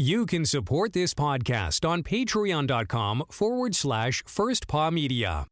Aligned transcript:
You 0.00 0.26
can 0.26 0.46
support 0.46 0.92
this 0.92 1.12
podcast 1.12 1.84
on 1.84 2.04
patreon.com 2.04 3.24
forward 3.32 3.74
slash 3.74 4.22
first 4.28 4.68
paw 4.68 4.92
media. 4.92 5.48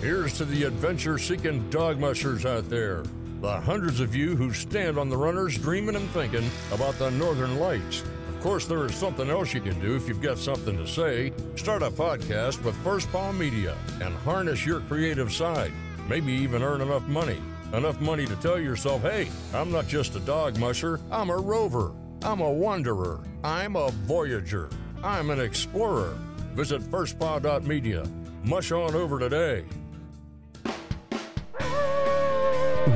Here's 0.00 0.34
to 0.34 0.44
the 0.44 0.62
adventure 0.62 1.18
seeking 1.18 1.68
dog 1.68 1.98
mushers 1.98 2.46
out 2.46 2.70
there. 2.70 3.02
The 3.40 3.60
hundreds 3.60 3.98
of 3.98 4.14
you 4.14 4.36
who 4.36 4.52
stand 4.52 4.98
on 4.98 5.08
the 5.08 5.16
runners 5.16 5.58
dreaming 5.58 5.96
and 5.96 6.08
thinking 6.10 6.48
about 6.70 6.96
the 7.00 7.10
northern 7.10 7.58
lights. 7.58 8.04
Of 8.28 8.40
course, 8.40 8.66
there 8.66 8.86
is 8.86 8.94
something 8.94 9.28
else 9.28 9.52
you 9.52 9.60
can 9.60 9.80
do 9.80 9.96
if 9.96 10.06
you've 10.06 10.22
got 10.22 10.38
something 10.38 10.76
to 10.76 10.86
say. 10.86 11.32
Start 11.56 11.82
a 11.82 11.90
podcast 11.90 12.62
with 12.62 12.76
First 12.84 13.10
Paw 13.10 13.32
Media 13.32 13.76
and 14.00 14.14
harness 14.18 14.64
your 14.64 14.78
creative 14.82 15.32
side. 15.32 15.72
Maybe 16.08 16.32
even 16.34 16.62
earn 16.62 16.82
enough 16.82 17.08
money. 17.08 17.42
Enough 17.72 18.00
money 18.00 18.26
to 18.26 18.36
tell 18.36 18.60
yourself, 18.60 19.02
hey, 19.02 19.26
I'm 19.52 19.72
not 19.72 19.88
just 19.88 20.14
a 20.14 20.20
dog 20.20 20.56
musher, 20.56 21.00
I'm 21.10 21.30
a 21.30 21.36
rover. 21.36 21.90
I'm 22.24 22.40
a 22.40 22.50
wanderer. 22.50 23.20
I'm 23.42 23.74
a 23.76 23.90
voyager. 23.90 24.70
I'm 25.02 25.30
an 25.30 25.40
explorer. 25.40 26.16
Visit 26.54 26.82
firstpaw.media. 26.82 28.04
Mush 28.44 28.70
on 28.70 28.94
over 28.94 29.18
today. 29.18 29.64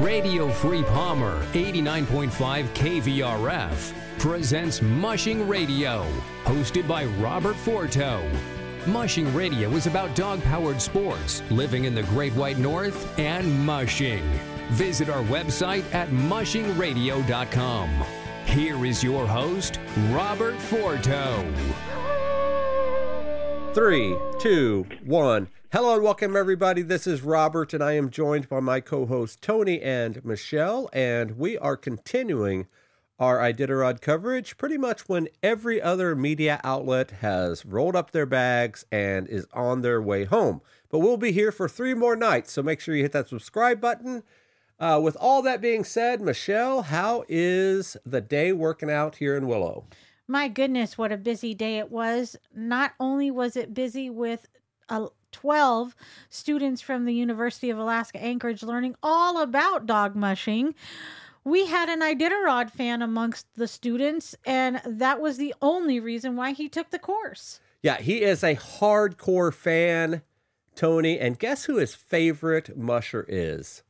Radio 0.01 0.49
Free 0.51 0.83
Palmer 0.85 1.45
89.5 1.53 2.29
KVRF 2.75 3.93
presents 4.19 4.83
Mushing 4.83 5.49
Radio, 5.49 6.07
hosted 6.45 6.87
by 6.87 7.05
Robert 7.05 7.57
Forto. 7.57 8.23
Mushing 8.87 9.33
Radio 9.35 9.71
is 9.71 9.87
about 9.87 10.15
dog 10.15 10.43
powered 10.45 10.81
sports, 10.81 11.43
living 11.51 11.85
in 11.85 11.95
the 11.95 12.03
Great 12.05 12.33
White 12.35 12.59
North, 12.59 13.19
and 13.19 13.67
mushing. 13.67 14.23
Visit 14.71 15.09
our 15.09 15.23
website 15.25 15.85
at 15.95 16.09
mushingradio.com. 16.11 18.07
Here 18.47 18.87
is 18.87 19.03
your 19.03 19.27
host, 19.27 19.79
Robert 20.11 20.55
Forto. 20.55 21.45
Three, 23.75 24.17
two, 24.39 24.87
one. 25.05 25.49
Hello 25.73 25.95
and 25.95 26.03
welcome, 26.03 26.35
everybody. 26.35 26.81
This 26.81 27.07
is 27.07 27.21
Robert, 27.21 27.75
and 27.75 27.85
I 27.85 27.93
am 27.93 28.09
joined 28.09 28.49
by 28.49 28.61
my 28.61 28.81
co 28.81 29.05
hosts, 29.05 29.37
Toni 29.39 29.83
and 29.83 30.25
Michele, 30.25 30.89
and 30.95 31.37
we 31.37 31.59
are 31.59 31.77
continuing 31.77 32.67
our 33.19 33.39
Iditarod 33.39 34.01
coverage 34.01 34.57
pretty 34.57 34.79
much 34.79 35.09
when 35.09 35.29
every 35.43 35.83
other 35.83 36.15
media 36.15 36.61
outlet 36.65 37.11
has 37.23 37.67
rolled 37.67 37.97
up 37.97 38.13
their 38.13 38.27
bags 38.27 38.87
and 38.91 39.29
is 39.29 39.47
on 39.53 39.83
their 39.83 40.01
way 40.01 40.25
home. 40.25 40.63
But 40.89 41.01
we'll 41.01 41.17
be 41.19 41.33
here 41.33 41.53
for 41.53 41.69
three 41.69 41.95
more 41.95 42.17
nights, 42.17 42.53
so 42.53 42.63
make 42.63 42.81
sure 42.81 42.95
you 42.95 43.03
hit 43.03 43.13
that 43.13 43.29
subscribe 43.29 43.81
button. 43.81 44.23
Uh, 44.79 45.01
with 45.03 45.17
all 45.19 45.43
that 45.43 45.61
being 45.61 45.85
said, 45.85 46.21
Michele, 46.21 46.83
how 46.83 47.25
is 47.29 47.97
the 48.05 48.21
day 48.21 48.53
working 48.53 48.91
out 48.91 49.17
here 49.17 49.37
in 49.37 49.47
Willow? 49.47 49.87
My 50.29 50.49
goodness, 50.49 50.99
what 50.99 51.13
a 51.13 51.17
busy 51.17 51.55
day 51.55 51.79
it 51.79 51.91
was. 51.91 52.37
Not 52.55 52.93
only 53.01 53.31
was 53.31 53.57
it 53.57 53.73
busy 53.73 54.11
with 54.11 54.47
uh, 54.89 55.07
12 55.33 55.95
students 56.29 56.83
from 56.83 57.05
the 57.05 57.15
University 57.15 57.71
of 57.71 57.79
Alaska 57.79 58.23
Anchorage 58.23 58.63
learning 58.63 58.97
all 59.03 59.41
about 59.41 59.87
dog 59.87 60.15
mushing, 60.15 60.75
we 61.45 61.67
had 61.67 61.89
an 61.89 62.01
Iditarod 62.01 62.71
fan 62.71 63.03
amongst 63.03 63.47
the 63.55 63.69
students, 63.69 64.35
and 64.45 64.83
that 64.85 65.21
was 65.21 65.37
the 65.37 65.55
only 65.63 66.01
reason 66.01 66.35
why 66.35 66.51
he 66.53 66.69
took 66.69 66.91
the 66.91 66.99
course. 66.99 67.61
Yeah, 67.83 67.99
he 67.99 68.23
is 68.23 68.43
a 68.43 68.57
hardcore 68.57 69.55
fan, 69.55 70.23
Toni. 70.75 71.21
And 71.21 71.39
guess 71.39 71.65
who 71.65 71.77
his 71.77 71.95
favorite 71.95 72.77
musher 72.77 73.25
is? 73.29 73.85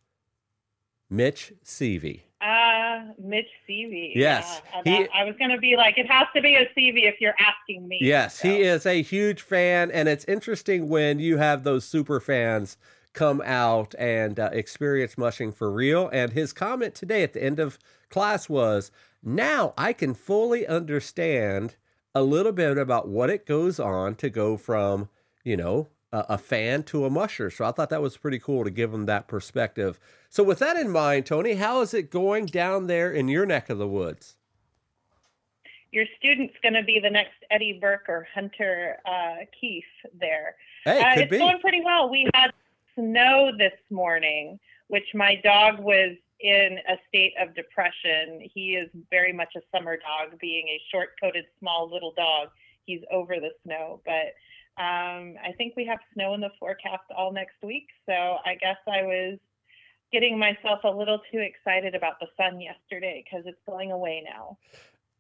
Mitch 1.11 1.53
Seavey. 1.65 2.23
Uh, 2.41 3.13
Mitch 3.19 3.49
Seavey. 3.69 4.13
Yes. 4.15 4.61
Yeah. 4.85 4.99
He- 4.99 5.09
I 5.15 5.25
was 5.25 5.35
going 5.39 5.51
to 5.51 5.59
be 5.59 5.77
like, 5.77 5.99
it 5.99 6.11
has 6.11 6.27
to 6.35 6.43
be 6.43 6.55
a 6.57 6.67
Seavey 6.77 7.05
if 7.09 7.21
you're 7.21 7.35
asking 7.41 7.89
me. 7.89 7.99
Yes, 8.01 8.41
So, 8.41 8.49
he 8.49 8.63
is 8.63 8.85
a 8.87 9.03
huge 9.03 9.43
fan, 9.43 9.91
and 9.91 10.09
it's 10.09 10.25
interesting 10.27 10.89
when 10.89 11.19
you 11.19 11.39
have 11.39 11.65
those 11.65 11.85
super 11.85 12.21
fans 12.21 12.77
come 13.13 13.43
out 13.47 13.95
and 13.99 14.39
uh, 14.39 14.51
experience 14.53 15.17
mushing 15.17 15.51
for 15.51 15.71
real. 15.71 16.11
And 16.13 16.33
his 16.33 16.53
comment 16.53 16.95
today 16.95 17.23
at 17.23 17.33
the 17.33 17.43
end 17.43 17.59
of 17.59 17.79
class 18.11 18.49
was, 18.49 18.91
"Now 19.23 19.73
I 19.79 19.95
can 19.95 20.13
fully 20.13 20.67
understand 20.67 21.77
a 22.15 22.23
little 22.23 22.53
bit 22.53 22.77
about 22.77 23.09
what 23.09 23.31
it 23.31 23.47
goes 23.47 23.81
on 23.81 24.15
to 24.17 24.29
go 24.29 24.57
from, 24.59 25.09
you 25.45 25.57
know." 25.57 25.89
A, 26.13 26.25
a 26.31 26.39
fan 26.39 26.85
to 26.85 27.05
a 27.05 27.11
musher. 27.11 27.51
So 27.51 27.65
I 27.65 27.73
thought 27.73 27.91
that 27.91 28.03
was 28.03 28.17
pretty 28.17 28.39
cool 28.39 28.65
to 28.65 28.71
give 28.71 28.95
him 28.95 29.07
that 29.07 29.27
perspective. 29.27 29.99
So, 30.29 30.45
with 30.45 30.59
that 30.61 30.77
in 30.77 30.91
mind, 30.91 31.27
Toni, 31.27 31.55
how 31.55 31.81
is 31.81 31.95
it 31.95 32.11
going 32.11 32.47
down 32.47 32.87
there 32.87 33.11
in 33.11 33.29
your 33.29 33.47
neck 33.47 33.71
of 33.71 33.79
the 33.79 33.89
woods? 33.89 34.37
Your 35.93 36.05
student's 36.19 36.55
going 36.63 36.75
to 36.75 36.83
be 36.83 37.01
the 37.01 37.11
next 37.11 37.37
Eddie 37.51 37.79
Burke 37.81 38.05
or 38.09 38.27
Hunter 38.35 38.99
uh, 39.07 39.47
Keefe 39.59 39.85
there. 40.21 40.57
Hey, 40.85 41.01
uh, 41.01 41.15
could 41.15 41.23
it's 41.23 41.31
be. 41.31 41.39
going 41.39 41.59
pretty 41.61 41.81
well. 41.83 42.11
We 42.11 42.29
had 42.35 42.53
snow 42.95 43.51
this 43.57 43.73
morning, 43.91 44.59
which 44.89 45.15
my 45.15 45.41
dog 45.43 45.79
was 45.79 46.17
in 46.41 46.79
a 46.89 46.97
state 47.09 47.33
of 47.41 47.55
depression. 47.55 48.47
He 48.53 48.77
is 48.77 48.91
very 49.11 49.33
much 49.33 49.55
a 49.57 49.61
summer 49.75 49.97
dog, 49.97 50.39
being 50.39 50.69
a 50.69 50.81
short 50.91 51.11
coated, 51.21 51.47
small 51.59 51.91
little 51.91 52.13
dog. 52.13 52.49
He's 52.85 53.01
over 53.11 53.37
the 53.37 53.51
snow. 53.65 54.01
But 54.05 54.35
um, 54.79 55.37
I 55.43 55.53
think 55.57 55.75
we 55.77 55.87
have 55.87 55.99
snow 56.13 56.35
in 56.35 56.41
the 56.41 56.51
forecast 56.61 57.05
all 57.17 57.33
next 57.33 57.57
week. 57.63 57.89
So 58.05 58.13
I 58.13 58.57
guess 58.61 58.77
I 58.87 59.03
was 59.03 59.39
getting 60.13 60.39
myself 60.39 60.81
a 60.85 60.89
little 60.89 61.21
too 61.33 61.39
excited 61.39 61.95
about 61.95 62.21
the 62.21 62.27
sun 62.37 62.61
yesterday 62.61 63.25
because 63.25 63.47
it's 63.47 63.61
going 63.67 63.91
away 63.93 64.23
now. 64.25 64.59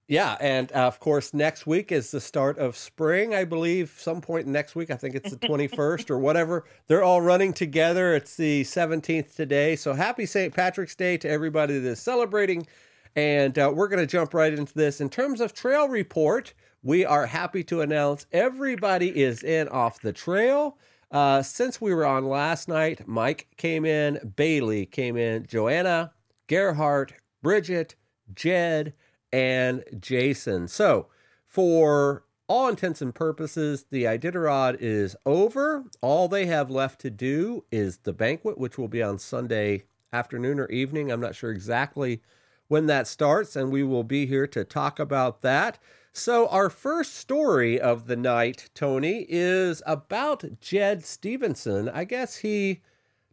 Yeah, 0.08 0.36
and 0.40 0.70
uh, 0.72 0.86
of 0.86 1.00
course, 1.00 1.34
next 1.34 1.66
week 1.66 1.90
is 1.90 2.12
the 2.12 2.20
start 2.20 2.58
of 2.58 2.76
spring. 2.76 3.34
I 3.34 3.44
believe 3.44 3.96
some 3.98 4.20
point 4.20 4.46
next 4.46 4.76
week. 4.76 4.90
I 4.90 4.94
think 4.94 5.16
it's 5.16 5.30
the 5.30 5.46
twenty 5.48 5.66
first 5.66 6.12
or 6.12 6.18
whatever. 6.18 6.64
They're 6.86 7.02
all 7.02 7.20
running 7.20 7.52
together. 7.52 8.14
It's 8.14 8.36
the 8.36 8.62
seventeenth 8.62 9.34
today. 9.34 9.74
So 9.74 9.94
happy 9.94 10.24
St. 10.24 10.54
Patrick's 10.54 10.94
Day 10.94 11.16
to 11.18 11.28
everybody 11.28 11.78
that 11.78 11.88
is 11.88 11.98
celebrating. 11.98 12.68
And 13.16 13.58
uh, 13.58 13.72
we're 13.74 13.88
going 13.88 14.00
to 14.00 14.06
jump 14.06 14.32
right 14.32 14.52
into 14.52 14.74
this. 14.74 15.00
In 15.00 15.08
terms 15.08 15.40
of 15.40 15.54
trail 15.54 15.88
report, 15.88 16.52
we 16.86 17.04
are 17.04 17.26
happy 17.26 17.64
to 17.64 17.80
announce 17.80 18.26
everybody 18.30 19.08
is 19.20 19.42
in 19.42 19.66
off 19.70 20.00
the 20.00 20.12
trail. 20.12 20.78
Uh, 21.10 21.42
since 21.42 21.80
we 21.80 21.92
were 21.92 22.06
on 22.06 22.28
last 22.28 22.68
night, 22.68 23.08
Mike 23.08 23.48
came 23.56 23.84
in, 23.84 24.32
Bailey 24.36 24.86
came 24.86 25.16
in, 25.16 25.44
Joanna, 25.48 26.12
Gerhardt, 26.46 27.12
Bridget, 27.42 27.96
Jed, 28.32 28.94
and 29.32 29.82
Jason. 29.98 30.68
So, 30.68 31.08
for 31.44 32.22
all 32.46 32.68
intents 32.68 33.02
and 33.02 33.12
purposes, 33.12 33.86
the 33.90 34.04
Iditarod 34.04 34.76
is 34.78 35.16
over. 35.26 35.86
All 36.02 36.28
they 36.28 36.46
have 36.46 36.70
left 36.70 37.00
to 37.00 37.10
do 37.10 37.64
is 37.72 37.98
the 37.98 38.12
banquet, 38.12 38.58
which 38.58 38.78
will 38.78 38.86
be 38.86 39.02
on 39.02 39.18
Sunday 39.18 39.86
afternoon 40.12 40.60
or 40.60 40.68
evening. 40.68 41.10
I'm 41.10 41.20
not 41.20 41.34
sure 41.34 41.50
exactly 41.50 42.22
when 42.68 42.86
that 42.86 43.08
starts, 43.08 43.56
and 43.56 43.72
we 43.72 43.82
will 43.82 44.04
be 44.04 44.26
here 44.26 44.46
to 44.46 44.62
talk 44.62 45.00
about 45.00 45.42
that. 45.42 45.80
So, 46.18 46.48
our 46.48 46.70
first 46.70 47.16
story 47.16 47.78
of 47.78 48.06
the 48.06 48.16
night, 48.16 48.70
Toni, 48.74 49.26
is 49.28 49.82
about 49.84 50.62
Jed 50.62 51.04
Stephensen. 51.04 51.90
I 51.92 52.04
guess 52.04 52.36
he 52.36 52.80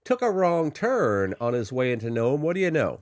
took 0.04 0.22
a 0.22 0.30
wrong 0.30 0.70
turn 0.70 1.34
on 1.40 1.54
his 1.54 1.72
way 1.72 1.94
into 1.94 2.10
Nome. 2.10 2.42
What 2.42 2.56
do 2.56 2.60
you 2.60 2.70
know? 2.70 3.00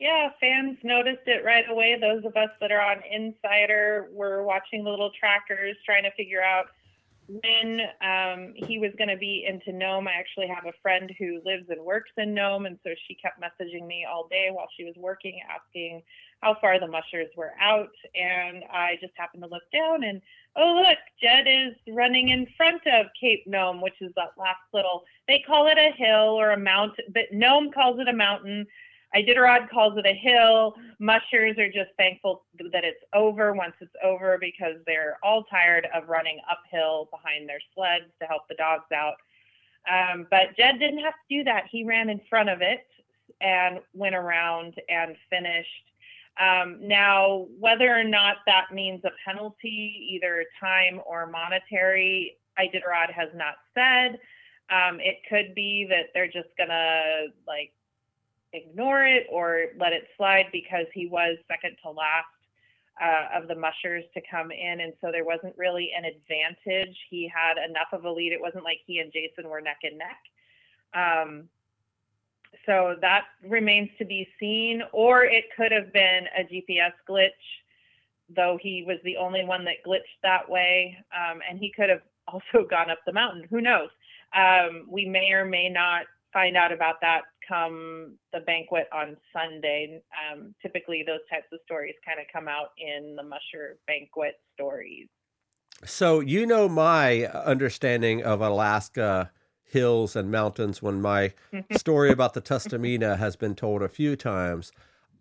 Yeah, 0.00 0.30
fans 0.40 0.78
noticed 0.82 1.26
it 1.26 1.44
right 1.44 1.66
away. 1.68 1.98
Those 2.00 2.24
of 2.24 2.34
us 2.36 2.48
that 2.62 2.72
are 2.72 2.80
on 2.80 3.02
Insider 3.12 4.08
were 4.12 4.42
watching 4.42 4.82
the 4.82 4.88
little 4.88 5.10
trackers, 5.20 5.76
trying 5.84 6.04
to 6.04 6.10
figure 6.12 6.42
out 6.42 6.68
when 7.26 7.80
um, 8.02 8.52
he 8.54 8.78
was 8.78 8.92
going 8.98 9.08
to 9.08 9.16
be 9.16 9.46
into 9.48 9.72
Nome. 9.76 10.08
I 10.08 10.12
actually 10.12 10.48
have 10.48 10.66
a 10.66 10.72
friend 10.82 11.10
who 11.18 11.40
lives 11.44 11.64
and 11.68 11.82
works 11.82 12.10
in 12.16 12.34
Nome, 12.34 12.66
and 12.66 12.78
so 12.84 12.90
she 13.06 13.14
kept 13.14 13.40
messaging 13.40 13.86
me 13.86 14.06
all 14.10 14.26
day 14.28 14.48
while 14.50 14.68
she 14.76 14.84
was 14.84 14.94
working, 14.96 15.40
asking 15.50 16.02
how 16.44 16.54
far 16.60 16.78
the 16.78 16.86
mushers 16.86 17.28
were 17.36 17.52
out. 17.58 17.94
And 18.14 18.64
I 18.70 18.98
just 19.00 19.14
happened 19.16 19.42
to 19.42 19.48
look 19.48 19.62
down, 19.72 20.04
and 20.04 20.20
oh 20.56 20.84
look, 20.86 20.98
Jed 21.20 21.46
is 21.48 21.74
running 21.94 22.28
in 22.28 22.46
front 22.56 22.82
of 22.86 23.06
Cape 23.18 23.46
Nome, 23.46 23.80
which 23.80 24.00
is 24.00 24.12
that 24.16 24.32
last 24.38 24.60
little. 24.72 25.04
They 25.26 25.42
call 25.46 25.68
it 25.68 25.78
a 25.78 25.92
hill 25.96 26.38
or 26.38 26.50
a 26.50 26.58
mountain, 26.58 27.06
but 27.14 27.32
Nome 27.32 27.70
calls 27.72 27.98
it 27.98 28.08
a 28.08 28.12
mountain. 28.12 28.66
Iditarod 29.16 29.70
calls 29.70 29.96
it 29.96 30.06
a 30.06 30.12
hill. 30.12 30.74
Mushers 30.98 31.56
are 31.56 31.70
just 31.70 31.90
thankful 31.96 32.44
that 32.72 32.84
it's 32.84 33.02
over 33.14 33.52
once 33.52 33.74
it's 33.80 33.94
over 34.02 34.38
because 34.40 34.76
they're 34.86 35.18
all 35.22 35.44
tired 35.44 35.86
of 35.94 36.08
running 36.08 36.40
uphill 36.50 37.08
behind 37.10 37.48
their 37.48 37.60
sleds 37.74 38.10
to 38.20 38.26
help 38.26 38.42
the 38.48 38.56
dogs 38.56 38.90
out. 38.92 39.14
Um, 39.90 40.26
but 40.30 40.56
Jed 40.56 40.78
didn't 40.78 40.98
have 40.98 41.14
to 41.14 41.38
do 41.38 41.44
that. 41.44 41.64
He 41.70 41.84
ran 41.84 42.10
in 42.10 42.20
front 42.28 42.48
of 42.48 42.60
it 42.60 42.86
and 43.40 43.78
went 43.92 44.14
around 44.14 44.74
and 44.88 45.16
finished. 45.30 45.68
Um, 46.40 46.78
now, 46.80 47.46
whether 47.60 47.88
or 47.96 48.04
not 48.04 48.38
that 48.46 48.72
means 48.72 49.02
a 49.04 49.10
penalty, 49.24 50.08
either 50.10 50.44
time 50.60 51.00
or 51.06 51.26
monetary, 51.28 52.38
Iditarod 52.58 53.12
has 53.12 53.28
not 53.34 53.54
said. 53.74 54.18
Um, 54.70 54.98
it 55.00 55.18
could 55.28 55.54
be 55.54 55.86
that 55.90 56.06
they're 56.14 56.26
just 56.26 56.48
gonna 56.58 57.26
like 57.46 57.72
ignore 58.52 59.04
it 59.04 59.26
or 59.30 59.66
let 59.78 59.92
it 59.92 60.08
slide 60.16 60.46
because 60.52 60.86
he 60.94 61.06
was 61.06 61.36
second 61.48 61.76
to 61.82 61.90
last 61.90 62.26
uh, 63.02 63.38
of 63.38 63.48
the 63.48 63.54
mushers 63.54 64.04
to 64.14 64.20
come 64.30 64.50
in, 64.50 64.80
and 64.80 64.92
so 65.00 65.10
there 65.10 65.24
wasn't 65.24 65.56
really 65.56 65.90
an 65.96 66.04
advantage. 66.04 66.96
He 67.10 67.30
had 67.32 67.58
enough 67.58 67.88
of 67.92 68.04
a 68.04 68.10
lead. 68.10 68.32
It 68.32 68.40
wasn't 68.40 68.64
like 68.64 68.78
he 68.86 69.00
and 69.00 69.12
Jason 69.12 69.48
were 69.48 69.60
neck 69.60 69.78
and 69.82 69.98
neck. 69.98 70.18
Um, 70.94 71.48
so 72.66 72.96
that 73.00 73.24
remains 73.46 73.90
to 73.98 74.04
be 74.04 74.28
seen, 74.38 74.82
or 74.92 75.24
it 75.24 75.44
could 75.56 75.72
have 75.72 75.92
been 75.92 76.26
a 76.38 76.42
GPS 76.44 76.92
glitch, 77.08 77.30
though 78.34 78.58
he 78.60 78.84
was 78.86 78.98
the 79.04 79.16
only 79.16 79.44
one 79.44 79.64
that 79.64 79.84
glitched 79.86 80.20
that 80.22 80.48
way, 80.48 80.96
um, 81.14 81.40
and 81.48 81.58
he 81.58 81.72
could 81.72 81.88
have 81.88 82.02
also 82.28 82.66
gone 82.68 82.90
up 82.90 82.98
the 83.06 83.12
mountain. 83.12 83.44
Who 83.50 83.60
knows? 83.60 83.90
Um, 84.34 84.86
we 84.88 85.04
may 85.04 85.32
or 85.32 85.44
may 85.44 85.68
not 85.68 86.06
find 86.32 86.56
out 86.56 86.72
about 86.72 86.96
that 87.00 87.22
come 87.46 88.16
the 88.32 88.40
banquet 88.40 88.88
on 88.92 89.16
Sunday. 89.32 90.02
Um, 90.32 90.54
typically, 90.60 91.04
those 91.06 91.20
types 91.30 91.46
of 91.52 91.60
stories 91.64 91.94
kind 92.04 92.18
of 92.18 92.26
come 92.32 92.48
out 92.48 92.70
in 92.78 93.14
the 93.16 93.22
Musher 93.22 93.78
banquet 93.86 94.40
stories. 94.54 95.06
So, 95.84 96.20
you 96.20 96.46
know, 96.46 96.68
my 96.68 97.26
understanding 97.26 98.22
of 98.22 98.40
Alaska 98.40 99.30
hills 99.74 100.14
and 100.14 100.30
mountains 100.30 100.80
when 100.80 101.02
my 101.02 101.34
story 101.72 102.10
about 102.10 102.32
the 102.32 102.40
Tustumena 102.40 103.18
has 103.18 103.34
been 103.34 103.56
told 103.56 103.82
a 103.82 103.88
few 103.88 104.16
times. 104.16 104.72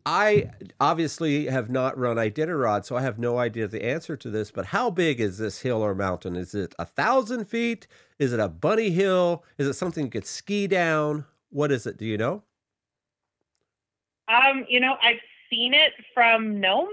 I 0.05 0.51
obviously 0.79 1.47
have 1.47 1.69
not 1.69 1.97
run 1.97 2.17
Iditarod, 2.17 2.85
so 2.85 2.95
I 2.95 3.01
have 3.01 3.17
no 3.17 3.37
idea 3.39 3.67
the 3.67 3.83
answer 3.83 4.15
to 4.17 4.29
this. 4.29 4.51
But 4.51 4.67
how 4.67 4.89
big 4.91 5.19
is 5.19 5.37
this 5.37 5.61
hill 5.61 5.81
or 5.81 5.95
mountain? 5.95 6.35
Is 6.35 6.53
it 6.53 6.75
a 6.77 6.85
thousand 6.85 7.45
feet? 7.45 7.87
Is 8.19 8.31
it 8.31 8.39
a 8.39 8.49
bunny 8.49 8.91
hill? 8.91 9.43
Is 9.57 9.67
it 9.67 9.73
something 9.73 10.05
you 10.05 10.11
could 10.11 10.27
ski 10.27 10.67
down? 10.67 11.25
What 11.49 11.71
is 11.71 11.87
it? 11.87 11.97
Do 11.97 12.05
you 12.05 12.17
know? 12.17 12.43
Um, 14.27 14.65
you 14.69 14.79
know, 14.79 14.97
I've 15.01 15.21
seen 15.49 15.73
it 15.73 15.93
from 16.13 16.59
Nome, 16.59 16.89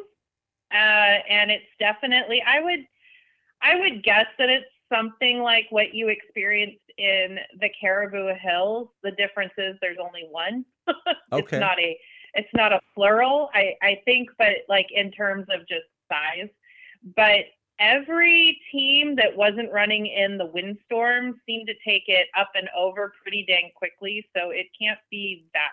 uh, 0.72 1.18
and 1.28 1.50
it's 1.50 1.66
definitely. 1.78 2.42
I 2.46 2.60
would, 2.60 2.86
I 3.60 3.76
would 3.76 4.02
guess 4.02 4.26
that 4.38 4.48
it's 4.48 4.66
something 4.92 5.40
like 5.40 5.66
what 5.70 5.94
you 5.94 6.08
experienced 6.08 6.84
in 6.98 7.38
the 7.60 7.70
Caribou 7.80 8.34
Hills. 8.40 8.88
The 9.02 9.12
difference 9.12 9.52
is 9.58 9.76
there's 9.80 9.98
only 10.00 10.26
one. 10.30 10.64
Okay. 11.32 11.56
It's 11.56 11.60
not 11.60 11.78
a 11.78 11.96
it's 12.34 12.48
not 12.54 12.72
a 12.72 12.80
plural. 12.94 13.50
I 13.54 13.74
I 13.82 14.00
think, 14.04 14.30
but 14.36 14.56
like 14.68 14.88
in 14.92 15.12
terms 15.12 15.46
of 15.48 15.60
just 15.68 15.84
size. 16.10 16.48
But 17.14 17.44
every 17.78 18.60
team 18.72 19.16
that 19.16 19.36
wasn't 19.36 19.72
running 19.72 20.06
in 20.06 20.36
the 20.38 20.46
windstorm 20.46 21.40
seemed 21.46 21.68
to 21.68 21.74
take 21.86 22.04
it 22.08 22.26
up 22.36 22.50
and 22.54 22.68
over 22.76 23.12
pretty 23.22 23.44
dang 23.46 23.70
quickly. 23.76 24.26
So 24.36 24.50
it 24.50 24.66
can't 24.80 24.98
be 25.10 25.46
that. 25.54 25.70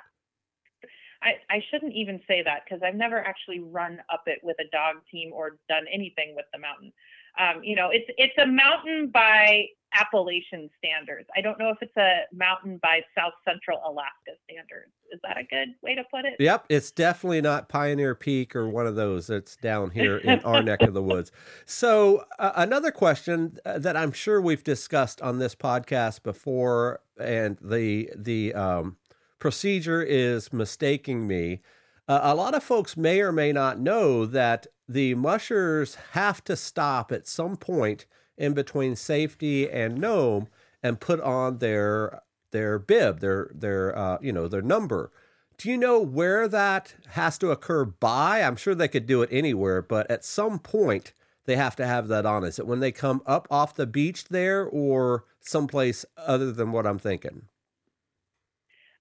I, 1.24 1.36
I 1.50 1.64
shouldn't 1.70 1.94
even 1.94 2.22
say 2.28 2.44
that 2.44 2.62
because 2.64 2.82
I've 2.84 2.96
never 2.96 3.20
actually 3.20 3.60
run 3.60 4.00
up 4.12 4.24
it 4.28 4.40
with 4.44 4.58
a 4.60 4.70
dog 4.72 4.98
team 5.12 5.32
or 5.34 5.58
done 5.68 5.86
anything 5.92 6.34
with 6.36 6.46
the 6.54 6.60
mountain. 6.60 6.94
Um, 7.38 7.64
you 7.64 7.76
know, 7.76 7.90
it's 7.92 8.10
it's 8.18 8.38
a 8.38 8.46
mountain 8.46 9.10
by 9.14 9.68
Appalachian 9.94 10.70
standards. 10.78 11.28
I 11.36 11.42
don't 11.42 11.58
know 11.60 11.70
if 11.70 11.78
it's 11.82 11.96
a 11.98 12.22
mountain 12.34 12.80
by 12.82 13.02
South 13.18 13.34
Central 13.48 13.80
Alaska 13.86 14.32
standards. 14.44 14.92
Is 15.12 15.20
that 15.24 15.38
a 15.38 15.44
good 15.44 15.70
way 15.82 15.96
to 15.96 16.04
put 16.12 16.26
it? 16.26 16.36
Yep, 16.40 16.66
it's 16.70 16.92
definitely 16.92 17.42
not 17.42 17.70
Pioneer 17.70 18.14
Peak 18.14 18.56
or 18.56 18.70
one 18.70 18.86
of 18.86 18.96
those 18.96 19.28
that's 19.28 19.56
down 19.56 19.92
here 19.92 20.18
in 20.18 20.40
our 20.42 20.62
neck 20.62 20.82
of 20.82 20.94
the 20.94 21.02
woods. 21.02 21.32
So, 21.66 22.26
uh, 22.40 22.52
another 22.56 22.92
question 22.92 23.58
uh, 23.66 23.80
that 23.80 23.96
I'm 23.96 24.12
sure 24.12 24.42
we've 24.42 24.64
discussed 24.64 25.22
on 25.22 25.40
this 25.40 25.56
podcast 25.56 26.24
before, 26.24 27.00
and 27.20 27.58
the 27.62 28.12
the 28.16 28.54
um, 28.54 28.98
procedure 29.40 30.02
is 30.02 30.52
mistaking 30.52 31.28
me. 31.28 31.62
Uh, 32.08 32.20
a 32.24 32.36
lot 32.36 32.54
of 32.54 32.64
folks 32.64 32.96
may 32.96 33.20
or 33.20 33.32
may 33.32 33.52
not 33.52 33.80
know 33.80 34.26
that 34.26 34.66
the 34.88 35.14
mushers 35.16 35.96
have 36.14 36.44
to 36.46 36.56
stop 36.56 37.12
at 37.12 37.28
some 37.28 37.58
point 37.58 38.06
in 38.38 38.54
between 38.54 38.96
safety 38.96 39.70
and 39.70 39.98
Nome 39.98 40.48
and 40.82 41.02
put 41.02 41.20
on 41.20 41.58
their 41.58 42.22
their 42.52 42.80
bib, 42.80 43.20
their 43.20 43.52
their 43.54 43.98
uh, 43.98 44.18
you 44.22 44.32
know 44.32 44.48
their 44.48 44.62
number. 44.62 45.12
Do 45.58 45.70
you 45.70 45.78
know 45.78 46.00
where 46.00 46.48
that 46.48 46.96
has 47.10 47.38
to 47.40 47.52
occur 47.52 47.84
by? 47.84 48.42
I'm 48.42 48.56
sure 48.56 48.76
they 48.76 48.88
could 48.88 49.08
do 49.08 49.22
it 49.24 49.30
anywhere, 49.32 49.82
but 49.82 50.10
at 50.10 50.24
some 50.24 50.60
point 50.60 51.14
they 51.46 51.56
have 51.56 51.76
to 51.78 51.88
have 51.88 52.08
that 52.10 52.26
on. 52.26 52.44
Is 52.44 52.60
it 52.60 52.68
when 52.68 52.80
they 52.80 52.92
come 52.92 53.22
up 53.26 53.48
off 53.50 53.76
the 53.76 53.88
beach 53.88 54.26
there, 54.26 54.66
or 54.66 55.26
someplace 55.42 56.06
other 56.16 56.52
than 56.52 56.72
what 56.72 56.86
I'm 56.86 57.00
thinking? 57.00 57.48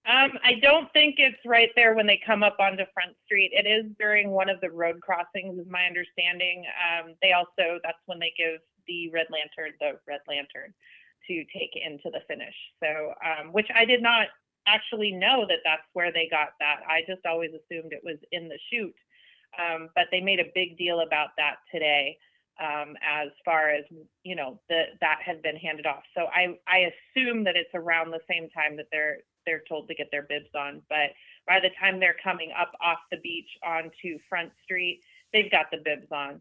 Um, 0.06 0.38
I 0.44 0.54
don't 0.62 0.92
think 0.92 1.16
it's 1.18 1.38
right 1.44 1.70
there 1.74 1.94
when 1.94 2.06
they 2.06 2.20
come 2.24 2.44
up 2.44 2.56
onto 2.60 2.84
Front 2.94 3.16
Street. 3.24 3.50
It 3.52 3.66
is 3.66 3.90
during 3.98 4.30
one 4.30 4.48
of 4.48 4.60
the 4.60 4.70
road 4.70 5.00
crossings, 5.00 5.58
is 5.58 5.66
my 5.68 5.84
understanding. 5.84 6.64
Um, 6.78 7.14
they 7.22 7.32
also, 7.32 7.80
that's 7.82 7.98
when 8.06 8.20
they 8.20 8.32
give 8.38 8.60
the 8.86 9.10
red 9.10 9.26
lantern, 9.30 9.74
the 9.80 9.98
red 10.06 10.20
lantern, 10.28 10.72
to 11.26 11.44
take 11.52 11.74
into 11.74 12.08
the 12.10 12.20
finish. 12.28 12.54
So, 12.80 13.14
um, 13.24 13.52
which 13.52 13.66
I 13.74 13.84
did 13.84 14.00
not 14.00 14.28
actually 14.68 15.10
know 15.10 15.44
that 15.48 15.60
that's 15.64 15.82
where 15.92 16.12
they 16.12 16.28
got 16.30 16.50
that. 16.60 16.80
I 16.88 17.02
just 17.08 17.26
always 17.26 17.50
assumed 17.50 17.92
it 17.92 18.02
was 18.04 18.18
in 18.30 18.48
the 18.48 18.58
chute. 18.70 18.94
Um, 19.58 19.88
but 19.96 20.06
they 20.12 20.20
made 20.20 20.38
a 20.38 20.52
big 20.54 20.78
deal 20.78 21.00
about 21.00 21.30
that 21.38 21.56
today 21.72 22.16
um, 22.60 22.96
as 23.02 23.28
far 23.44 23.70
as 23.70 23.84
you 24.24 24.34
know 24.34 24.58
that 24.68 24.98
that 25.00 25.18
had 25.24 25.42
been 25.42 25.56
handed 25.56 25.86
off. 25.86 26.02
So 26.14 26.26
I 26.26 26.58
I 26.66 26.90
assume 27.16 27.44
that 27.44 27.56
it's 27.56 27.74
around 27.74 28.10
the 28.10 28.20
same 28.28 28.48
time 28.50 28.76
that 28.76 28.86
they're 28.90 29.18
they're 29.44 29.62
told 29.68 29.88
to 29.88 29.94
get 29.94 30.08
their 30.10 30.22
bibs 30.22 30.50
on. 30.54 30.82
But 30.88 31.10
by 31.46 31.60
the 31.60 31.70
time 31.80 32.00
they're 32.00 32.16
coming 32.22 32.50
up 32.58 32.72
off 32.80 32.98
the 33.10 33.18
beach 33.18 33.48
onto 33.64 34.18
Front 34.28 34.52
Street, 34.64 35.00
they've 35.32 35.50
got 35.50 35.66
the 35.70 35.78
bibs 35.78 36.10
on. 36.10 36.40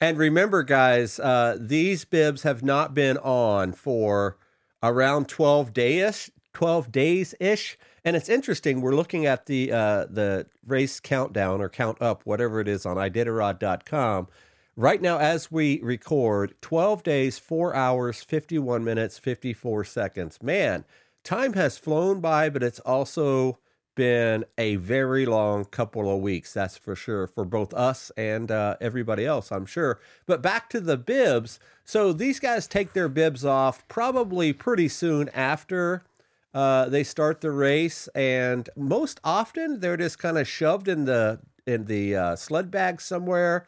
And 0.00 0.18
remember, 0.18 0.62
guys, 0.62 1.20
uh, 1.20 1.56
these 1.60 2.04
bibs 2.04 2.42
have 2.42 2.62
not 2.62 2.94
been 2.94 3.18
on 3.18 3.72
for 3.72 4.38
around 4.82 5.28
twelve 5.28 5.72
days, 5.72 6.30
twelve 6.52 6.92
days 6.92 7.34
ish. 7.40 7.78
And 8.04 8.14
it's 8.14 8.28
interesting. 8.28 8.80
We're 8.80 8.94
looking 8.94 9.26
at 9.26 9.46
the 9.46 9.72
uh, 9.72 10.06
the 10.08 10.46
race 10.64 11.00
countdown 11.00 11.60
or 11.60 11.68
count 11.68 12.00
up, 12.00 12.22
whatever 12.24 12.60
it 12.60 12.68
is, 12.68 12.86
on 12.86 12.96
iditarod.com. 12.96 14.28
Right 14.78 15.00
now, 15.00 15.16
as 15.16 15.50
we 15.50 15.80
record, 15.80 16.54
12 16.60 17.02
days, 17.02 17.38
4 17.38 17.74
hours, 17.74 18.22
51 18.22 18.84
minutes, 18.84 19.18
54 19.18 19.84
seconds. 19.84 20.42
Man, 20.42 20.84
time 21.24 21.54
has 21.54 21.78
flown 21.78 22.20
by, 22.20 22.50
but 22.50 22.62
it's 22.62 22.80
also 22.80 23.58
been 23.94 24.44
a 24.58 24.76
very 24.76 25.24
long 25.24 25.64
couple 25.64 26.14
of 26.14 26.20
weeks, 26.20 26.52
that's 26.52 26.76
for 26.76 26.94
sure, 26.94 27.26
for 27.26 27.46
both 27.46 27.72
us 27.72 28.12
and 28.18 28.50
uh, 28.50 28.76
everybody 28.78 29.24
else, 29.24 29.50
I'm 29.50 29.64
sure. 29.64 29.98
But 30.26 30.42
back 30.42 30.68
to 30.70 30.80
the 30.82 30.98
bibs. 30.98 31.58
So 31.86 32.12
these 32.12 32.38
guys 32.38 32.66
take 32.66 32.92
their 32.92 33.08
bibs 33.08 33.46
off 33.46 33.88
probably 33.88 34.52
pretty 34.52 34.88
soon 34.88 35.30
after 35.30 36.04
uh, 36.52 36.90
they 36.90 37.02
start 37.02 37.40
the 37.40 37.50
race, 37.50 38.08
and 38.14 38.68
most 38.76 39.20
often 39.24 39.80
they're 39.80 39.96
just 39.96 40.18
kind 40.18 40.36
of 40.36 40.46
shoved 40.46 40.86
in 40.86 41.06
the 41.06 41.40
in 41.66 41.86
the 41.86 42.14
uh, 42.14 42.36
sled 42.36 42.70
bag 42.70 43.00
somewhere 43.00 43.66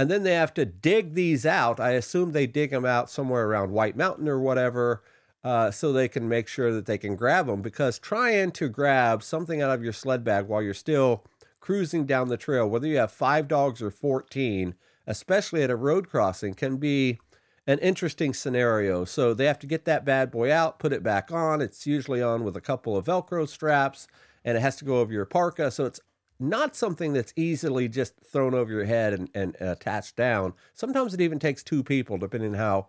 and 0.00 0.10
then 0.10 0.22
they 0.22 0.32
have 0.32 0.54
to 0.54 0.64
dig 0.64 1.12
these 1.12 1.44
out. 1.44 1.78
I 1.78 1.90
assume 1.90 2.32
they 2.32 2.46
dig 2.46 2.70
them 2.70 2.86
out 2.86 3.10
somewhere 3.10 3.46
around 3.46 3.70
White 3.70 3.98
Mountain 3.98 4.28
or 4.28 4.40
whatever, 4.40 5.02
uh, 5.44 5.70
so 5.70 5.92
they 5.92 6.08
can 6.08 6.26
make 6.26 6.48
sure 6.48 6.72
that 6.72 6.86
they 6.86 6.96
can 6.96 7.16
grab 7.16 7.46
them. 7.46 7.60
Because 7.60 7.98
trying 7.98 8.52
to 8.52 8.70
grab 8.70 9.22
something 9.22 9.60
out 9.60 9.70
of 9.70 9.84
your 9.84 9.92
sled 9.92 10.24
bag 10.24 10.46
while 10.46 10.62
you're 10.62 10.72
still 10.72 11.24
cruising 11.60 12.06
down 12.06 12.28
the 12.28 12.38
trail, 12.38 12.66
whether 12.66 12.86
you 12.86 12.96
have 12.96 13.12
five 13.12 13.46
dogs 13.46 13.82
or 13.82 13.90
14, 13.90 14.74
especially 15.06 15.62
at 15.62 15.70
a 15.70 15.76
road 15.76 16.08
crossing, 16.08 16.54
can 16.54 16.78
be 16.78 17.18
an 17.66 17.78
interesting 17.80 18.32
scenario. 18.32 19.04
So 19.04 19.34
they 19.34 19.44
have 19.44 19.58
to 19.58 19.66
get 19.66 19.84
that 19.84 20.06
bad 20.06 20.30
boy 20.30 20.50
out, 20.50 20.78
put 20.78 20.94
it 20.94 21.02
back 21.02 21.30
on. 21.30 21.60
It's 21.60 21.86
usually 21.86 22.22
on 22.22 22.42
with 22.42 22.56
a 22.56 22.62
couple 22.62 22.96
of 22.96 23.04
Velcro 23.04 23.46
straps, 23.46 24.08
and 24.46 24.56
it 24.56 24.60
has 24.60 24.76
to 24.76 24.86
go 24.86 25.00
over 25.00 25.12
your 25.12 25.26
parka. 25.26 25.70
So 25.70 25.84
it's 25.84 26.00
not 26.40 26.74
something 26.74 27.12
that's 27.12 27.34
easily 27.36 27.88
just 27.88 28.14
thrown 28.24 28.54
over 28.54 28.72
your 28.72 28.84
head 28.84 29.12
and, 29.12 29.28
and 29.34 29.56
attached 29.60 30.16
down. 30.16 30.54
Sometimes 30.74 31.12
it 31.12 31.20
even 31.20 31.38
takes 31.38 31.62
two 31.62 31.82
people, 31.82 32.18
depending 32.18 32.54
how 32.54 32.88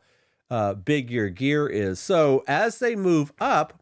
uh, 0.49 0.73
big 0.73 1.11
your 1.11 1.29
gear 1.29 1.67
is. 1.67 1.99
So 1.99 2.43
as 2.47 2.79
they 2.79 2.95
move 2.95 3.33
up, 3.39 3.81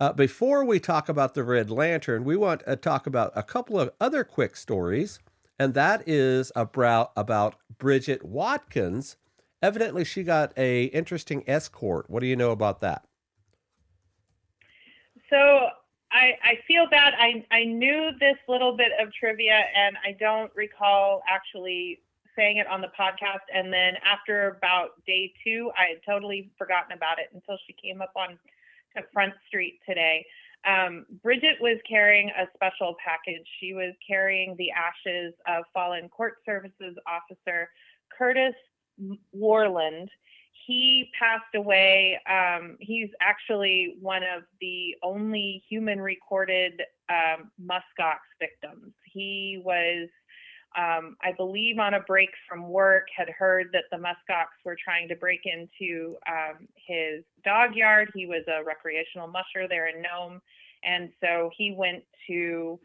uh, 0.00 0.12
before 0.14 0.64
we 0.64 0.80
talk 0.80 1.08
about 1.08 1.34
the 1.34 1.44
Red 1.44 1.70
Lantern, 1.70 2.24
we 2.24 2.36
want 2.36 2.64
to 2.66 2.76
talk 2.76 3.06
about 3.06 3.32
a 3.34 3.42
couple 3.42 3.78
of 3.78 3.90
other 4.00 4.24
quick 4.24 4.56
stories, 4.56 5.18
and 5.58 5.74
that 5.74 6.08
is 6.08 6.50
about 6.56 7.12
about 7.16 7.56
Bridgett 7.78 8.24
Watkins. 8.24 9.18
Evidently, 9.62 10.04
she 10.04 10.22
got 10.22 10.56
a 10.56 10.84
interesting 10.84 11.44
escort. 11.46 12.08
What 12.08 12.20
do 12.20 12.26
you 12.26 12.36
know 12.36 12.50
about 12.50 12.80
that? 12.80 13.04
So 15.28 15.68
I, 16.12 16.36
I 16.42 16.58
feel 16.66 16.88
bad. 16.90 17.14
I, 17.18 17.44
I 17.50 17.64
knew 17.64 18.10
this 18.18 18.36
little 18.48 18.76
bit 18.76 18.92
of 19.00 19.12
trivia 19.12 19.62
and 19.76 19.96
I 20.04 20.16
don't 20.18 20.50
recall 20.56 21.22
actually 21.28 22.00
saying 22.36 22.56
it 22.56 22.66
on 22.66 22.80
the 22.80 22.90
podcast. 22.98 23.46
And 23.54 23.72
then 23.72 23.94
after 24.04 24.48
about 24.48 24.90
day 25.06 25.32
two, 25.44 25.70
I 25.76 25.86
had 25.90 25.98
totally 26.06 26.50
forgotten 26.58 26.92
about 26.92 27.18
it 27.18 27.26
until 27.32 27.58
she 27.66 27.74
came 27.74 28.02
up 28.02 28.12
on 28.16 28.38
Front 29.12 29.34
Street 29.46 29.78
today. 29.88 30.24
Um, 30.66 31.06
Bridget 31.22 31.56
was 31.60 31.78
carrying 31.88 32.28
a 32.30 32.46
special 32.54 32.94
package. 33.04 33.46
She 33.60 33.72
was 33.72 33.94
carrying 34.06 34.56
the 34.58 34.70
ashes 34.72 35.32
of 35.46 35.64
fallen 35.72 36.08
court 36.08 36.34
services 36.44 36.96
officer 37.06 37.68
Curtis 38.16 38.54
Worland. 39.34 40.08
He 40.66 41.10
passed 41.18 41.54
away. 41.54 42.18
Um, 42.28 42.76
he's 42.80 43.08
actually 43.20 43.96
one 44.00 44.22
of 44.22 44.42
the 44.60 44.94
only 45.02 45.62
human 45.68 46.00
recorded 46.00 46.82
um, 47.08 47.50
muskox 47.60 48.18
victims. 48.38 48.92
He 49.04 49.60
was 49.64 50.08
um, 50.76 51.16
I 51.20 51.32
believe 51.36 51.80
on 51.80 51.94
a 51.94 52.00
break 52.00 52.30
from 52.48 52.68
work, 52.68 53.08
had 53.16 53.28
heard 53.28 53.70
that 53.72 53.84
the 53.90 53.96
muskox 53.96 54.46
were 54.64 54.76
trying 54.82 55.08
to 55.08 55.16
break 55.16 55.40
into 55.44 56.16
um, 56.28 56.68
his 56.76 57.24
dog 57.44 57.74
yard. 57.74 58.10
He 58.14 58.26
was 58.26 58.44
a 58.46 58.62
recreational 58.62 59.26
musher 59.26 59.66
there 59.68 59.88
in 59.88 60.00
Nome, 60.00 60.40
and 60.84 61.10
so 61.20 61.50
he 61.56 61.72
went 61.72 62.04
to 62.28 62.78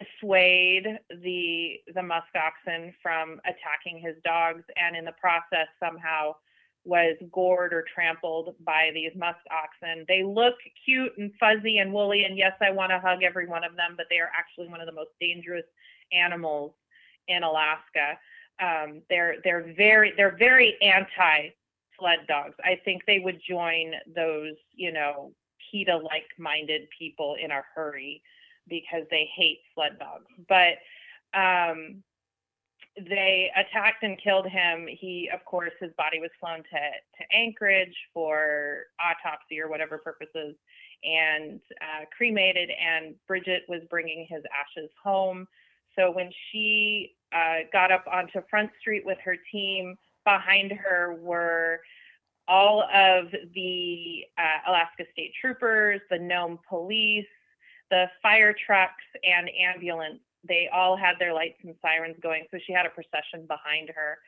dissuade 0.00 0.86
the 1.22 1.80
the 1.94 2.00
muskoxen 2.00 2.94
from 3.02 3.38
attacking 3.44 4.00
his 4.00 4.16
dogs, 4.24 4.64
and 4.76 4.96
in 4.96 5.04
the 5.04 5.12
process 5.20 5.68
somehow 5.78 6.34
was 6.84 7.16
gored 7.32 7.72
or 7.74 7.84
trampled 7.94 8.54
by 8.64 8.90
these 8.94 9.12
musk 9.14 9.38
oxen. 9.50 10.04
They 10.08 10.22
look 10.22 10.54
cute 10.84 11.12
and 11.18 11.32
fuzzy 11.38 11.78
and 11.78 11.92
woolly, 11.92 12.24
and 12.24 12.38
yes, 12.38 12.52
I 12.60 12.70
want 12.70 12.90
to 12.90 12.98
hug 12.98 13.22
every 13.22 13.46
one 13.46 13.64
of 13.64 13.76
them, 13.76 13.94
but 13.96 14.06
they 14.08 14.18
are 14.18 14.30
actually 14.36 14.68
one 14.68 14.80
of 14.80 14.86
the 14.86 14.92
most 14.92 15.10
dangerous 15.20 15.64
animals 16.12 16.72
in 17.28 17.42
Alaska. 17.42 18.18
Um, 18.60 19.02
they're 19.08 19.36
they're 19.44 19.72
very 19.76 20.12
they're 20.16 20.36
very 20.36 20.76
anti 20.82 21.50
sled 21.98 22.20
dogs. 22.26 22.54
I 22.64 22.80
think 22.84 23.02
they 23.06 23.18
would 23.18 23.40
join 23.46 23.92
those 24.14 24.54
you 24.74 24.92
know 24.92 25.32
PETA 25.70 25.96
like 25.96 26.26
minded 26.38 26.88
people 26.98 27.36
in 27.42 27.50
a 27.50 27.62
hurry 27.74 28.22
because 28.68 29.04
they 29.10 29.28
hate 29.34 29.58
sled 29.74 29.98
dogs. 29.98 30.26
But 30.48 30.78
um, 31.38 32.02
they 33.08 33.50
attacked 33.56 34.02
and 34.02 34.18
killed 34.22 34.46
him. 34.46 34.86
He, 34.88 35.30
of 35.32 35.44
course, 35.44 35.72
his 35.80 35.90
body 35.96 36.20
was 36.20 36.30
flown 36.38 36.58
to, 36.58 36.62
to 36.62 37.36
Anchorage 37.36 37.96
for 38.12 38.84
autopsy 39.00 39.60
or 39.60 39.68
whatever 39.68 39.98
purposes 39.98 40.56
and 41.02 41.60
uh, 41.80 42.04
cremated. 42.16 42.70
And 42.70 43.14
Bridget 43.26 43.64
was 43.68 43.82
bringing 43.88 44.26
his 44.28 44.42
ashes 44.52 44.90
home. 45.02 45.46
So 45.96 46.10
when 46.10 46.30
she 46.50 47.14
uh, 47.32 47.60
got 47.72 47.92
up 47.92 48.04
onto 48.10 48.40
Front 48.48 48.70
Street 48.80 49.04
with 49.04 49.18
her 49.24 49.36
team. 49.50 49.96
Behind 50.24 50.72
her 50.72 51.18
were 51.20 51.80
all 52.48 52.82
of 52.82 53.26
the 53.54 54.24
uh, 54.38 54.70
Alaska 54.70 55.04
State 55.12 55.32
Troopers, 55.40 56.00
the 56.10 56.18
Nome 56.18 56.58
Police, 56.68 57.26
the 57.90 58.06
fire 58.22 58.54
trucks, 58.66 59.04
and 59.24 59.48
ambulance. 59.58 60.20
They 60.46 60.68
all 60.72 60.96
had 60.96 61.16
their 61.18 61.34
lights 61.34 61.58
and 61.62 61.74
sirens 61.82 62.16
going, 62.22 62.44
so 62.50 62.58
she 62.66 62.72
had 62.72 62.86
a 62.86 62.90
procession 62.90 63.46
behind 63.46 63.90
her. 63.94 64.18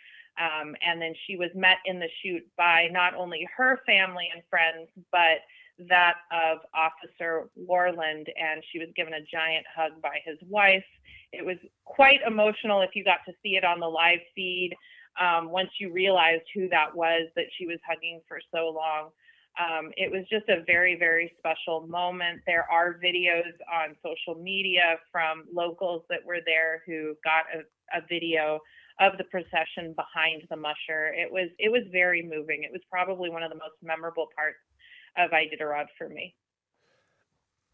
Um, 0.41 0.75
and 0.87 1.01
then 1.01 1.15
she 1.27 1.37
was 1.37 1.51
met 1.55 1.79
in 1.85 1.99
the 1.99 2.09
chute 2.23 2.47
by 2.57 2.89
not 2.91 3.15
only 3.15 3.47
her 3.57 3.81
family 3.87 4.29
and 4.33 4.43
friends, 4.49 4.89
but 5.11 5.41
that 5.89 6.17
of 6.31 6.59
Officer 6.75 7.49
Worland, 7.69 8.29
and 8.37 8.63
she 8.71 8.79
was 8.79 8.89
given 8.97 9.15
a 9.15 9.21
giant 9.21 9.67
hug 9.75 10.01
by 10.03 10.21
his 10.25 10.39
wife. 10.49 10.85
It 11.33 11.45
was 11.45 11.57
quite 11.85 12.21
emotional 12.27 12.83
if 12.83 12.91
you 12.95 13.05
got 13.05 13.21
to 13.27 13.33
see 13.43 13.57
it 13.57 13.65
on 13.65 13.81
the 13.81 13.89
live 13.89 14.21
feed. 14.35 14.75
Um, 15.21 15.51
once 15.51 15.71
you 15.79 15.93
realized 15.93 16.45
who 16.55 16.69
that 16.71 16.95
was 16.95 17.29
that 17.37 17.47
she 17.59 17.67
was 17.67 17.79
hugging 17.87 18.21
for 18.27 18.41
so 18.55 18.71
long. 18.71 19.11
Um, 19.61 19.91
it 19.97 20.11
was 20.11 20.25
just 20.31 20.49
a 20.49 20.63
very, 20.67 20.97
very 20.99 21.35
special 21.39 21.87
moment. 21.87 22.41
There 22.47 22.67
are 22.71 22.95
videos 22.95 23.53
on 23.73 23.95
social 24.03 24.41
media 24.41 24.97
from 25.11 25.45
locals 25.53 26.03
that 26.09 26.25
were 26.25 26.41
there 26.47 26.83
who 26.87 27.15
got 27.23 27.45
a, 27.55 27.99
a 27.99 28.01
video 28.09 28.61
of 29.01 29.19
the 29.19 29.25
procession 29.25 29.95
behind 29.95 30.45
the 30.49 30.57
musher. 30.57 31.13
It 31.15 31.31
was 31.31 31.49
it 31.59 31.71
was 31.71 31.83
very 31.91 32.23
moving. 32.23 32.63
It 32.63 32.73
was 32.73 32.81
probably 32.91 33.29
one 33.31 33.43
of 33.43 33.51
the 33.51 33.57
most 33.57 33.77
memorable 33.83 34.29
parts 34.35 34.59
of 35.19 35.31
Iditarod 35.31 35.87
for 35.99 36.09
me. 36.09 36.35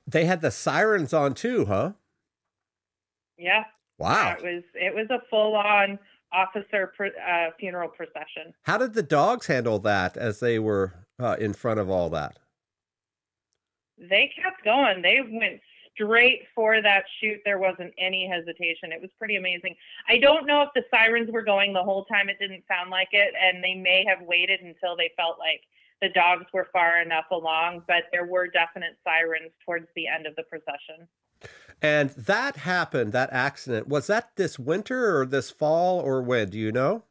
They 0.06 0.24
had 0.24 0.40
the 0.40 0.50
sirens 0.50 1.12
on 1.12 1.34
too, 1.34 1.66
huh? 1.66 1.92
Yeah. 3.36 3.64
Wow. 3.98 4.36
it 4.38 4.44
was 4.44 4.62
it 4.74 4.94
was 4.94 5.06
a 5.10 5.20
full 5.28 5.54
on 5.54 5.98
officer 6.32 6.92
uh, 7.26 7.50
funeral 7.58 7.88
procession. 7.88 8.52
How 8.62 8.78
did 8.78 8.94
the 8.94 9.02
dogs 9.02 9.46
handle 9.46 9.78
that 9.80 10.16
as 10.16 10.40
they 10.40 10.58
were 10.58 10.94
uh, 11.18 11.36
in 11.38 11.52
front 11.52 11.80
of 11.80 11.90
all 11.90 12.10
that? 12.10 12.38
They 13.98 14.32
kept 14.40 14.64
going. 14.64 15.02
They 15.02 15.20
went 15.20 15.60
straight 15.94 16.42
for 16.54 16.80
that 16.80 17.04
chute. 17.20 17.40
There 17.44 17.58
wasn't 17.58 17.92
any 17.98 18.28
hesitation. 18.28 18.92
It 18.92 19.00
was 19.00 19.10
pretty 19.18 19.36
amazing. 19.36 19.74
I 20.08 20.18
don't 20.18 20.46
know 20.46 20.62
if 20.62 20.68
the 20.74 20.84
sirens 20.90 21.30
were 21.30 21.42
going 21.42 21.72
the 21.72 21.82
whole 21.82 22.04
time. 22.04 22.28
It 22.28 22.38
didn't 22.38 22.64
sound 22.68 22.90
like 22.90 23.08
it, 23.12 23.34
and 23.40 23.62
they 23.62 23.74
may 23.74 24.04
have 24.06 24.26
waited 24.26 24.60
until 24.60 24.96
they 24.96 25.10
felt 25.16 25.38
like 25.38 25.62
the 26.00 26.10
dogs 26.10 26.44
were 26.52 26.68
far 26.72 27.02
enough 27.02 27.24
along, 27.32 27.82
but 27.88 28.04
there 28.12 28.26
were 28.26 28.46
definite 28.46 28.96
sirens 29.02 29.50
towards 29.64 29.88
the 29.96 30.06
end 30.06 30.26
of 30.26 30.36
the 30.36 30.44
procession. 30.44 31.08
And 31.80 32.10
that 32.10 32.56
happened, 32.56 33.12
that 33.12 33.32
accident, 33.32 33.88
was 33.88 34.08
that 34.08 34.30
this 34.36 34.58
winter 34.58 35.20
or 35.20 35.26
this 35.26 35.50
fall 35.50 36.00
or 36.00 36.22
when? 36.22 36.50
Do 36.50 36.58
you 36.58 36.72
know? 36.72 37.04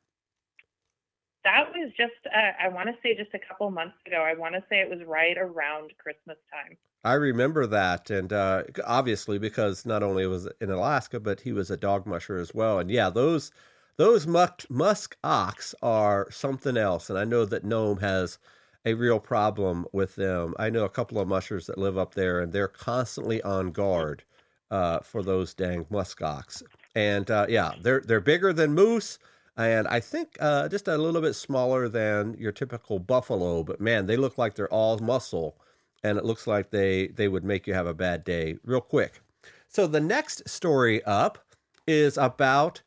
That 1.44 1.70
was 1.72 1.92
just, 1.96 2.14
uh, 2.26 2.52
I 2.62 2.68
want 2.68 2.90
to 2.90 2.96
say 3.02 3.16
just 3.16 3.34
a 3.34 3.40
couple 3.40 3.72
months 3.72 3.96
ago. 4.06 4.18
I 4.18 4.34
want 4.34 4.56
to 4.56 4.64
say 4.70 4.80
it 4.80 4.90
was 4.90 5.00
right 5.08 5.38
around 5.38 5.92
Christmas 5.98 6.38
time. 6.52 6.78
I 7.04 7.14
remember 7.14 7.66
that. 7.68 8.10
And 8.10 8.34
uh, 8.34 8.64
obviously, 8.86 9.40
because 9.40 9.86
not 9.86 10.04
only 10.04 10.28
was 10.28 10.50
in 10.60 10.70
Alaska, 10.70 11.20
but 11.20 11.42
he 11.42 11.54
was 11.54 11.72
a 11.72 11.78
dog 11.78 12.06
musher 12.06 12.38
as 12.38 12.54
well. 12.54 12.80
And 12.80 12.92
yeah, 12.92 13.10
those. 13.10 13.52
Those 13.96 14.28
musk, 14.28 14.70
musk 14.70 15.18
ox 15.24 15.74
are 15.82 16.28
something 16.30 16.78
else, 16.78 17.10
and 17.10 17.18
I 17.18 17.24
know 17.24 17.46
that 17.46 17.64
Nome 17.64 17.98
has 17.98 18.38
a 18.86 18.94
real 18.94 19.20
problem 19.20 19.88
with 19.92 20.14
them. 20.18 20.54
I 20.60 20.70
know 20.70 20.86
a 20.86 20.90
couple 20.90 21.20
of 21.20 21.28
mushers 21.28 21.66
that 21.66 21.80
live 21.80 21.98
up 21.98 22.14
there, 22.14 22.40
and 22.40 22.54
they're 22.54 22.68
constantly 22.68 23.42
on 23.42 23.72
guard 23.72 24.24
uh, 24.72 25.00
for 25.00 25.24
those 25.24 25.54
dang 25.54 25.86
muskox. 25.86 26.64
And 26.96 27.30
uh, 27.30 27.46
yeah, 27.50 27.74
they're 27.82 28.02
they're 28.02 28.20
bigger 28.22 28.54
than 28.54 28.74
moose, 28.74 29.20
and 29.56 29.88
I 29.88 30.00
think 30.00 30.38
uh, 30.40 30.68
just 30.68 30.88
a 30.88 30.98
little 30.98 31.22
bit 31.22 31.34
smaller 31.34 31.88
than 31.90 32.36
your 32.38 32.52
typical 32.52 33.00
buffalo. 33.00 33.64
But 33.64 33.80
man, 33.82 34.06
they 34.06 34.18
look 34.18 34.38
like 34.38 34.56
they're 34.56 34.74
all 34.74 34.98
muscle, 35.00 35.58
and 36.04 36.18
it 36.18 36.26
looks 36.26 36.48
like 36.48 36.72
they 36.72 37.08
they 37.08 37.28
would 37.28 37.44
make 37.44 37.68
you 37.68 37.74
have 37.74 37.88
a 37.88 37.94
bad 37.94 38.24
day 38.24 38.58
real 38.64 38.82
quick. 38.82 39.22
So 39.68 39.86
the 39.86 40.00
next 40.00 40.48
story 40.50 41.04
up 41.04 41.40
is 41.86 42.18
about 42.18 42.82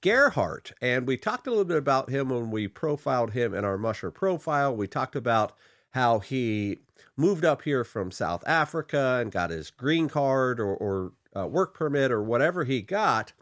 Gerhardt. 0.00 0.72
And 0.80 1.06
we 1.06 1.16
talked 1.16 1.46
a 1.46 1.50
little 1.50 1.64
bit 1.64 1.76
about 1.76 2.10
him 2.10 2.28
when 2.28 2.50
we 2.50 2.68
profiled 2.68 3.32
him 3.32 3.54
in 3.54 3.64
our 3.64 3.78
Musher 3.78 4.10
profile. 4.10 4.74
We 4.74 4.86
talked 4.86 5.16
about 5.16 5.52
how 5.90 6.18
he 6.18 6.80
moved 7.16 7.44
up 7.44 7.62
here 7.62 7.84
from 7.84 8.10
South 8.10 8.44
Africa 8.46 9.18
and 9.20 9.32
got 9.32 9.50
his 9.50 9.70
green 9.70 10.08
card 10.08 10.60
or, 10.60 10.74
or 10.76 11.12
uh, 11.36 11.46
work 11.46 11.74
permit 11.74 12.10
or 12.10 12.22
whatever 12.22 12.64
he 12.64 12.80
got. 12.80 13.32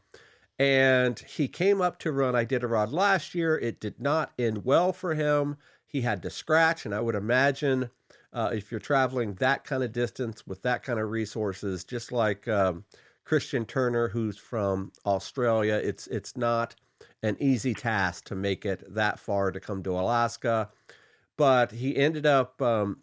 And 0.59 1.19
he 1.19 1.49
came 1.49 1.83
up 1.83 1.99
to 1.99 2.13
run 2.13 2.35
Iditarod 2.35 2.93
last 2.93 3.35
year. 3.35 3.59
It 3.59 3.79
did 3.79 4.01
not 4.01 4.33
end 4.39 4.65
well 4.65 4.93
for 4.93 5.15
him. 5.15 5.59
He 5.87 6.01
had 6.01 6.23
to 6.23 6.31
scratch. 6.31 6.87
And 6.87 6.95
I 6.95 7.01
would 7.01 7.15
imagine 7.15 7.91
uh, 8.33 8.51
if 8.53 8.71
you're 8.71 8.81
traveling 8.81 9.35
that 9.35 9.65
kind 9.65 9.83
of 9.83 9.93
distance 9.93 10.47
with 10.47 10.63
that 10.63 10.83
kind 10.83 10.99
of 10.99 11.11
resources, 11.11 11.85
just 11.85 12.13
like 12.13 12.49
um, 12.49 12.85
Christian 13.25 13.67
Turner, 13.67 14.09
who's 14.09 14.39
from 14.39 14.93
Australia. 15.05 15.81
It's 15.83 16.07
it's 16.07 16.37
not 16.37 16.77
an 17.23 17.37
easy 17.41 17.75
task 17.75 18.25
to 18.27 18.35
make 18.35 18.65
it 18.65 18.83
that 18.95 19.19
far 19.19 19.51
to 19.51 19.61
come 19.61 19.83
to 19.83 19.99
Alaska, 19.99 20.71
but 21.37 21.73
he 21.73 21.97
ended 21.97 22.27
up 22.27 22.61
um, 22.63 22.99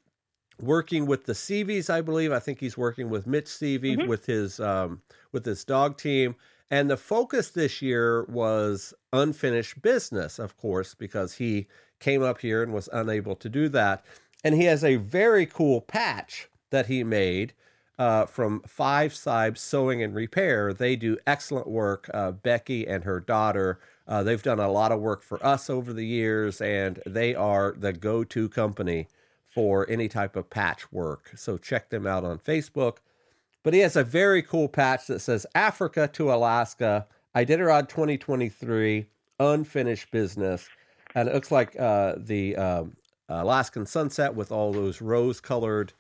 working 0.60 1.06
with 1.06 1.26
the 1.26 1.34
Seaveys, 1.34 1.90
I 1.90 2.02
believe. 2.02 2.32
I 2.32 2.40
think 2.40 2.60
he's 2.60 2.78
working 2.78 3.10
with 3.10 3.28
Mitch 3.28 3.46
Seavey 3.46 3.98
mm-hmm. 3.98 4.08
with 4.08 4.26
his 4.26 4.60
um, 4.60 5.02
with 5.32 5.46
his 5.46 5.64
dog 5.64 5.98
team. 5.98 6.36
And 6.72 6.90
the 6.90 6.98
focus 6.98 7.50
this 7.52 7.82
year 7.82 8.24
was 8.26 8.94
unfinished 9.12 9.82
business, 9.82 10.40
of 10.40 10.58
course, 10.58 10.96
because 10.96 11.36
he 11.36 11.68
came 12.00 12.24
up 12.24 12.42
here 12.42 12.64
and 12.64 12.74
was 12.74 12.90
unable 12.92 13.36
to 13.36 13.50
do 13.50 13.70
that. 13.70 14.04
And 14.44 14.56
he 14.56 14.66
has 14.66 14.84
a 14.84 14.96
very 14.96 15.46
cool 15.46 15.82
patch 15.82 16.50
that 16.72 16.88
he 16.88 17.04
made 17.04 17.54
uh, 18.00 18.26
from 18.26 18.62
Five 18.68 19.14
Sibes 19.14 19.60
Sewing 19.60 20.02
and 20.02 20.16
Repair. 20.16 20.74
They 20.74 20.96
do 20.96 21.18
excellent 21.28 21.68
work. 21.68 22.10
Uh, 22.14 22.32
Becky 22.32 22.88
and 22.88 23.04
her 23.04 23.20
daughter, 23.20 23.80
uh, 24.08 24.24
they've 24.24 24.44
done 24.44 24.60
a 24.60 24.72
lot 24.72 24.92
of 24.92 25.00
work 25.00 25.24
for 25.24 25.44
us 25.46 25.70
over 25.70 25.94
the 25.94 26.06
years, 26.06 26.62
and 26.62 27.02
they 27.06 27.34
are 27.36 27.74
the 27.78 27.94
go 27.94 28.24
to 28.24 28.50
company 28.50 29.08
for 29.48 29.90
any 29.90 30.08
type 30.08 30.36
of 30.36 30.50
patch 30.50 30.92
work. 30.92 31.32
So 31.36 31.58
check 31.58 31.90
them 31.90 32.08
out 32.08 32.24
on 32.24 32.40
Facebook. 32.40 32.98
But 33.64 33.74
he 33.74 33.80
has 33.80 33.96
a 33.96 34.04
very 34.04 34.42
cool 34.42 34.68
patch 34.68 35.08
that 35.08 35.20
says 35.20 35.46
Africa 35.56 36.10
to 36.14 36.34
Alaska, 36.34 37.08
Iditarod 37.36 37.88
2023, 37.88 39.06
unfinished 39.40 40.12
business. 40.12 40.68
And 41.16 41.30
it 41.30 41.34
looks 41.34 41.52
like 41.52 41.80
uh, 41.80 42.16
the 42.18 42.58
um, 42.58 42.98
Alaskan 43.30 43.86
sunset 43.86 44.36
with 44.36 44.52
all 44.52 44.74
those 44.74 45.02
rose 45.02 45.40
colored 45.40 45.94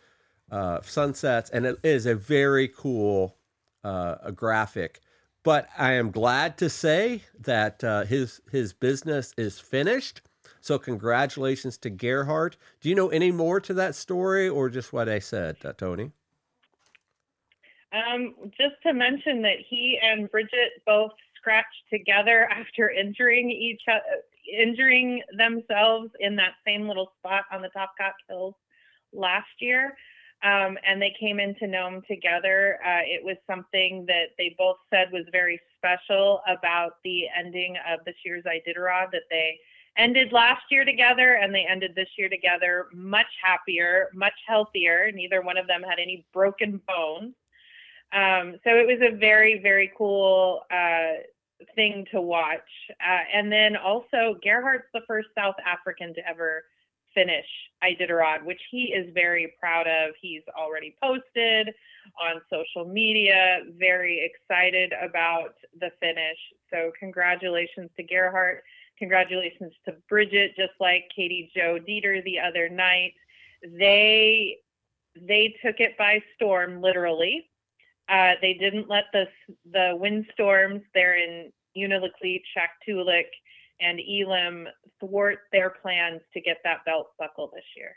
uh, 0.51 0.81
sunsets, 0.83 1.50
and 1.50 1.65
it 1.65 1.77
is 1.83 2.05
a 2.05 2.15
very 2.15 2.67
cool 2.67 3.36
uh, 3.83 4.15
a 4.24 4.31
graphic. 4.31 5.01
But 5.43 5.67
I 5.77 5.93
am 5.93 6.12
glad 6.12 6.57
to 6.59 6.69
say 6.69 7.23
that 7.39 7.83
uh, 7.83 8.05
his 8.05 8.41
his 8.51 8.73
business 8.73 9.33
is 9.38 9.59
finished. 9.59 10.21
So 10.62 10.79
congratulations 10.79 11.77
to 11.79 11.89
Gerhardt. 11.89 12.55
Do 12.79 12.88
you 12.88 12.95
know 12.95 13.09
any 13.09 13.31
more 13.31 13.59
to 13.59 13.73
that 13.73 13.95
story, 13.95 14.47
or 14.47 14.69
just 14.69 14.93
what 14.93 15.09
I 15.09 15.19
said, 15.19 15.57
uh, 15.65 15.73
Toni? 15.73 16.12
Um, 17.91 18.35
just 18.57 18.75
to 18.83 18.93
mention 18.93 19.41
that 19.41 19.57
he 19.67 20.00
and 20.01 20.31
Bridget 20.31 20.81
both 20.85 21.12
scratched 21.35 21.89
together 21.91 22.47
after 22.51 22.89
injuring 22.89 23.51
each 23.51 23.81
other, 23.89 24.01
injuring 24.57 25.21
themselves 25.38 26.09
in 26.19 26.38
that 26.38 26.53
same 26.65 26.88
little 26.88 27.12
spot 27.19 27.43
on 27.51 27.62
the 27.62 27.69
Topkok 27.69 28.13
Hills 28.29 28.55
last 29.12 29.51
year. 29.59 29.95
Um, 30.43 30.77
and 30.85 31.01
they 31.01 31.15
came 31.17 31.39
into 31.39 31.67
Nome 31.67 32.01
together. 32.05 32.77
Uh, 32.85 33.01
it 33.05 33.23
was 33.23 33.38
something 33.50 34.05
that 34.07 34.29
they 34.38 34.53
both 34.57 34.75
said 34.93 35.09
was 35.12 35.23
very 35.31 35.59
special 35.77 36.41
about 36.47 36.97
the 37.05 37.27
ending 37.38 37.77
of 37.89 38.01
the 38.05 38.13
Shirs 38.21 38.43
Iditarod 38.43 39.12
that 39.12 39.23
they 39.29 39.57
ended 39.97 40.33
last 40.33 40.63
year 40.69 40.83
together 40.83 41.35
and 41.35 41.53
they 41.53 41.65
ended 41.65 41.93
this 41.95 42.09
year 42.17 42.27
together 42.27 42.88
much 42.93 43.27
happier, 43.41 44.09
much 44.13 44.33
healthier. 44.45 45.12
Neither 45.13 45.41
one 45.41 45.57
of 45.57 45.67
them 45.67 45.81
had 45.81 46.00
any 46.00 46.25
broken 46.33 46.81
bones. 46.88 47.35
Um, 48.12 48.55
so 48.63 48.75
it 48.75 48.85
was 48.85 49.00
a 49.01 49.15
very, 49.15 49.59
very 49.59 49.91
cool 49.97 50.62
uh, 50.71 51.21
thing 51.75 52.05
to 52.12 52.21
watch. 52.21 52.59
Uh, 53.01 53.21
and 53.33 53.51
then 53.51 53.75
also, 53.75 54.35
Gerhardt's 54.43 54.88
the 54.93 55.01
first 55.07 55.29
South 55.38 55.55
African 55.65 56.13
to 56.15 56.27
ever 56.27 56.63
finish 57.13 57.46
Iditarod, 57.84 58.43
which 58.43 58.62
he 58.72 58.93
is 58.93 59.13
very 59.13 59.53
proud 59.60 59.88
of. 59.88 60.12
He's 60.22 60.43
already 60.58 60.96
posted 61.01 61.70
on 62.22 62.41
social 62.50 62.91
media, 62.91 63.62
very 63.77 64.32
excited 64.32 64.93
about 65.01 65.55
the 65.79 65.91
finish. 66.00 66.38
So, 66.72 66.91
congratulations 67.00 67.89
to 67.98 68.03
Gerhardt. 68.03 68.63
Congratulations 69.00 69.74
to 69.86 69.96
Bridget, 70.08 70.55
just 70.55 70.74
like 70.79 71.05
KattiJo 71.17 71.86
Deeter 71.86 72.22
the 72.22 72.39
other 72.39 72.70
night. 72.70 73.13
They 73.77 74.58
they 75.15 75.55
took 75.63 75.79
it 75.79 75.98
by 75.98 76.22
storm, 76.36 76.82
literally. 76.82 77.50
Uh, 78.10 78.34
they 78.41 78.53
didn't 78.53 78.89
let 78.89 79.05
the 79.13 79.25
the 79.72 79.96
wind 79.98 80.25
windstorms 80.25 80.82
there 80.93 81.15
in 81.17 81.51
Unalakleet, 81.77 82.41
Shaktoolik, 82.55 83.25
and 83.83 83.99
Elim 83.99 84.67
thwart 84.99 85.39
their 85.51 85.69
plans 85.69 86.21
to 86.33 86.41
get 86.41 86.57
that 86.63 86.85
belt 86.85 87.07
buckle 87.19 87.51
this 87.53 87.65
year. 87.75 87.95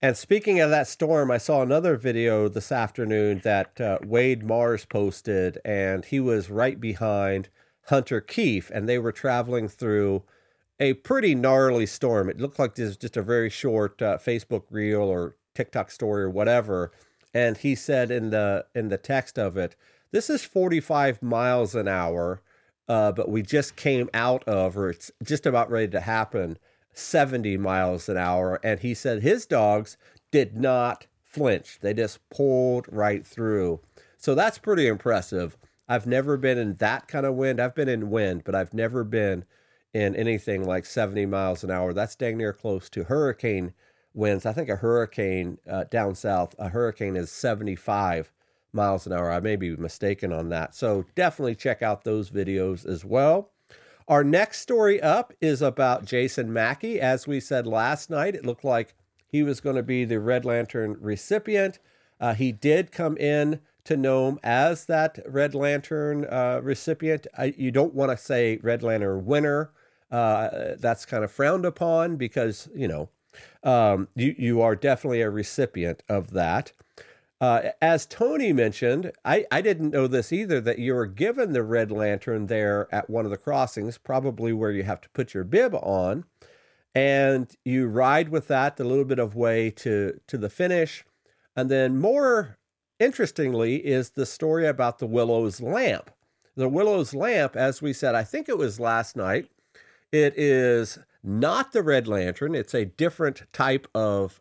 And 0.00 0.16
speaking 0.16 0.60
of 0.60 0.70
that 0.70 0.86
storm, 0.86 1.30
I 1.30 1.38
saw 1.38 1.60
another 1.60 1.96
video 1.96 2.48
this 2.48 2.70
afternoon 2.70 3.40
that 3.42 3.80
uh, 3.80 3.98
Wade 4.04 4.42
Marrs 4.42 4.88
posted, 4.88 5.58
and 5.64 6.04
he 6.04 6.20
was 6.20 6.50
right 6.50 6.80
behind 6.80 7.48
Hunter 7.88 8.20
Keefe, 8.20 8.70
and 8.70 8.88
they 8.88 8.98
were 8.98 9.10
traveling 9.10 9.66
through 9.66 10.22
a 10.78 10.94
pretty 10.94 11.34
gnarly 11.34 11.86
storm. 11.86 12.28
It 12.28 12.40
looked 12.40 12.60
like 12.60 12.76
this 12.76 12.86
was 12.86 12.96
just 12.96 13.16
a 13.16 13.22
very 13.22 13.50
short 13.50 14.00
uh, 14.00 14.18
Facebook 14.18 14.64
reel 14.70 15.02
or 15.02 15.34
TikTok 15.54 15.90
story 15.90 16.22
or 16.22 16.30
whatever. 16.30 16.92
And 17.34 17.56
he 17.56 17.74
said 17.74 18.12
in 18.12 18.30
the 18.30 18.66
in 18.74 18.88
the 18.88 18.98
text 18.98 19.38
of 19.38 19.56
it, 19.56 19.74
"This 20.12 20.30
is 20.30 20.44
45 20.44 21.22
miles 21.22 21.74
an 21.74 21.88
hour." 21.88 22.40
Uh, 22.88 23.12
but 23.12 23.28
we 23.28 23.42
just 23.42 23.76
came 23.76 24.08
out 24.14 24.42
of, 24.44 24.76
or 24.76 24.90
it's 24.90 25.10
just 25.22 25.46
about 25.46 25.70
ready 25.70 25.88
to 25.88 26.00
happen, 26.00 26.58
70 26.92 27.56
miles 27.58 28.08
an 28.08 28.16
hour. 28.16 28.58
And 28.62 28.80
he 28.80 28.94
said 28.94 29.22
his 29.22 29.46
dogs 29.46 29.96
did 30.30 30.56
not 30.56 31.06
flinch, 31.22 31.78
they 31.80 31.94
just 31.94 32.26
pulled 32.30 32.86
right 32.90 33.26
through. 33.26 33.80
So 34.16 34.34
that's 34.34 34.58
pretty 34.58 34.86
impressive. 34.86 35.56
I've 35.88 36.06
never 36.06 36.36
been 36.36 36.58
in 36.58 36.74
that 36.74 37.08
kind 37.08 37.24
of 37.24 37.34
wind. 37.34 37.60
I've 37.60 37.74
been 37.74 37.88
in 37.88 38.10
wind, 38.10 38.42
but 38.44 38.54
I've 38.54 38.74
never 38.74 39.04
been 39.04 39.44
in 39.94 40.14
anything 40.16 40.64
like 40.64 40.84
70 40.84 41.26
miles 41.26 41.64
an 41.64 41.70
hour. 41.70 41.92
That's 41.92 42.14
dang 42.14 42.36
near 42.36 42.52
close 42.52 42.90
to 42.90 43.04
hurricane 43.04 43.72
winds. 44.12 44.44
I 44.44 44.52
think 44.52 44.68
a 44.68 44.76
hurricane 44.76 45.58
uh, 45.70 45.84
down 45.84 46.14
south, 46.14 46.54
a 46.58 46.68
hurricane 46.68 47.16
is 47.16 47.30
75 47.30 48.32
miles 48.72 49.06
an 49.06 49.12
hour. 49.12 49.30
I 49.30 49.40
may 49.40 49.56
be 49.56 49.76
mistaken 49.76 50.32
on 50.32 50.48
that. 50.50 50.74
So 50.74 51.04
definitely 51.14 51.54
check 51.54 51.82
out 51.82 52.04
those 52.04 52.30
videos 52.30 52.86
as 52.86 53.04
well. 53.04 53.50
Our 54.08 54.24
next 54.24 54.60
story 54.60 55.02
up 55.02 55.34
is 55.40 55.60
about 55.60 56.06
Jason 56.06 56.52
Mackey. 56.52 57.00
As 57.00 57.26
we 57.26 57.40
said 57.40 57.66
last 57.66 58.08
night, 58.08 58.34
it 58.34 58.46
looked 58.46 58.64
like 58.64 58.94
he 59.26 59.42
was 59.42 59.60
going 59.60 59.76
to 59.76 59.82
be 59.82 60.04
the 60.04 60.18
Red 60.18 60.44
Lantern 60.44 60.96
recipient. 61.00 61.78
Uh, 62.18 62.34
he 62.34 62.50
did 62.50 62.90
come 62.90 63.16
in 63.18 63.60
to 63.84 63.96
Nome 63.96 64.38
as 64.42 64.86
that 64.86 65.18
Red 65.26 65.54
Lantern 65.54 66.24
uh, 66.24 66.60
recipient. 66.62 67.26
I, 67.36 67.54
you 67.56 67.70
don't 67.70 67.94
want 67.94 68.10
to 68.10 68.16
say 68.16 68.58
Red 68.62 68.82
Lantern 68.82 69.26
winner. 69.26 69.72
Uh, 70.10 70.74
that's 70.78 71.04
kind 71.04 71.22
of 71.22 71.30
frowned 71.30 71.66
upon 71.66 72.16
because, 72.16 72.68
you 72.74 72.88
know, 72.88 73.10
um, 73.62 74.08
you, 74.14 74.34
you 74.38 74.62
are 74.62 74.74
definitely 74.74 75.20
a 75.20 75.28
recipient 75.28 76.02
of 76.08 76.30
that. 76.30 76.72
Uh, 77.40 77.70
as 77.80 78.04
Tony 78.04 78.52
mentioned, 78.52 79.12
I, 79.24 79.46
I 79.50 79.60
didn't 79.60 79.92
know 79.92 80.08
this 80.08 80.32
either 80.32 80.60
that 80.62 80.80
you 80.80 80.94
were 80.94 81.06
given 81.06 81.52
the 81.52 81.62
red 81.62 81.92
lantern 81.92 82.46
there 82.46 82.88
at 82.92 83.08
one 83.08 83.24
of 83.24 83.30
the 83.30 83.36
crossings, 83.36 83.96
probably 83.96 84.52
where 84.52 84.72
you 84.72 84.82
have 84.82 85.00
to 85.02 85.10
put 85.10 85.34
your 85.34 85.44
bib 85.44 85.74
on, 85.74 86.24
and 86.96 87.54
you 87.64 87.86
ride 87.86 88.30
with 88.30 88.48
that 88.48 88.80
a 88.80 88.84
little 88.84 89.04
bit 89.04 89.20
of 89.20 89.36
way 89.36 89.70
to 89.70 90.20
to 90.26 90.36
the 90.36 90.50
finish, 90.50 91.04
and 91.54 91.70
then 91.70 91.96
more 91.96 92.58
interestingly 92.98 93.76
is 93.86 94.10
the 94.10 94.26
story 94.26 94.66
about 94.66 94.98
the 94.98 95.06
Widow's 95.06 95.60
lamp. 95.60 96.10
The 96.56 96.68
Widow's 96.68 97.14
lamp, 97.14 97.54
as 97.54 97.80
we 97.80 97.92
said, 97.92 98.16
I 98.16 98.24
think 98.24 98.48
it 98.48 98.58
was 98.58 98.80
last 98.80 99.14
night. 99.14 99.48
It 100.10 100.36
is 100.36 100.98
not 101.22 101.70
the 101.70 101.84
red 101.84 102.08
lantern; 102.08 102.56
it's 102.56 102.74
a 102.74 102.84
different 102.84 103.44
type 103.52 103.86
of 103.94 104.40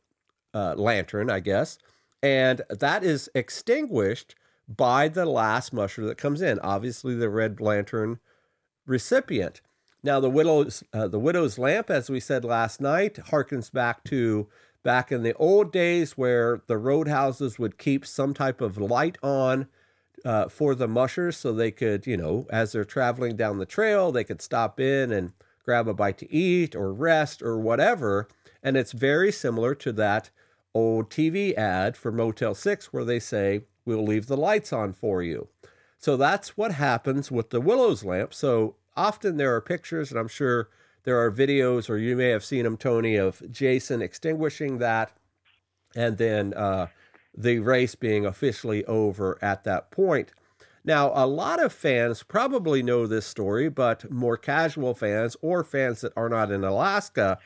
uh, 0.51 0.73
lantern, 0.75 1.29
I 1.29 1.41
guess 1.41 1.77
and 2.21 2.61
that 2.69 3.03
is 3.03 3.29
extinguished 3.35 4.35
by 4.67 5.07
the 5.07 5.25
last 5.25 5.71
musher 5.71 6.05
that 6.05 6.17
comes 6.17 6.41
in. 6.41 6.59
Obviously, 6.59 7.15
the 7.15 7.29
red 7.29 7.61
lantern 7.61 8.19
recipient. 8.85 9.61
Now, 10.03 10.19
the 10.19 10.29
widow's 10.29 10.83
uh, 10.93 11.07
the 11.07 11.19
widow's 11.19 11.57
lamp, 11.57 11.89
as 11.89 12.09
we 12.09 12.19
said 12.19 12.43
last 12.45 12.79
night, 12.79 13.15
harkens 13.15 13.71
back 13.71 14.03
to 14.05 14.47
back 14.83 15.11
in 15.11 15.23
the 15.23 15.33
old 15.33 15.71
days 15.71 16.17
where 16.17 16.61
the 16.67 16.77
roadhouses 16.77 17.59
would 17.59 17.77
keep 17.77 18.05
some 18.05 18.33
type 18.33 18.61
of 18.61 18.77
light 18.77 19.17
on 19.21 19.67
uh, 20.23 20.47
for 20.47 20.75
the 20.75 20.87
mushers, 20.87 21.37
so 21.37 21.51
they 21.51 21.71
could, 21.71 22.07
you 22.07 22.17
know, 22.17 22.45
as 22.49 22.71
they're 22.71 22.85
traveling 22.85 23.35
down 23.35 23.57
the 23.57 23.65
trail, 23.65 24.11
they 24.11 24.23
could 24.23 24.41
stop 24.41 24.79
in 24.79 25.11
and 25.11 25.33
grab 25.63 25.87
a 25.87 25.93
bite 25.93 26.17
to 26.17 26.31
eat 26.33 26.75
or 26.75 26.93
rest 26.93 27.41
or 27.41 27.59
whatever. 27.59 28.27
And 28.63 28.77
it's 28.77 28.93
very 28.93 29.31
similar 29.31 29.75
to 29.75 29.91
that 29.93 30.29
old 30.77 31.09
TV 31.09 31.55
ad 31.55 31.97
for 31.97 32.11
Motel 32.11 32.53
6 32.53 32.93
where 32.93 33.03
they 33.03 33.19
say, 33.19 33.61
We'll 33.83 34.03
leave 34.03 34.27
the 34.27 34.37
lights 34.37 34.71
on 34.71 34.93
for 34.93 35.23
you. 35.23 35.47
So 35.97 36.17
that's 36.17 36.57
what 36.57 36.73
happens 36.73 37.31
with 37.31 37.49
the 37.49 37.61
Widow's 37.61 38.03
lamp. 38.03 38.33
So 38.33 38.75
often 38.95 39.37
there 39.37 39.55
are 39.55 39.61
pictures, 39.61 40.11
and 40.11 40.19
I'm 40.19 40.27
sure 40.27 40.69
there 41.03 41.17
are 41.23 41.31
videos, 41.31 41.89
or 41.89 41.97
you 41.97 42.15
may 42.17 42.29
have 42.29 42.43
seen 42.43 42.65
them, 42.65 42.75
Toni, 42.75 43.15
of 43.15 43.41
Jason 43.49 44.01
extinguishing 44.01 44.77
that 44.79 45.13
and 45.95 46.17
then 46.17 46.53
uh, 46.53 46.87
the 47.35 47.59
race 47.59 47.95
being 47.95 48.25
officially 48.25 48.83
over 48.85 49.39
at 49.41 49.63
that 49.63 49.89
point. 49.89 50.33
Now, 50.83 51.11
a 51.15 51.25
lot 51.25 51.63
of 51.63 51.73
fans 51.73 52.23
probably 52.23 52.83
know 52.83 53.07
this 53.07 53.25
story, 53.25 53.69
but 53.69 54.11
more 54.11 54.37
casual 54.37 54.93
fans 54.93 55.35
or 55.41 55.63
fans 55.63 56.01
that 56.01 56.13
are 56.15 56.29
not 56.29 56.51
in 56.51 56.63
Alaska 56.63 57.39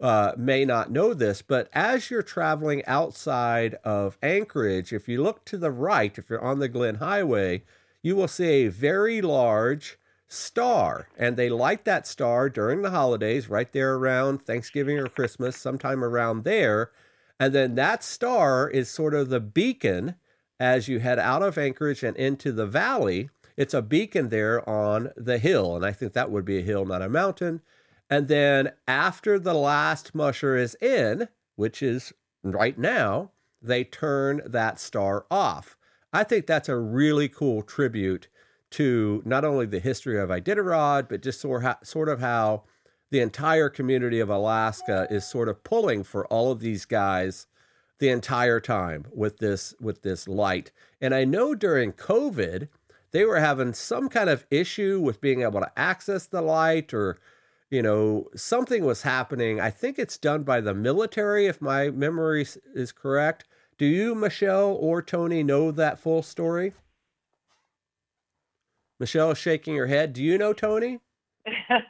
uh, 0.00 0.32
may 0.36 0.64
not 0.64 0.90
know 0.90 1.14
this, 1.14 1.42
but 1.42 1.68
as 1.72 2.10
you're 2.10 2.22
traveling 2.22 2.84
outside 2.86 3.76
of 3.84 4.18
Anchorage, 4.22 4.92
if 4.92 5.08
you 5.08 5.22
look 5.22 5.44
to 5.46 5.56
the 5.56 5.70
right, 5.70 6.16
if 6.18 6.28
you're 6.28 6.44
on 6.44 6.58
the 6.58 6.68
Glenn 6.68 6.96
Highway, 6.96 7.62
you 8.02 8.16
will 8.16 8.28
see 8.28 8.44
a 8.44 8.68
very 8.68 9.22
large 9.22 9.98
star. 10.28 11.08
And 11.16 11.36
they 11.36 11.48
light 11.48 11.84
that 11.84 12.06
star 12.06 12.50
during 12.50 12.82
the 12.82 12.90
holidays, 12.90 13.48
right 13.48 13.72
there 13.72 13.94
around 13.94 14.42
Thanksgiving 14.42 14.98
or 14.98 15.06
Christmas, 15.06 15.56
sometime 15.56 16.02
around 16.04 16.44
there. 16.44 16.90
And 17.38 17.54
then 17.54 17.74
that 17.76 18.04
star 18.04 18.68
is 18.68 18.88
sort 18.88 19.14
of 19.14 19.28
the 19.28 19.40
beacon 19.40 20.16
as 20.60 20.88
you 20.88 21.00
head 21.00 21.18
out 21.18 21.42
of 21.42 21.58
Anchorage 21.58 22.02
and 22.02 22.16
into 22.16 22.52
the 22.52 22.66
valley. 22.66 23.30
It's 23.56 23.74
a 23.74 23.82
beacon 23.82 24.28
there 24.28 24.68
on 24.68 25.12
the 25.16 25.38
hill. 25.38 25.76
And 25.76 25.84
I 25.84 25.92
think 25.92 26.12
that 26.12 26.30
would 26.30 26.44
be 26.44 26.58
a 26.58 26.62
hill, 26.62 26.84
not 26.84 27.02
a 27.02 27.08
mountain. 27.08 27.60
And 28.10 28.28
then 28.28 28.72
after 28.86 29.38
the 29.38 29.54
last 29.54 30.14
musher 30.14 30.56
is 30.56 30.76
in, 30.80 31.28
which 31.56 31.82
is 31.82 32.12
right 32.42 32.78
now, 32.78 33.30
they 33.62 33.84
turn 33.84 34.42
that 34.44 34.78
star 34.78 35.24
off. 35.30 35.76
I 36.12 36.22
think 36.22 36.46
that's 36.46 36.68
a 36.68 36.76
really 36.76 37.28
cool 37.28 37.62
tribute 37.62 38.28
to 38.70 39.22
not 39.24 39.44
only 39.44 39.66
the 39.66 39.80
history 39.80 40.18
of 40.18 40.30
Iditarod, 40.30 41.08
but 41.08 41.22
just 41.22 41.40
sort 41.40 42.08
of 42.08 42.20
how 42.20 42.64
the 43.10 43.20
entire 43.20 43.68
community 43.68 44.20
of 44.20 44.28
Alaska 44.28 45.06
is 45.10 45.26
sort 45.26 45.48
of 45.48 45.62
pulling 45.64 46.02
for 46.02 46.26
all 46.26 46.50
of 46.50 46.60
these 46.60 46.84
guys 46.84 47.46
the 48.00 48.08
entire 48.08 48.60
time 48.60 49.06
with 49.12 49.38
this 49.38 49.74
with 49.80 50.02
this 50.02 50.26
light. 50.26 50.72
And 51.00 51.14
I 51.14 51.24
know 51.24 51.54
during 51.54 51.92
COVID, 51.92 52.68
they 53.12 53.24
were 53.24 53.38
having 53.38 53.72
some 53.72 54.08
kind 54.08 54.28
of 54.28 54.44
issue 54.50 55.00
with 55.00 55.20
being 55.20 55.42
able 55.42 55.60
to 55.60 55.72
access 55.78 56.26
the 56.26 56.42
light 56.42 56.92
or 56.92 57.18
you 57.74 57.82
know 57.82 58.28
something 58.36 58.84
was 58.84 59.02
happening. 59.02 59.60
I 59.60 59.70
think 59.70 59.98
it's 59.98 60.16
done 60.16 60.44
by 60.44 60.60
the 60.60 60.72
military 60.72 61.46
if 61.46 61.60
my 61.60 61.90
memory 61.90 62.46
is 62.72 62.92
correct. 62.92 63.48
Do 63.78 63.84
you 63.84 64.14
michele 64.14 64.78
or 64.80 65.02
toni 65.02 65.42
know 65.42 65.72
that 65.72 65.98
full 65.98 66.22
story? 66.22 66.72
Michele 69.00 69.32
is 69.32 69.38
shaking 69.38 69.74
her 69.74 69.88
head. 69.88 70.12
Do 70.12 70.22
you 70.22 70.38
know 70.38 70.52
toni? 70.52 71.00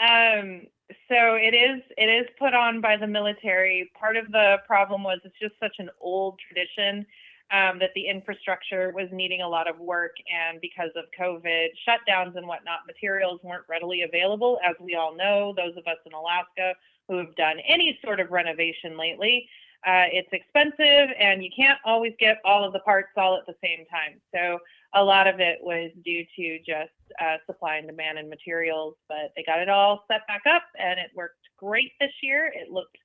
Um 0.00 0.62
so 1.08 1.36
it 1.36 1.54
is 1.54 1.80
it 1.96 2.08
is 2.08 2.26
put 2.36 2.52
on 2.52 2.80
by 2.80 2.96
the 2.96 3.06
military. 3.06 3.92
Part 3.98 4.16
of 4.16 4.32
the 4.32 4.56
problem 4.66 5.04
was 5.04 5.20
it's 5.24 5.38
just 5.40 5.54
such 5.60 5.76
an 5.78 5.88
old 6.00 6.40
tradition 6.40 7.06
um, 7.52 7.78
that 7.78 7.90
the 7.94 8.06
infrastructure 8.06 8.90
was 8.94 9.08
needing 9.12 9.42
a 9.42 9.48
lot 9.48 9.68
of 9.68 9.78
work. 9.78 10.16
And 10.32 10.60
because 10.60 10.90
of 10.96 11.04
COVID 11.18 11.68
shutdowns 11.86 12.36
and 12.36 12.46
whatnot, 12.46 12.80
materials 12.86 13.40
weren't 13.42 13.64
readily 13.68 14.02
available. 14.02 14.58
As 14.64 14.74
we 14.80 14.94
all 14.94 15.14
know, 15.14 15.54
those 15.56 15.76
of 15.76 15.86
us 15.86 15.98
in 16.06 16.12
Alaska 16.12 16.74
who 17.08 17.18
have 17.18 17.34
done 17.36 17.56
any 17.68 17.98
sort 18.02 18.18
of 18.20 18.30
renovation 18.30 18.98
lately, 18.98 19.48
uh, 19.86 20.08
it's 20.10 20.32
expensive 20.32 21.14
and 21.20 21.44
you 21.44 21.50
can't 21.54 21.78
always 21.84 22.14
get 22.18 22.38
all 22.44 22.64
of 22.64 22.72
the 22.72 22.78
parts 22.80 23.10
all 23.16 23.36
at 23.36 23.46
the 23.46 23.54
same 23.62 23.84
time. 23.86 24.18
So 24.34 24.58
a 24.94 25.04
lot 25.04 25.26
of 25.26 25.40
it 25.40 25.58
was 25.60 25.90
due 26.04 26.24
to 26.36 26.58
just 26.60 26.92
uh, 27.20 27.36
supply 27.46 27.76
and 27.76 27.86
demand 27.86 28.18
and 28.18 28.30
materials, 28.30 28.94
but 29.08 29.32
they 29.36 29.44
got 29.44 29.58
it 29.58 29.68
all 29.68 30.04
set 30.10 30.26
back 30.26 30.42
up 30.46 30.62
and 30.78 30.98
it 30.98 31.10
worked 31.14 31.36
great 31.58 31.92
this 32.00 32.12
year. 32.22 32.50
It 32.54 32.70
looked 32.70 32.96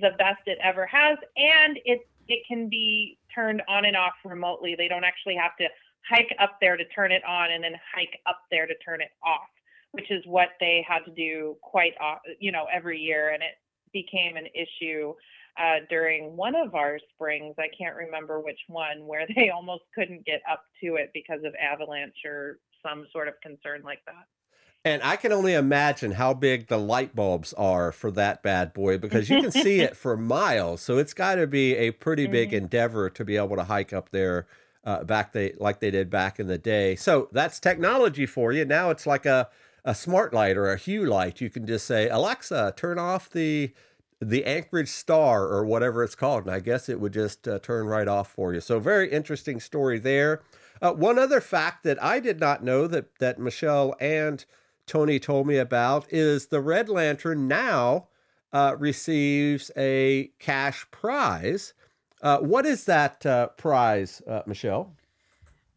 the 0.00 0.10
best 0.18 0.40
it 0.46 0.58
ever 0.60 0.86
has, 0.86 1.16
and 1.36 1.78
it's 1.84 2.04
it 2.28 2.40
can 2.46 2.68
be 2.68 3.18
turned 3.34 3.62
on 3.68 3.84
and 3.84 3.96
off 3.96 4.14
remotely. 4.24 4.74
They 4.76 4.88
don't 4.88 5.04
actually 5.04 5.36
have 5.36 5.56
to 5.58 5.68
hike 6.08 6.34
up 6.38 6.58
there 6.60 6.76
to 6.76 6.84
turn 6.86 7.12
it 7.12 7.24
on 7.24 7.50
and 7.52 7.64
then 7.64 7.74
hike 7.94 8.18
up 8.26 8.40
there 8.50 8.66
to 8.66 8.74
turn 8.84 9.00
it 9.00 9.10
off, 9.24 9.48
which 9.92 10.10
is 10.10 10.22
what 10.26 10.50
they 10.60 10.84
had 10.86 11.04
to 11.04 11.10
do 11.10 11.56
quite, 11.62 11.94
you 12.38 12.52
know, 12.52 12.66
every 12.72 12.98
year. 12.98 13.30
And 13.30 13.42
it 13.42 13.54
became 13.92 14.36
an 14.36 14.46
issue 14.54 15.14
uh, 15.58 15.80
during 15.88 16.36
one 16.36 16.54
of 16.56 16.74
our 16.74 16.98
springs. 17.14 17.54
I 17.58 17.68
can't 17.76 17.96
remember 17.96 18.40
which 18.40 18.60
one, 18.68 19.06
where 19.06 19.26
they 19.36 19.50
almost 19.50 19.84
couldn't 19.94 20.26
get 20.26 20.42
up 20.50 20.64
to 20.82 20.96
it 20.96 21.10
because 21.14 21.40
of 21.44 21.54
avalanche 21.60 22.16
or 22.24 22.58
some 22.84 23.06
sort 23.12 23.28
of 23.28 23.34
concern 23.42 23.82
like 23.84 24.00
that. 24.06 24.26
And 24.86 25.02
I 25.02 25.16
can 25.16 25.32
only 25.32 25.54
imagine 25.54 26.12
how 26.12 26.34
big 26.34 26.66
the 26.66 26.76
light 26.76 27.16
bulbs 27.16 27.54
are 27.54 27.90
for 27.90 28.10
that 28.12 28.42
bad 28.42 28.74
boy 28.74 28.98
because 28.98 29.30
you 29.30 29.40
can 29.40 29.50
see 29.50 29.80
it 29.80 29.96
for 29.96 30.14
miles. 30.14 30.82
So 30.82 30.98
it's 30.98 31.14
got 31.14 31.36
to 31.36 31.46
be 31.46 31.74
a 31.74 31.90
pretty 31.90 32.26
big 32.26 32.48
mm-hmm. 32.48 32.64
endeavor 32.64 33.08
to 33.08 33.24
be 33.24 33.36
able 33.36 33.56
to 33.56 33.64
hike 33.64 33.94
up 33.94 34.10
there 34.10 34.46
uh, 34.84 35.02
back 35.02 35.32
they 35.32 35.54
like 35.58 35.80
they 35.80 35.90
did 35.90 36.10
back 36.10 36.38
in 36.38 36.46
the 36.46 36.58
day. 36.58 36.96
So 36.96 37.28
that's 37.32 37.58
technology 37.58 38.26
for 38.26 38.52
you. 38.52 38.64
Now 38.66 38.90
it's 38.90 39.06
like 39.06 39.24
a 39.24 39.48
a 39.84 39.94
smart 39.94 40.32
light 40.32 40.56
or 40.56 40.70
a 40.70 40.76
hue 40.76 41.04
light. 41.04 41.40
You 41.40 41.50
can 41.50 41.66
just 41.66 41.86
say, 41.86 42.08
Alexa, 42.08 42.74
turn 42.76 42.98
off 42.98 43.30
the 43.30 43.72
the 44.20 44.44
Anchorage 44.44 44.88
Star 44.88 45.44
or 45.44 45.64
whatever 45.64 46.02
it's 46.02 46.14
called, 46.14 46.44
and 46.44 46.54
I 46.54 46.60
guess 46.60 46.88
it 46.88 47.00
would 47.00 47.12
just 47.12 47.48
uh, 47.48 47.58
turn 47.58 47.86
right 47.86 48.08
off 48.08 48.30
for 48.30 48.54
you. 48.54 48.60
So 48.60 48.78
very 48.78 49.10
interesting 49.10 49.60
story 49.60 49.98
there. 49.98 50.42
Uh, 50.80 50.92
one 50.92 51.18
other 51.18 51.40
fact 51.40 51.84
that 51.84 52.02
I 52.02 52.20
did 52.20 52.40
not 52.40 52.62
know 52.62 52.86
that 52.86 53.18
that 53.18 53.38
Michele 53.38 53.94
and 54.00 54.44
Toni 54.86 55.18
told 55.18 55.46
me 55.46 55.56
about 55.56 56.12
is 56.12 56.46
the 56.46 56.60
Red 56.60 56.88
Lantern 56.88 57.48
now 57.48 58.08
uh, 58.52 58.76
receives 58.78 59.70
a 59.76 60.30
cash 60.38 60.86
prize. 60.90 61.74
Uh, 62.22 62.38
what 62.38 62.64
is 62.64 62.84
that 62.84 63.24
uh, 63.26 63.48
prize, 63.48 64.22
uh, 64.28 64.42
Michele? 64.46 64.94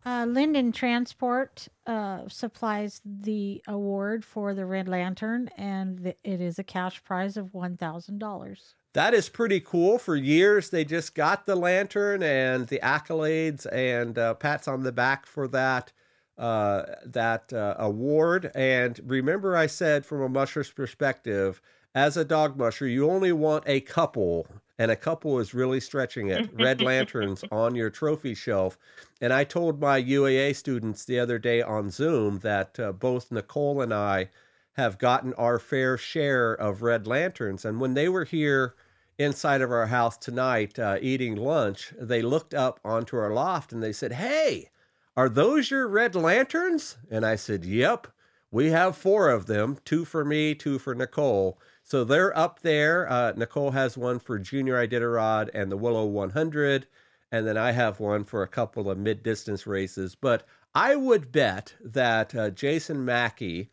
Uh, 0.06 0.26
Lynden 0.26 0.74
Transport 0.74 1.68
uh, 1.86 2.22
supplies 2.30 3.02
the 3.04 3.62
award 3.68 4.24
for 4.24 4.54
the 4.54 4.66
Red 4.66 4.88
Lantern, 4.88 5.50
and 5.58 6.14
it 6.24 6.40
is 6.40 6.60
a 6.60 6.64
cash 6.64 7.04
prize 7.04 7.36
of 7.36 7.52
$1,000. 7.52 8.74
That 8.94 9.14
is 9.14 9.28
pretty 9.28 9.60
cool. 9.60 10.00
For 10.00 10.16
years, 10.16 10.70
they 10.70 10.86
just 10.86 11.14
got 11.14 11.46
the 11.46 11.58
lantern 11.58 12.24
and 12.24 12.68
the 12.68 12.80
accolades 12.82 13.66
and 13.72 14.16
pats 14.40 14.68
on 14.68 14.84
the 14.84 14.94
back 14.94 15.26
for 15.26 15.48
that 15.50 15.92
uh, 16.38 16.84
that 17.06 17.52
uh, 17.54 17.76
award. 17.80 18.52
And 18.56 19.00
remember, 19.04 19.56
I 19.56 19.68
said 19.68 20.06
from 20.06 20.22
a 20.22 20.30
musher's 20.30 20.72
perspective, 20.72 21.62
as 21.96 22.16
a 22.16 22.26
dog 22.26 22.58
musher, 22.58 22.88
you 22.88 23.10
only 23.10 23.32
want 23.32 23.64
a 23.66 23.82
couple, 23.82 24.48
and 24.78 24.92
a 24.92 24.96
couple 24.96 25.40
is 25.40 25.56
really 25.56 25.80
stretching 25.80 26.30
it. 26.30 26.50
Red 26.54 26.80
lanterns 26.80 27.44
on 27.52 27.74
your 27.74 27.90
trophy 27.90 28.36
shelf. 28.36 28.78
And 29.20 29.34
I 29.34 29.44
told 29.44 29.82
my 29.82 30.02
UAA 30.02 30.56
students 30.56 31.06
the 31.06 31.20
other 31.20 31.40
day 31.40 31.62
on 31.62 31.90
Zoom 31.90 32.40
that 32.40 32.80
uh, 32.80 32.92
both 32.92 33.32
Nicole 33.32 33.82
and 33.82 33.94
I 33.94 34.30
have 34.74 35.00
gotten 35.00 35.34
our 35.34 35.58
fair 35.58 35.98
share 35.98 36.54
of 36.54 36.84
red 36.84 37.08
lanterns. 37.08 37.66
And 37.66 37.82
when 37.82 37.96
they 37.96 38.08
were 38.08 38.26
here 38.26 38.76
inside 39.18 39.62
of 39.62 39.72
our 39.72 39.88
house 39.88 40.18
tonight 40.18 40.78
uh, 40.78 41.00
eating 41.02 41.36
lunch, 41.36 41.94
they 42.00 42.22
looked 42.22 42.54
up 42.54 42.80
onto 42.86 43.18
our 43.18 43.34
loft 43.34 43.74
and 43.74 43.82
they 43.82 43.92
said, 43.92 44.12
Hey, 44.12 44.70
are 45.18 45.28
those 45.28 45.72
your 45.72 45.88
red 45.88 46.16
lanterns? 46.16 46.96
And 47.10 47.26
I 47.26 47.36
said, 47.36 47.66
Yep. 47.66 48.08
We 48.50 48.68
have 48.68 48.96
four 48.96 49.30
of 49.30 49.48
them 49.48 49.78
two 49.84 50.06
for 50.06 50.24
me, 50.24 50.56
two 50.56 50.80
for 50.80 50.96
Nicole. 50.96 51.60
So 51.84 52.04
they're 52.04 52.38
up 52.38 52.62
there. 52.62 53.10
Uh, 53.12 53.34
Nicole 53.36 53.72
has 53.72 53.98
one 53.98 54.20
for 54.20 54.40
Junior 54.40 54.76
Iditarod 54.88 55.50
and 55.54 55.70
the 55.70 55.76
Willow 55.76 56.06
100. 56.06 56.88
And 57.32 57.46
then 57.46 57.58
I 57.58 57.72
have 57.72 58.00
one 58.00 58.24
for 58.24 58.44
a 58.44 58.48
couple 58.48 58.90
of 58.90 58.98
mid 58.98 59.22
distance 59.22 59.68
races. 59.68 60.16
But 60.16 60.46
I 60.74 60.96
would 60.96 61.32
bet 61.32 61.76
that 61.84 62.34
uh, 62.36 62.52
Jason 62.52 63.04
Mackey, 63.04 63.70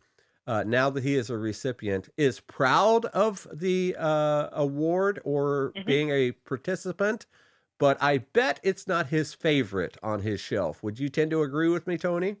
uh, 0.47 0.63
now 0.65 0.89
that 0.89 1.03
he 1.03 1.15
is 1.15 1.29
a 1.29 1.37
recipient, 1.37 2.09
is 2.17 2.41
proud 2.41 3.05
of 3.05 3.47
the 3.53 3.95
uh, 3.97 4.49
award 4.51 5.21
or 5.23 5.71
mm-hmm. 5.75 5.85
being 5.85 6.09
a 6.09 6.31
participant 6.31 7.27
but 7.79 8.01
I 8.01 8.19
bet 8.19 8.59
it's 8.63 8.87
not 8.87 9.07
his 9.07 9.33
favorite 9.33 9.97
on 10.01 10.21
his 10.21 10.39
shelf. 10.39 10.81
Would 10.83 10.99
you 10.99 11.09
tend 11.09 11.31
to 11.31 11.41
agree 11.41 11.69
with 11.69 11.87
me, 11.87 11.97
Toni? 11.97 12.37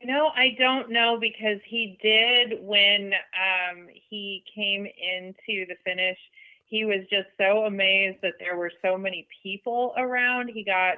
You 0.00 0.12
know, 0.12 0.30
I 0.34 0.54
don't 0.58 0.90
know 0.90 1.18
because 1.18 1.60
he 1.66 1.98
did 2.02 2.58
when 2.60 3.12
um, 3.14 3.86
he 4.10 4.44
came 4.54 4.84
into 4.86 5.66
the 5.66 5.76
finish. 5.84 6.18
He 6.66 6.84
was 6.84 7.00
just 7.10 7.28
so 7.38 7.64
amazed 7.64 8.18
that 8.22 8.34
there 8.38 8.56
were 8.56 8.72
so 8.82 8.98
many 8.98 9.26
people 9.42 9.94
around. 9.96 10.50
He 10.52 10.62
got 10.62 10.96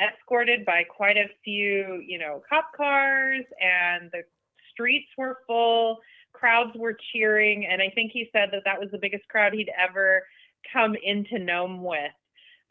escorted 0.00 0.64
by 0.64 0.84
quite 0.84 1.16
a 1.16 1.28
few, 1.44 2.02
you 2.06 2.18
know, 2.18 2.42
cop 2.48 2.72
cars, 2.76 3.44
and 3.60 4.10
the 4.12 4.22
streets 4.70 5.08
were 5.16 5.38
full. 5.46 5.98
Crowds 6.32 6.76
were 6.76 6.96
cheering, 7.12 7.66
and 7.66 7.80
I 7.80 7.90
think 7.90 8.12
he 8.12 8.28
said 8.32 8.50
that 8.52 8.62
that 8.64 8.78
was 8.78 8.90
the 8.90 8.98
biggest 8.98 9.26
crowd 9.28 9.52
he'd 9.52 9.70
ever 9.78 10.24
come 10.72 10.94
into 11.02 11.38
Nome 11.38 11.82
with 11.82 12.12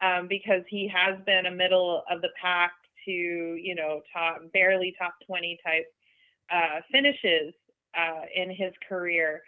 um, 0.02 0.28
because 0.28 0.62
he 0.70 0.88
has 0.88 1.18
been 1.26 1.46
a 1.46 1.52
middle 1.52 2.04
of 2.10 2.22
the 2.22 2.30
pack 2.42 2.72
to, 3.06 3.12
you 3.12 3.76
know, 3.76 4.02
top 4.14 4.42
barely 4.54 4.96
top 4.98 5.16
20 5.26 5.58
type 5.66 5.86
uh, 6.52 6.82
finishes 6.92 7.54
uh, 7.98 8.22
in 8.36 8.50
his 8.50 8.74
career. 8.88 9.42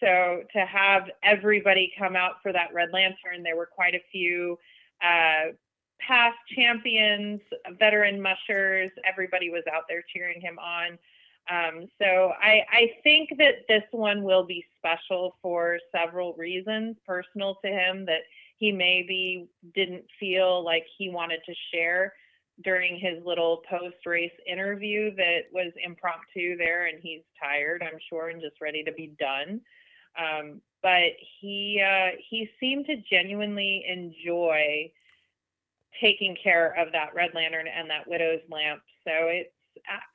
So 0.00 0.42
to 0.52 0.60
have 0.60 1.10
everybody 1.22 1.92
come 1.98 2.16
out 2.16 2.34
for 2.42 2.52
that 2.52 2.72
Red 2.72 2.88
Lantern, 2.92 3.42
there 3.42 3.56
were 3.56 3.68
quite 3.72 3.94
a 3.94 4.02
few 4.10 4.58
uh, 5.02 5.52
past 6.00 6.36
champions, 6.54 7.40
veteran 7.78 8.20
mushers. 8.20 8.90
Everybody 9.04 9.50
was 9.50 9.64
out 9.72 9.84
there 9.88 10.02
cheering 10.14 10.40
him 10.40 10.58
on. 10.58 10.98
Um, 11.50 11.88
so 12.00 12.32
I, 12.40 12.64
I 12.70 12.92
think 13.02 13.30
that 13.38 13.66
this 13.68 13.82
one 13.90 14.22
will 14.22 14.44
be 14.44 14.64
special 14.78 15.36
for 15.42 15.78
several 15.94 16.34
reasons 16.34 16.96
personal 17.04 17.56
to 17.64 17.70
him 17.70 18.06
that 18.06 18.20
he 18.58 18.70
maybe 18.70 19.48
didn't 19.74 20.04
feel 20.20 20.64
like 20.64 20.84
he 20.96 21.10
wanted 21.10 21.40
to 21.46 21.54
share 21.72 22.12
during 22.62 22.98
his 22.98 23.24
little 23.24 23.62
post 23.68 23.96
race 24.06 24.32
interview 24.46 25.14
that 25.16 25.44
was 25.52 25.72
impromptu 25.82 26.56
there 26.58 26.86
and 26.86 26.98
he's 27.02 27.22
tired 27.42 27.82
i'm 27.82 27.98
sure 28.10 28.28
and 28.28 28.42
just 28.42 28.60
ready 28.60 28.84
to 28.84 28.92
be 28.92 29.14
done. 29.18 29.60
Um, 30.18 30.60
but 30.82 31.12
he 31.40 31.82
uh, 31.84 32.16
he 32.28 32.50
seemed 32.58 32.86
to 32.86 32.96
genuinely 33.10 33.84
enjoy 33.86 34.90
taking 36.00 36.36
care 36.42 36.74
of 36.78 36.92
that 36.92 37.14
red 37.14 37.30
lantern 37.34 37.66
and 37.68 37.90
that 37.90 38.08
widow's 38.08 38.40
lamp. 38.48 38.80
So 39.04 39.12
it 39.28 39.52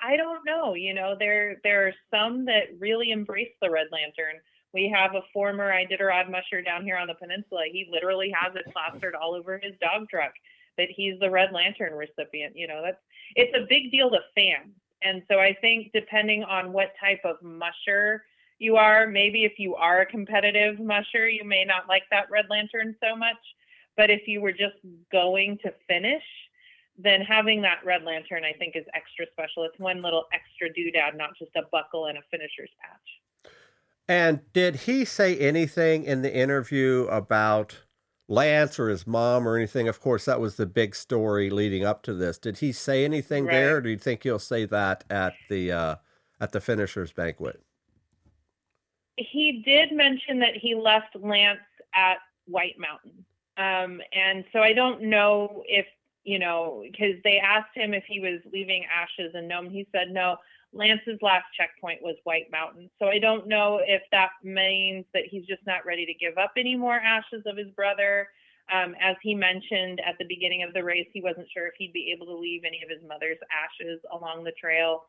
I 0.01 0.17
don't 0.17 0.45
know. 0.45 0.73
You 0.73 0.93
know, 0.93 1.15
there 1.17 1.57
there 1.63 1.87
are 1.87 1.93
some 2.11 2.45
that 2.45 2.79
really 2.79 3.11
embrace 3.11 3.51
the 3.61 3.69
Red 3.69 3.87
Lantern. 3.91 4.39
We 4.73 4.89
have 4.93 5.15
a 5.15 5.21
former 5.33 5.71
Iditarod 5.71 6.29
musher 6.29 6.61
down 6.61 6.83
here 6.83 6.97
on 6.97 7.07
the 7.07 7.15
peninsula. 7.15 7.63
He 7.71 7.87
literally 7.91 8.33
has 8.35 8.55
it 8.55 8.71
plastered 8.73 9.15
all 9.15 9.33
over 9.33 9.57
his 9.57 9.73
dog 9.81 10.09
truck 10.09 10.33
that 10.77 10.89
he's 10.89 11.19
the 11.19 11.31
Red 11.31 11.53
Lantern 11.53 11.93
recipient. 11.93 12.55
You 12.55 12.67
know, 12.67 12.81
that's 12.83 13.01
it's 13.35 13.55
a 13.57 13.65
big 13.69 13.91
deal 13.91 14.09
to 14.09 14.19
fans. 14.35 14.73
And 15.03 15.23
so 15.29 15.39
I 15.39 15.53
think 15.61 15.91
depending 15.93 16.43
on 16.43 16.73
what 16.73 16.93
type 16.99 17.21
of 17.23 17.41
musher 17.41 18.23
you 18.59 18.77
are. 18.77 19.07
Maybe 19.07 19.43
if 19.43 19.53
you 19.57 19.75
are 19.75 20.01
a 20.01 20.05
competitive 20.05 20.79
musher, 20.79 21.27
you 21.27 21.43
may 21.43 21.65
not 21.65 21.87
like 21.87 22.03
that 22.11 22.29
red 22.31 22.45
lantern 22.49 22.95
so 23.03 23.15
much. 23.15 23.37
But 23.97 24.09
if 24.09 24.27
you 24.27 24.41
were 24.41 24.51
just 24.51 24.75
going 25.11 25.57
to 25.63 25.73
finish, 25.87 26.23
then 26.97 27.21
having 27.21 27.61
that 27.61 27.83
red 27.85 28.03
lantern, 28.03 28.43
I 28.43 28.53
think, 28.53 28.75
is 28.75 28.85
extra 28.93 29.25
special. 29.31 29.63
It's 29.63 29.77
one 29.79 30.01
little 30.01 30.25
extra 30.33 30.69
doodad, 30.69 31.17
not 31.17 31.37
just 31.37 31.51
a 31.55 31.63
buckle 31.71 32.05
and 32.07 32.17
a 32.17 32.21
finisher's 32.31 32.69
patch. 32.81 33.51
And 34.07 34.41
did 34.53 34.75
he 34.75 35.03
say 35.03 35.37
anything 35.37 36.03
in 36.03 36.21
the 36.21 36.33
interview 36.33 37.07
about 37.09 37.75
Lance 38.27 38.79
or 38.79 38.89
his 38.89 39.05
mom 39.07 39.47
or 39.47 39.57
anything? 39.57 39.87
Of 39.87 39.99
course, 39.99 40.25
that 40.25 40.39
was 40.39 40.55
the 40.55 40.65
big 40.65 40.95
story 40.95 41.49
leading 41.49 41.83
up 41.83 42.03
to 42.03 42.13
this. 42.13 42.37
Did 42.37 42.59
he 42.59 42.71
say 42.71 43.03
anything 43.03 43.45
Right. 43.45 43.53
there? 43.53 43.77
Or 43.77 43.81
do 43.81 43.89
you 43.89 43.97
think 43.97 44.23
he'll 44.23 44.39
say 44.39 44.65
that 44.65 45.03
at 45.09 45.33
the 45.49 45.71
uh, 45.71 45.95
at 46.39 46.51
the 46.51 46.61
finishers 46.61 47.11
banquet? 47.11 47.61
he 49.17 49.63
did 49.65 49.91
mention 49.93 50.39
that 50.39 50.55
he 50.55 50.75
left 50.75 51.15
Lance 51.15 51.59
at 51.93 52.17
White 52.47 52.75
Mountain. 52.77 53.25
Um, 53.57 54.01
and 54.13 54.43
so 54.51 54.59
I 54.59 54.73
don't 54.73 55.03
know 55.03 55.63
if, 55.67 55.85
you 56.25 56.39
know, 56.39 56.83
because 56.83 57.15
they 57.23 57.37
asked 57.37 57.75
him 57.75 57.93
if 57.93 58.03
he 58.07 58.19
was 58.19 58.41
leaving 58.51 58.83
Ashes 58.85 59.31
and 59.35 59.47
Nome. 59.47 59.69
He 59.69 59.87
said 59.93 60.11
no. 60.11 60.37
Lance's 60.73 61.19
last 61.21 61.45
checkpoint 61.55 62.01
was 62.01 62.15
White 62.25 62.51
Mountain. 62.51 62.89
So 62.99 63.07
I 63.07 63.19
don't 63.19 63.47
know 63.47 63.79
if 63.85 64.01
that 64.11 64.31
means 64.43 65.05
that 65.13 65.23
he's 65.29 65.45
just 65.45 65.65
not 65.65 65.85
ready 65.85 66.05
to 66.05 66.13
give 66.13 66.37
up 66.37 66.53
any 66.57 66.75
more 66.75 66.95
ashes 66.95 67.43
of 67.45 67.55
his 67.55 67.69
brother. 67.69 68.27
Um, 68.73 68.95
as 68.99 69.15
he 69.21 69.35
mentioned 69.35 70.01
at 70.05 70.17
the 70.17 70.25
beginning 70.25 70.63
of 70.63 70.73
the 70.73 70.83
race, 70.83 71.07
he 71.13 71.21
wasn't 71.21 71.47
sure 71.53 71.67
if 71.67 71.73
he'd 71.77 71.93
be 71.93 72.11
able 72.11 72.25
to 72.25 72.35
leave 72.35 72.63
any 72.65 72.81
of 72.83 72.89
his 72.89 73.07
mother's 73.07 73.37
ashes 73.53 74.01
along 74.11 74.43
the 74.43 74.51
trail. 74.59 75.03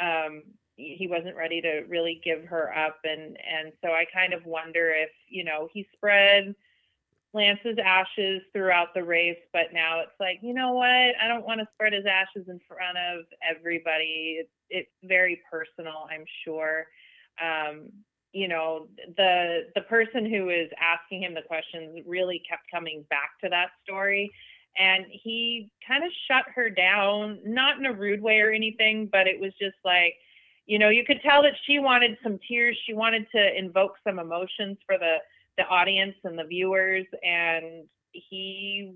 Um, 0.00 0.44
he 0.76 1.08
wasn't 1.10 1.36
ready 1.36 1.60
to 1.60 1.82
really 1.88 2.20
give 2.24 2.44
her 2.44 2.74
up 2.74 3.00
and 3.04 3.36
and 3.36 3.72
so 3.84 3.90
I 3.90 4.06
kind 4.14 4.32
of 4.32 4.46
wonder 4.46 4.90
if 4.90 5.10
you 5.28 5.44
know 5.44 5.68
he 5.74 5.86
spread 5.92 6.54
Lance's 7.32 7.78
ashes 7.82 8.42
throughout 8.52 8.88
the 8.94 9.04
race 9.04 9.38
but 9.52 9.72
now 9.72 10.00
it's 10.00 10.18
like 10.18 10.38
you 10.42 10.54
know 10.54 10.72
what? 10.72 10.86
I 10.88 11.28
don't 11.28 11.46
want 11.46 11.60
to 11.60 11.68
spread 11.74 11.92
his 11.92 12.06
ashes 12.06 12.48
in 12.48 12.60
front 12.66 12.98
of 12.98 13.24
everybody. 13.48 14.38
It's, 14.40 14.50
it's 14.68 14.90
very 15.04 15.40
personal 15.50 16.08
I'm 16.10 16.24
sure. 16.44 16.86
Um, 17.42 17.90
you 18.32 18.48
know 18.48 18.86
the 19.16 19.66
the 19.74 19.80
person 19.82 20.24
who 20.24 20.50
is 20.50 20.70
asking 20.80 21.22
him 21.22 21.34
the 21.34 21.42
questions 21.42 21.98
really 22.06 22.42
kept 22.48 22.62
coming 22.72 23.04
back 23.10 23.30
to 23.42 23.48
that 23.48 23.70
story 23.82 24.32
and 24.78 25.04
he 25.10 25.70
kind 25.86 26.04
of 26.04 26.10
shut 26.28 26.44
her 26.54 26.70
down 26.70 27.40
not 27.44 27.78
in 27.78 27.86
a 27.86 27.92
rude 27.92 28.22
way 28.22 28.40
or 28.40 28.50
anything 28.50 29.08
but 29.10 29.26
it 29.26 29.40
was 29.40 29.52
just 29.60 29.76
like 29.84 30.14
you 30.66 30.78
know 30.78 30.88
you 30.88 31.04
could 31.04 31.20
tell 31.22 31.42
that 31.42 31.54
she 31.66 31.78
wanted 31.78 32.16
some 32.22 32.38
tears 32.46 32.78
she 32.86 32.94
wanted 32.94 33.26
to 33.34 33.58
invoke 33.58 33.94
some 34.06 34.18
emotions 34.18 34.78
for 34.86 34.96
the 34.96 35.16
the 35.56 35.64
audience 35.66 36.14
and 36.24 36.38
the 36.38 36.44
viewers 36.44 37.06
and 37.22 37.86
he 38.12 38.94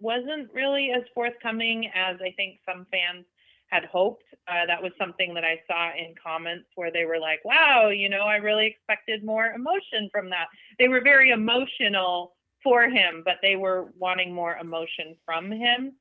wasn't 0.00 0.52
really 0.54 0.90
as 0.92 1.02
forthcoming 1.14 1.90
as 1.94 2.16
i 2.22 2.32
think 2.36 2.58
some 2.66 2.86
fans 2.90 3.24
had 3.68 3.84
hoped 3.84 4.24
uh, 4.48 4.66
that 4.66 4.82
was 4.82 4.92
something 4.98 5.32
that 5.34 5.44
i 5.44 5.60
saw 5.66 5.90
in 5.96 6.14
comments 6.22 6.66
where 6.74 6.90
they 6.90 7.04
were 7.04 7.18
like 7.18 7.44
wow 7.44 7.88
you 7.88 8.08
know 8.08 8.22
i 8.22 8.36
really 8.36 8.66
expected 8.66 9.24
more 9.24 9.52
emotion 9.54 10.08
from 10.12 10.28
that 10.30 10.46
they 10.78 10.88
were 10.88 11.00
very 11.02 11.30
emotional 11.30 12.34
for 12.62 12.88
him 12.88 13.22
but 13.24 13.36
they 13.42 13.56
were 13.56 13.92
wanting 13.98 14.32
more 14.32 14.56
emotion 14.56 15.14
from 15.24 15.50
him 15.50 15.92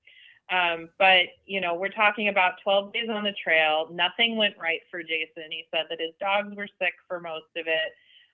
um, 0.51 0.89
but 0.97 1.27
you 1.45 1.61
know, 1.61 1.75
we're 1.75 1.89
talking 1.89 2.27
about 2.27 2.53
12 2.63 2.93
days 2.93 3.09
on 3.09 3.23
the 3.23 3.33
trail. 3.43 3.87
Nothing 3.91 4.35
went 4.35 4.55
right 4.59 4.81
for 4.89 5.03
Jason. 5.03 5.51
He 5.51 5.65
said 5.73 5.85
that 5.89 5.99
his 5.99 6.13
dogs 6.19 6.55
were 6.55 6.67
sick 6.81 6.93
for 7.07 7.19
most 7.19 7.49
of 7.55 7.67
it. 7.67 7.93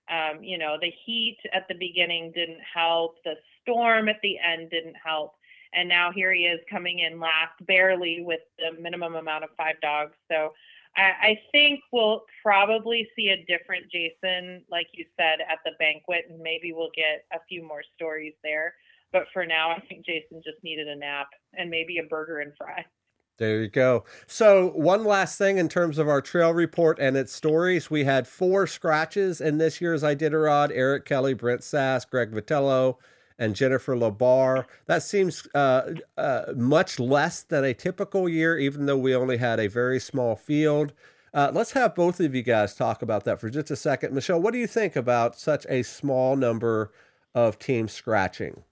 Um, 0.10 0.44
you 0.44 0.58
know, 0.58 0.78
the 0.80 0.94
heat 1.06 1.38
at 1.54 1.68
the 1.68 1.76
beginning 1.76 2.32
didn't 2.34 2.62
help. 2.62 3.16
The 3.24 3.36
storm 3.62 4.08
at 4.10 4.22
the 4.22 4.38
end 4.40 4.70
didn't 4.70 4.96
help. 5.04 5.34
And 5.74 5.90
now 5.90 6.12
here 6.12 6.34
he 6.34 6.46
is 6.46 6.60
coming 6.70 7.00
in 7.00 7.20
last, 7.20 7.54
barely 7.68 8.22
with 8.22 8.42
the 8.60 8.80
minimum 8.80 9.16
amount 9.16 9.44
of 9.44 9.50
five 9.58 9.76
dogs. 9.82 10.14
So 10.32 10.54
I, 10.96 11.12
I 11.22 11.40
think 11.52 11.82
we'll 11.92 12.24
probably 12.42 13.10
see 13.16 13.30
a 13.30 13.46
different 13.46 13.92
Jason, 13.92 14.64
like 14.70 14.88
you 14.94 15.06
said, 15.20 15.40
at 15.42 15.60
the 15.66 15.72
banquet, 15.80 16.26
and 16.30 16.40
maybe 16.40 16.72
we'll 16.72 16.92
get 16.96 17.26
a 17.34 17.40
few 17.50 17.62
more 17.68 17.82
stories 17.96 18.34
there. 18.44 18.76
But 19.12 19.26
for 19.34 19.46
now, 19.46 19.72
I 19.72 19.80
think 19.82 20.06
Jason 20.06 20.42
just 20.44 20.64
needed 20.64 20.88
a 20.88 20.96
nap 20.96 21.28
and 21.58 21.70
maybe 21.70 21.98
a 21.98 22.04
burger 22.04 22.40
and 22.40 22.54
fry. 22.58 22.86
There 23.38 23.62
you 23.62 23.68
go. 23.68 24.06
So, 24.28 24.70
one 24.76 25.04
last 25.04 25.38
thing 25.38 25.58
in 25.58 25.68
terms 25.68 25.98
of 25.98 26.08
our 26.08 26.22
trail 26.22 26.54
report 26.54 27.00
and 27.00 27.18
its 27.18 27.34
stories, 27.34 27.90
we 27.90 28.06
had 28.06 28.28
four 28.28 28.66
scratches 28.66 29.42
in 29.42 29.58
this 29.58 29.82
year's 29.82 30.04
Iditarod 30.04 30.72
Eric 30.74 31.04
Kelly, 31.06 31.34
Brent 31.34 31.62
Sass, 31.62 32.06
Greg 32.06 32.32
Vitello, 32.32 32.96
and 33.38 33.54
Jennifer 33.54 33.96
Labar. 33.96 34.66
That 34.86 35.04
seems 35.04 35.48
uh, 35.54 35.96
uh, 36.18 36.54
much 36.56 36.98
less 36.98 37.44
than 37.44 37.66
a 37.66 37.74
typical 37.74 38.30
year, 38.30 38.58
even 38.58 38.86
though 38.86 38.98
we 38.98 39.14
only 39.14 39.38
had 39.38 39.60
a 39.60 39.68
very 39.68 40.00
small 40.00 40.38
field. 40.38 40.94
Uh, 41.34 41.52
let's 41.54 41.74
have 41.74 41.94
both 41.94 42.22
of 42.22 42.34
you 42.34 42.42
guys 42.42 42.74
talk 42.74 43.02
about 43.02 43.26
that 43.26 43.42
for 43.42 43.50
just 43.50 43.70
a 43.70 43.76
second. 43.76 44.14
Michele, 44.14 44.42
what 44.42 44.54
do 44.54 44.60
you 44.60 44.68
think 44.68 44.96
about 44.96 45.38
such 45.38 45.66
a 45.68 45.84
small 45.84 46.38
number 46.38 46.94
of 47.34 47.60
teams 47.60 47.92
scratching? 47.92 48.64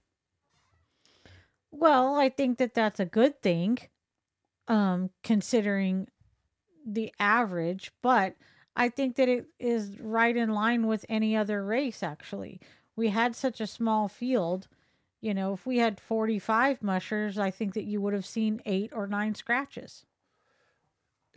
Well, 1.70 2.14
I 2.14 2.30
think 2.30 2.56
that 2.58 2.72
that's 2.72 3.00
a 3.00 3.04
good 3.04 3.42
thing, 3.42 3.78
um, 4.68 5.10
considering 5.22 6.08
the 6.86 7.12
average, 7.18 7.92
but 8.02 8.34
I 8.76 8.88
think 8.88 9.16
that 9.16 9.28
it 9.28 9.46
is 9.58 9.98
right 10.00 10.36
in 10.36 10.50
line 10.50 10.86
with 10.86 11.06
any 11.08 11.36
other 11.36 11.64
race, 11.64 12.02
actually. 12.02 12.60
We 12.96 13.08
had 13.08 13.36
such 13.36 13.60
a 13.60 13.66
small 13.66 14.08
field. 14.08 14.68
You 15.20 15.34
know, 15.34 15.54
if 15.54 15.64
we 15.64 15.78
had 15.78 16.00
45 16.00 16.82
mushers, 16.82 17.38
I 17.38 17.50
think 17.50 17.74
that 17.74 17.84
you 17.84 18.00
would 18.00 18.14
have 18.14 18.26
seen 18.26 18.60
eight 18.66 18.90
or 18.92 19.06
nine 19.06 19.34
scratches. 19.34 20.04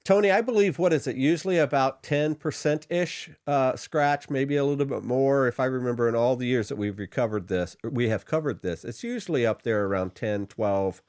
Toni, 0.07 0.31
I 0.31 0.39
believe 0.39 0.79
what 0.79 0.93
is 0.93 1.05
it? 1.05 1.17
Usually 1.17 1.57
about 1.57 2.01
ten 2.01 2.33
percent 2.33 2.87
ish 2.89 3.29
uh, 3.45 3.75
scratch, 3.75 4.29
maybe 4.29 4.55
a 4.55 4.63
little 4.63 4.85
bit 4.85 5.03
more. 5.03 5.49
If 5.49 5.59
I 5.59 5.65
remember, 5.65 6.07
in 6.07 6.15
all 6.15 6.37
the 6.37 6.45
years 6.45 6.69
that 6.69 6.77
we've 6.77 6.97
recovered 6.97 7.49
this, 7.49 7.75
we 7.83 8.07
have 8.07 8.25
covered 8.25 8.61
this. 8.61 8.85
It's 8.85 9.03
usually 9.03 9.45
up 9.45 9.63
there 9.63 9.85
around 9.85 10.15
10, 10.15 10.47
12 10.47 11.01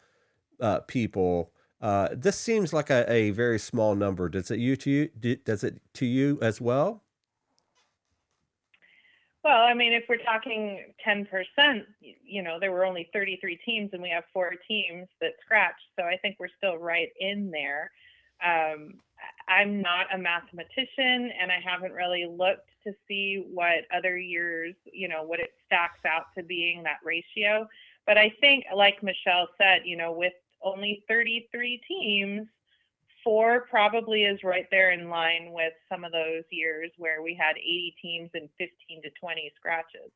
uh, 0.61 0.81
people. 0.81 1.53
Uh, 1.81 2.09
this 2.13 2.39
seems 2.39 2.73
like 2.73 2.91
a, 2.91 3.11
a 3.11 3.31
very 3.31 3.59
small 3.59 3.95
number. 3.95 4.29
Does 4.29 4.51
it 4.51 4.59
you 4.59 4.77
to 4.77 4.91
you? 4.91 5.09
do- 5.19 5.37
Does 5.37 5.63
it 5.63 5.81
to 5.95 6.07
you 6.07 6.39
as 6.43 6.61
well? 6.61 7.05
Well, 9.45 9.63
I 9.63 9.73
mean, 9.73 9.93
if 9.93 10.05
we're 10.09 10.17
talking 10.19 10.93
10%, 11.07 11.27
you 12.03 12.43
know, 12.43 12.59
there 12.61 12.73
were 12.73 12.85
only 12.85 13.09
33 13.13 13.59
teams 13.65 13.91
and 13.93 14.03
we 14.03 14.11
have 14.11 14.25
four 14.33 14.53
teams 14.67 15.07
that 15.21 15.33
scratched. 15.45 15.85
So 15.99 16.05
I 16.05 16.17
think 16.17 16.37
we're 16.39 16.49
still 16.59 16.77
right 16.77 17.09
in 17.21 17.51
there. 17.51 17.93
Um, 18.45 18.95
I'm 19.49 19.81
not 19.81 20.13
a 20.13 20.19
mathematician 20.19 21.31
and 21.41 21.51
I 21.51 21.61
haven't 21.65 21.93
really 21.93 22.27
looked 22.27 22.69
to 22.85 22.93
see 23.07 23.45
what 23.53 23.85
other 23.95 24.19
years, 24.19 24.75
you 24.93 25.09
know, 25.09 25.23
what 25.23 25.41
it 25.41 25.53
stacks 25.67 26.01
out 26.05 26.25
to 26.37 26.43
being 26.43 26.83
that 26.83 26.99
ratio. 27.05 27.67
But 28.07 28.19
I 28.19 28.35
think, 28.41 28.65
like 28.75 29.03
Michele 29.03 29.49
said, 29.57 29.83
you 29.85 29.97
know, 29.97 30.13
with 30.13 30.33
only 30.73 31.05
33 31.09 31.81
teams, 31.87 32.47
four 33.25 33.67
probably 33.71 34.25
is 34.25 34.41
right 34.43 34.67
there 34.71 34.93
in 34.93 35.09
line 35.09 35.51
with 35.53 35.73
some 35.89 36.05
of 36.05 36.13
those 36.13 36.45
years 36.51 36.91
where 36.99 37.23
we 37.23 37.35
had 37.35 37.57
80 37.57 37.95
teams 38.01 38.31
and 38.35 38.49
15 38.59 39.03
to 39.03 39.11
20 39.21 39.53
scratches. 39.57 40.11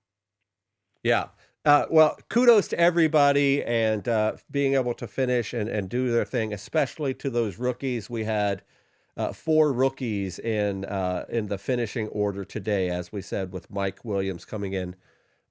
Yeah. 1.03 1.27
Uh, 1.65 1.87
well, 1.91 2.19
kudos 2.29 2.69
to 2.69 2.79
everybody 2.79 3.63
and 3.65 4.09
uh, 4.09 4.35
being 4.51 4.75
able 4.75 4.95
to 4.95 5.07
finish 5.07 5.53
and, 5.53 5.69
and 5.69 5.89
do 5.89 6.11
their 6.11 6.25
thing, 6.25 6.53
especially 6.53 7.15
to 7.15 7.31
those 7.31 7.59
rookies. 7.59 8.11
We 8.11 8.25
had 8.25 8.63
uh, 9.17 9.33
four 9.33 9.73
rookies 9.73 10.39
in 10.39 10.85
uh, 10.87 11.27
in 11.29 11.47
the 11.47 11.59
finishing 11.59 12.09
order 12.09 12.45
today, 12.45 12.89
as 12.89 13.13
we 13.13 13.21
said, 13.21 13.53
with 13.53 13.71
Mike 13.71 14.05
Williams 14.05 14.45
coming 14.45 14.73
in 14.73 14.97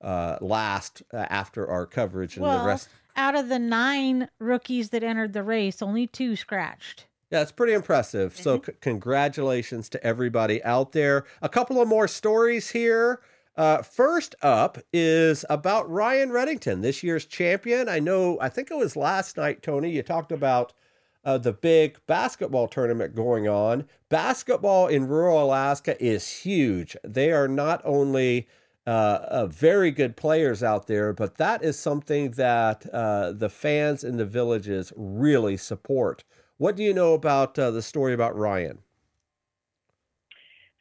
uh, 0.02 0.38
last 0.42 1.04
uh, 1.14 1.26
after 1.30 1.68
our 1.68 1.86
coverage, 1.86 2.36
and 2.36 2.44
well, 2.46 2.60
the 2.60 2.66
rest. 2.66 2.90
out 3.16 3.36
of 3.36 3.50
the 3.50 3.60
nine 3.60 4.30
rookies 4.40 4.90
that 4.90 5.04
entered 5.04 5.34
the 5.34 5.44
race, 5.44 5.82
only 5.82 6.08
two 6.08 6.36
scratched. 6.36 7.06
Yeah, 7.32 7.42
it's 7.42 7.52
pretty 7.52 7.74
impressive. 7.74 8.36
So, 8.36 8.62
c- 8.62 8.74
congratulations 8.82 9.88
to 9.90 10.04
everybody 10.04 10.62
out 10.64 10.92
there. 10.92 11.26
A 11.42 11.48
couple 11.48 11.82
of 11.82 11.88
more 11.88 12.08
stories 12.08 12.72
here. 12.72 13.22
Uh, 13.56 13.82
first 13.82 14.36
up 14.42 14.78
is 14.92 15.46
about 15.50 15.90
Ryan 15.90 16.30
Redington, 16.30 16.82
this 16.82 17.04
year's 17.04 17.26
champion. 17.26 17.88
I 17.88 18.00
know, 18.00 18.38
I 18.42 18.50
think 18.50 18.72
it 18.72 18.78
was 18.78 18.96
last 18.96 19.38
night, 19.38 19.62
Toni, 19.62 19.92
you 19.92 20.04
talked 20.04 20.32
about 20.32 20.74
uh, 21.24 21.38
the 21.38 21.54
big 21.54 22.00
basketball 22.08 22.68
tournament 22.68 23.16
going 23.16 23.48
on. 23.48 23.86
Basketball 24.10 24.88
in 24.88 25.08
rural 25.08 25.44
Alaska 25.44 26.02
is 26.04 26.30
huge. 26.30 26.98
They 27.04 27.32
are 27.32 27.48
not 27.48 27.82
only 27.86 28.48
uh, 28.88 28.90
uh, 28.90 29.48
very 29.48 29.92
good 29.92 30.18
players 30.18 30.64
out 30.64 30.88
there, 30.88 31.14
but 31.14 31.38
that 31.38 31.64
is 31.64 31.78
something 31.78 32.32
that 32.32 32.86
uh, 32.92 33.32
the 33.32 33.50
fans 33.50 34.04
in 34.04 34.18
the 34.18 34.26
villages 34.26 34.92
really 34.96 35.56
support. 35.56 36.24
What 36.58 36.76
do 36.76 36.84
you 36.84 36.94
know 36.94 37.14
about 37.14 37.58
uh, 37.60 37.72
the 37.72 37.82
story 37.82 38.14
about 38.14 38.36
Ryan? 38.36 38.80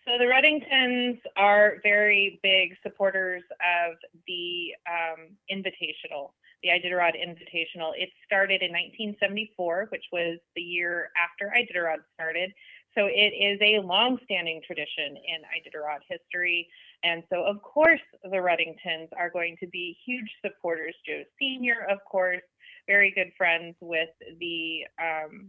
So 0.07 0.19
the 0.19 0.25
Redingtons 0.25 1.21
are 1.37 1.77
very 1.83 2.41
big 2.43 2.77
supporters 2.83 3.43
of 3.61 3.97
the 4.27 4.73
um, 4.89 5.37
Invitational, 5.53 6.33
the 6.63 6.71
Iditarod 6.71 7.15
Invitational. 7.15 7.93
It 7.97 8.09
started 8.27 8.63
in 8.63 8.73
1974, 8.73 9.89
which 9.91 10.05
was 10.11 10.39
the 10.57 10.63
year 10.63 11.11
after 11.17 11.53
Iditarod 11.55 11.99
started. 12.15 12.53
So 12.97 13.07
it 13.07 13.33
is 13.39 13.59
a 13.63 13.79
long-standing 13.87 14.63
tradition 14.67 15.17
in 15.17 15.43
Iditarod 15.55 16.01
history. 16.09 16.69
And 17.03 17.23
so, 17.33 17.45
of 17.45 17.63
course, 17.63 18.01
the 18.25 18.37
Redingtons 18.37 19.09
are 19.17 19.31
going 19.31 19.57
to 19.61 19.67
be 19.69 19.97
huge 20.05 20.31
supporters. 20.45 20.95
Joe 21.07 21.23
Sr., 21.41 21.87
of 21.91 21.99
course, 22.11 22.43
very 22.87 23.11
good 23.11 23.33
friends 23.37 23.75
with 23.81 24.11
the 24.39 24.83
um, 25.01 25.49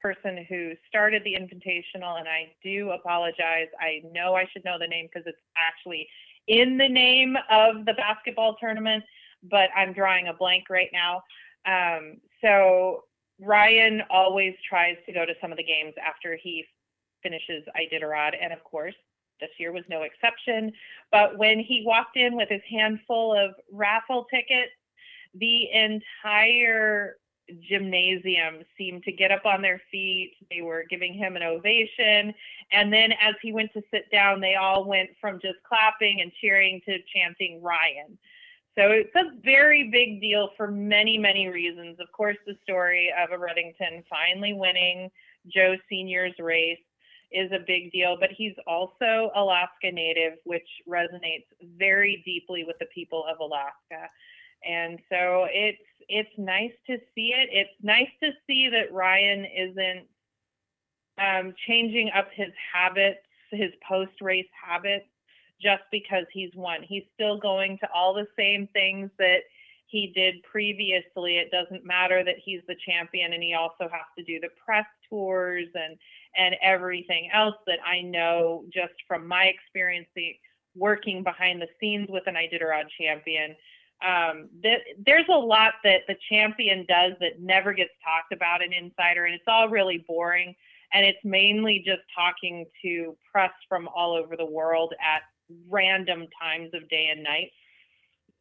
person 0.00 0.46
who 0.48 0.72
started 0.88 1.22
the 1.24 1.34
Invitational. 1.34 2.18
And 2.18 2.28
I 2.28 2.52
do 2.62 2.90
apologize. 2.90 3.68
I 3.80 4.02
know 4.12 4.34
I 4.34 4.46
should 4.52 4.64
know 4.64 4.78
the 4.78 4.86
name 4.86 5.08
because 5.12 5.26
it's 5.26 5.38
actually 5.56 6.06
in 6.48 6.76
the 6.76 6.88
name 6.88 7.36
of 7.50 7.84
the 7.86 7.94
basketball 7.94 8.56
tournament, 8.60 9.04
but 9.50 9.70
I'm 9.76 9.92
drawing 9.92 10.28
a 10.28 10.34
blank 10.34 10.64
right 10.70 10.90
now. 10.92 11.22
Um, 11.66 12.16
so 12.44 13.04
Ryan 13.40 14.02
always 14.10 14.54
tries 14.68 14.96
to 15.06 15.12
go 15.12 15.24
to 15.24 15.34
some 15.40 15.50
of 15.50 15.58
the 15.58 15.64
games 15.64 15.94
after 16.04 16.38
he 16.40 16.64
finishes 17.22 17.64
Iditarod. 17.76 18.32
And 18.40 18.52
of 18.52 18.62
course, 18.64 18.94
this 19.42 19.50
year 19.58 19.72
was 19.72 19.84
no 19.90 20.02
exception. 20.02 20.72
But 21.10 21.36
when 21.36 21.58
he 21.58 21.82
walked 21.84 22.16
in 22.16 22.36
with 22.36 22.48
his 22.48 22.62
handful 22.70 23.36
of 23.36 23.50
raffle 23.70 24.26
tickets, 24.32 24.72
the 25.34 25.70
entire 25.72 27.16
gymnasium 27.68 28.62
seemed 28.78 29.02
to 29.02 29.12
get 29.12 29.32
up 29.32 29.44
on 29.44 29.62
their 29.62 29.80
feet. 29.90 30.34
They 30.50 30.62
were 30.62 30.84
giving 30.88 31.12
him 31.12 31.36
an 31.36 31.42
ovation. 31.42 32.32
And 32.70 32.92
then 32.92 33.12
as 33.20 33.34
he 33.42 33.52
went 33.52 33.72
to 33.72 33.82
sit 33.92 34.10
down, 34.10 34.40
they 34.40 34.54
all 34.54 34.84
went 34.84 35.10
from 35.20 35.40
just 35.40 35.56
clapping 35.68 36.20
and 36.20 36.32
cheering 36.40 36.80
to 36.86 36.98
chanting 37.14 37.60
Ryan. 37.62 38.18
So 38.78 38.90
it's 38.90 39.14
a 39.16 39.38
very 39.44 39.90
big 39.90 40.20
deal 40.20 40.50
for 40.56 40.70
many, 40.70 41.18
many 41.18 41.48
reasons. 41.48 41.98
Of 42.00 42.10
course, 42.12 42.38
the 42.46 42.56
story 42.62 43.12
of 43.22 43.30
a 43.30 43.36
Redington 43.36 44.04
finally 44.08 44.54
winning 44.54 45.10
Joe 45.46 45.76
Senior's 45.90 46.32
race 46.38 46.78
is 47.34 47.50
a 47.52 47.58
big 47.66 47.92
deal, 47.92 48.16
but 48.18 48.30
he's 48.30 48.54
also 48.66 49.30
Alaska 49.34 49.90
native, 49.90 50.34
which 50.44 50.68
resonates 50.88 51.46
very 51.78 52.22
deeply 52.24 52.64
with 52.64 52.78
the 52.78 52.86
people 52.86 53.24
of 53.30 53.40
Alaska. 53.40 54.08
And 54.64 54.98
so 55.10 55.46
it's 55.50 55.82
it's 56.08 56.30
nice 56.36 56.72
to 56.86 56.98
see 57.14 57.32
it. 57.32 57.48
It's 57.52 57.70
nice 57.82 58.10
to 58.22 58.32
see 58.46 58.68
that 58.68 58.92
Ryan 58.92 59.44
isn't 59.44 60.06
um, 61.18 61.54
changing 61.66 62.10
up 62.10 62.28
his 62.32 62.52
habits, 62.72 63.20
his 63.50 63.72
post 63.86 64.20
race 64.20 64.48
habits, 64.52 65.06
just 65.60 65.82
because 65.90 66.24
he's 66.32 66.54
won. 66.54 66.82
He's 66.82 67.04
still 67.14 67.38
going 67.38 67.78
to 67.78 67.88
all 67.94 68.14
the 68.14 68.26
same 68.36 68.68
things 68.72 69.10
that 69.18 69.42
he 69.92 70.10
did 70.14 70.42
previously. 70.42 71.36
It 71.36 71.50
doesn't 71.50 71.84
matter 71.84 72.24
that 72.24 72.36
he's 72.42 72.62
the 72.66 72.76
champion 72.88 73.34
and 73.34 73.42
he 73.42 73.52
also 73.52 73.90
has 73.92 74.08
to 74.16 74.24
do 74.24 74.40
the 74.40 74.48
press 74.64 74.86
tours 75.08 75.68
and 75.74 75.96
and 76.34 76.56
everything 76.62 77.28
else 77.32 77.56
that 77.66 77.78
I 77.86 78.00
know 78.00 78.64
just 78.72 78.94
from 79.06 79.28
my 79.28 79.44
experience 79.44 80.08
the, 80.16 80.34
working 80.74 81.22
behind 81.22 81.60
the 81.60 81.68
scenes 81.78 82.08
with 82.08 82.22
an 82.26 82.36
Iditarod 82.36 82.84
champion. 82.98 83.54
Um, 84.02 84.48
that, 84.62 84.78
there's 85.04 85.28
a 85.28 85.38
lot 85.38 85.74
that 85.84 86.00
the 86.08 86.16
champion 86.30 86.86
does 86.88 87.12
that 87.20 87.40
never 87.40 87.74
gets 87.74 87.92
talked 88.02 88.32
about 88.32 88.62
in 88.62 88.72
Insider, 88.72 89.26
and 89.26 89.34
it's 89.34 89.44
all 89.46 89.68
really 89.68 90.04
boring. 90.08 90.54
And 90.94 91.04
it's 91.04 91.18
mainly 91.22 91.82
just 91.86 92.00
talking 92.16 92.64
to 92.82 93.14
press 93.30 93.52
from 93.68 93.88
all 93.94 94.14
over 94.14 94.38
the 94.38 94.46
world 94.46 94.94
at 95.02 95.20
random 95.68 96.26
times 96.40 96.70
of 96.72 96.88
day 96.88 97.10
and 97.12 97.22
night. 97.22 97.50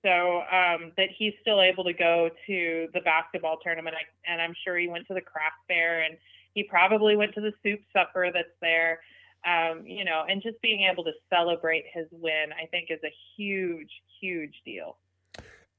So 0.03 0.41
um, 0.51 0.91
that 0.97 1.09
he's 1.15 1.33
still 1.41 1.61
able 1.61 1.83
to 1.83 1.93
go 1.93 2.29
to 2.47 2.87
the 2.93 3.01
basketball 3.01 3.57
tournament, 3.63 3.95
and 4.27 4.41
I'm 4.41 4.55
sure 4.63 4.77
he 4.77 4.87
went 4.87 5.07
to 5.07 5.13
the 5.13 5.21
craft 5.21 5.57
fair 5.67 6.01
and 6.01 6.17
he 6.53 6.63
probably 6.63 7.15
went 7.15 7.33
to 7.35 7.41
the 7.41 7.53
soup 7.63 7.81
supper 7.93 8.31
that's 8.33 8.49
there. 8.61 8.99
Um, 9.45 9.85
you 9.85 10.05
know, 10.05 10.25
and 10.29 10.41
just 10.41 10.61
being 10.61 10.87
able 10.91 11.03
to 11.03 11.13
celebrate 11.29 11.85
his 11.91 12.05
win, 12.11 12.47
I 12.61 12.67
think, 12.67 12.91
is 12.91 12.99
a 13.03 13.11
huge, 13.35 13.89
huge 14.19 14.53
deal. 14.63 14.97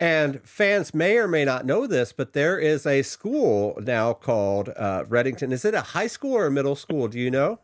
And 0.00 0.40
fans 0.42 0.92
may 0.92 1.16
or 1.16 1.28
may 1.28 1.44
not 1.44 1.64
know 1.64 1.86
this, 1.86 2.12
but 2.12 2.32
there 2.32 2.58
is 2.58 2.86
a 2.86 3.02
school 3.02 3.78
now 3.80 4.14
called 4.14 4.70
uh, 4.70 5.04
Redington. 5.04 5.52
Is 5.52 5.64
it 5.64 5.74
a 5.74 5.80
high 5.80 6.08
school 6.08 6.34
or 6.34 6.46
a 6.46 6.50
middle 6.50 6.74
school? 6.74 7.06
Do 7.06 7.20
you 7.20 7.30
know? 7.30 7.60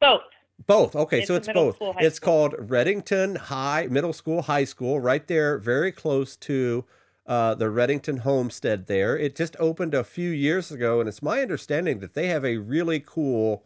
Both. 0.00 0.22
Both. 0.66 0.94
Okay, 0.94 1.20
it's 1.20 1.28
so 1.28 1.34
it's 1.34 1.48
both. 1.48 1.76
School, 1.76 1.94
it's 1.98 2.16
school. 2.16 2.50
called 2.50 2.68
Redington 2.68 3.36
High 3.36 3.86
Middle 3.90 4.12
School, 4.12 4.42
High 4.42 4.64
School, 4.64 5.00
right 5.00 5.26
there, 5.26 5.58
very 5.58 5.90
close 5.92 6.36
to 6.36 6.84
uh, 7.26 7.54
the 7.54 7.66
Redington 7.66 8.20
Homestead 8.20 8.86
there. 8.86 9.16
It 9.16 9.36
just 9.36 9.56
opened 9.58 9.94
a 9.94 10.04
few 10.04 10.30
years 10.30 10.70
ago, 10.70 11.00
and 11.00 11.08
it's 11.08 11.22
my 11.22 11.40
understanding 11.40 12.00
that 12.00 12.14
they 12.14 12.26
have 12.26 12.44
a 12.44 12.58
really 12.58 13.00
cool 13.00 13.64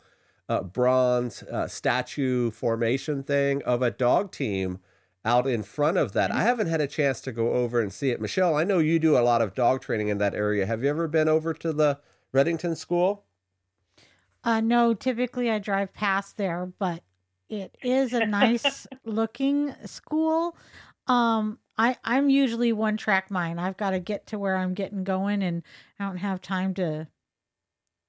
uh, 0.49 0.63
bronze 0.63 1.43
uh, 1.45 1.67
statue 1.67 2.51
formation 2.51 3.23
thing 3.23 3.63
of 3.63 3.83
a 3.83 3.91
dog 3.91 4.31
team 4.31 4.79
out 5.25 5.47
in 5.47 5.63
front 5.63 5.97
of 5.97 6.13
that. 6.13 6.31
Mm-hmm. 6.31 6.39
I 6.39 6.43
haven't 6.43 6.67
had 6.67 6.81
a 6.81 6.87
chance 6.87 7.21
to 7.23 7.33
go 7.33 7.53
over 7.55 7.81
and 7.81 7.93
see 7.93 8.11
it. 8.11 8.21
Michele, 8.21 8.55
I 8.55 8.65
know 8.65 8.79
you 8.79 8.99
do 8.99 9.17
a 9.17 9.21
lot 9.21 9.41
of 9.41 9.55
dog 9.55 9.81
training 9.81 10.09
in 10.09 10.19
that 10.19 10.35
area. 10.35 10.67
Have 10.67 10.85
you 10.85 10.91
ever 10.91 11.09
been 11.09 11.29
over 11.29 11.55
to 11.55 11.73
the 11.73 11.99
Redington 12.35 12.77
school? 12.77 13.25
Uh, 14.45 14.61
no, 14.61 14.93
typically 14.95 15.51
I 15.51 15.59
drive 15.59 15.93
past 15.95 16.37
there, 16.37 16.71
but 16.79 17.03
it 17.49 17.77
is 17.83 18.13
a 18.13 18.27
nice 18.27 18.87
looking 19.05 19.75
school. 19.87 20.57
Um, 21.07 21.59
I 21.77 21.97
I'm 22.05 22.31
usually 22.31 22.73
one 22.73 22.97
track 22.97 23.31
mind. 23.31 23.61
I've 23.61 23.77
got 23.77 23.91
to 23.91 23.99
get 23.99 24.27
to 24.29 24.39
where 24.39 24.57
I'm 24.57 24.75
getting 24.75 25.03
going, 25.03 25.43
and 25.43 25.63
I 25.99 26.05
don't 26.07 26.19
have 26.19 26.41
time 26.41 26.75
to 26.75 27.09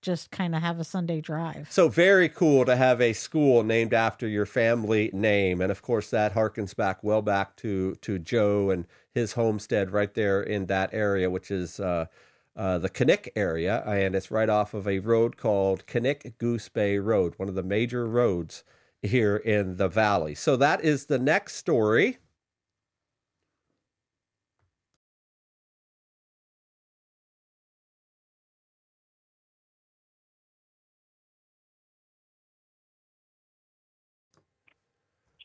just 0.02 0.30
kind 0.30 0.54
of 0.54 0.62
have 0.62 0.80
a 0.80 0.84
Sunday 0.84 1.20
drive. 1.20 1.72
So 1.72 1.90
very 1.90 2.30
cool 2.30 2.64
to 2.66 2.76
have 2.76 3.02
a 3.02 3.14
school 3.14 3.64
named 3.64 3.94
after 3.94 4.28
your 4.28 4.46
family 4.46 5.10
name, 5.14 5.62
and 5.62 5.72
of 5.72 5.82
course 5.82 6.10
that 6.12 6.36
harkens 6.36 6.76
back 6.76 7.04
well 7.04 7.22
back 7.22 7.56
to 7.58 7.96
to 7.96 8.20
Joe 8.20 8.70
and 8.70 8.86
his 9.14 9.34
homestead 9.34 9.92
right 9.92 10.14
there 10.14 10.42
in 10.42 10.66
that 10.68 10.90
area, 10.94 11.30
which 11.30 11.50
is. 11.50 11.80
Uh, 11.80 12.06
uh, 12.56 12.78
the 12.78 12.90
Knik 12.90 13.30
area, 13.36 13.84
and 13.86 14.16
it's 14.16 14.32
right 14.32 14.50
off 14.50 14.74
of 14.74 14.88
a 14.88 15.00
road 15.00 15.38
called 15.38 15.86
Knik 15.88 16.38
Goose 16.38 16.70
Bay 16.70 16.98
Road, 17.00 17.34
one 17.38 17.50
of 17.50 17.56
the 17.56 17.64
major 17.64 18.06
roads 18.08 18.64
here 19.02 19.38
in 19.38 19.78
the 19.78 19.88
valley. 19.90 20.36
So 20.36 20.56
that 20.58 20.84
is 20.84 21.06
the 21.06 21.20
next 21.20 21.56
story. 21.56 22.18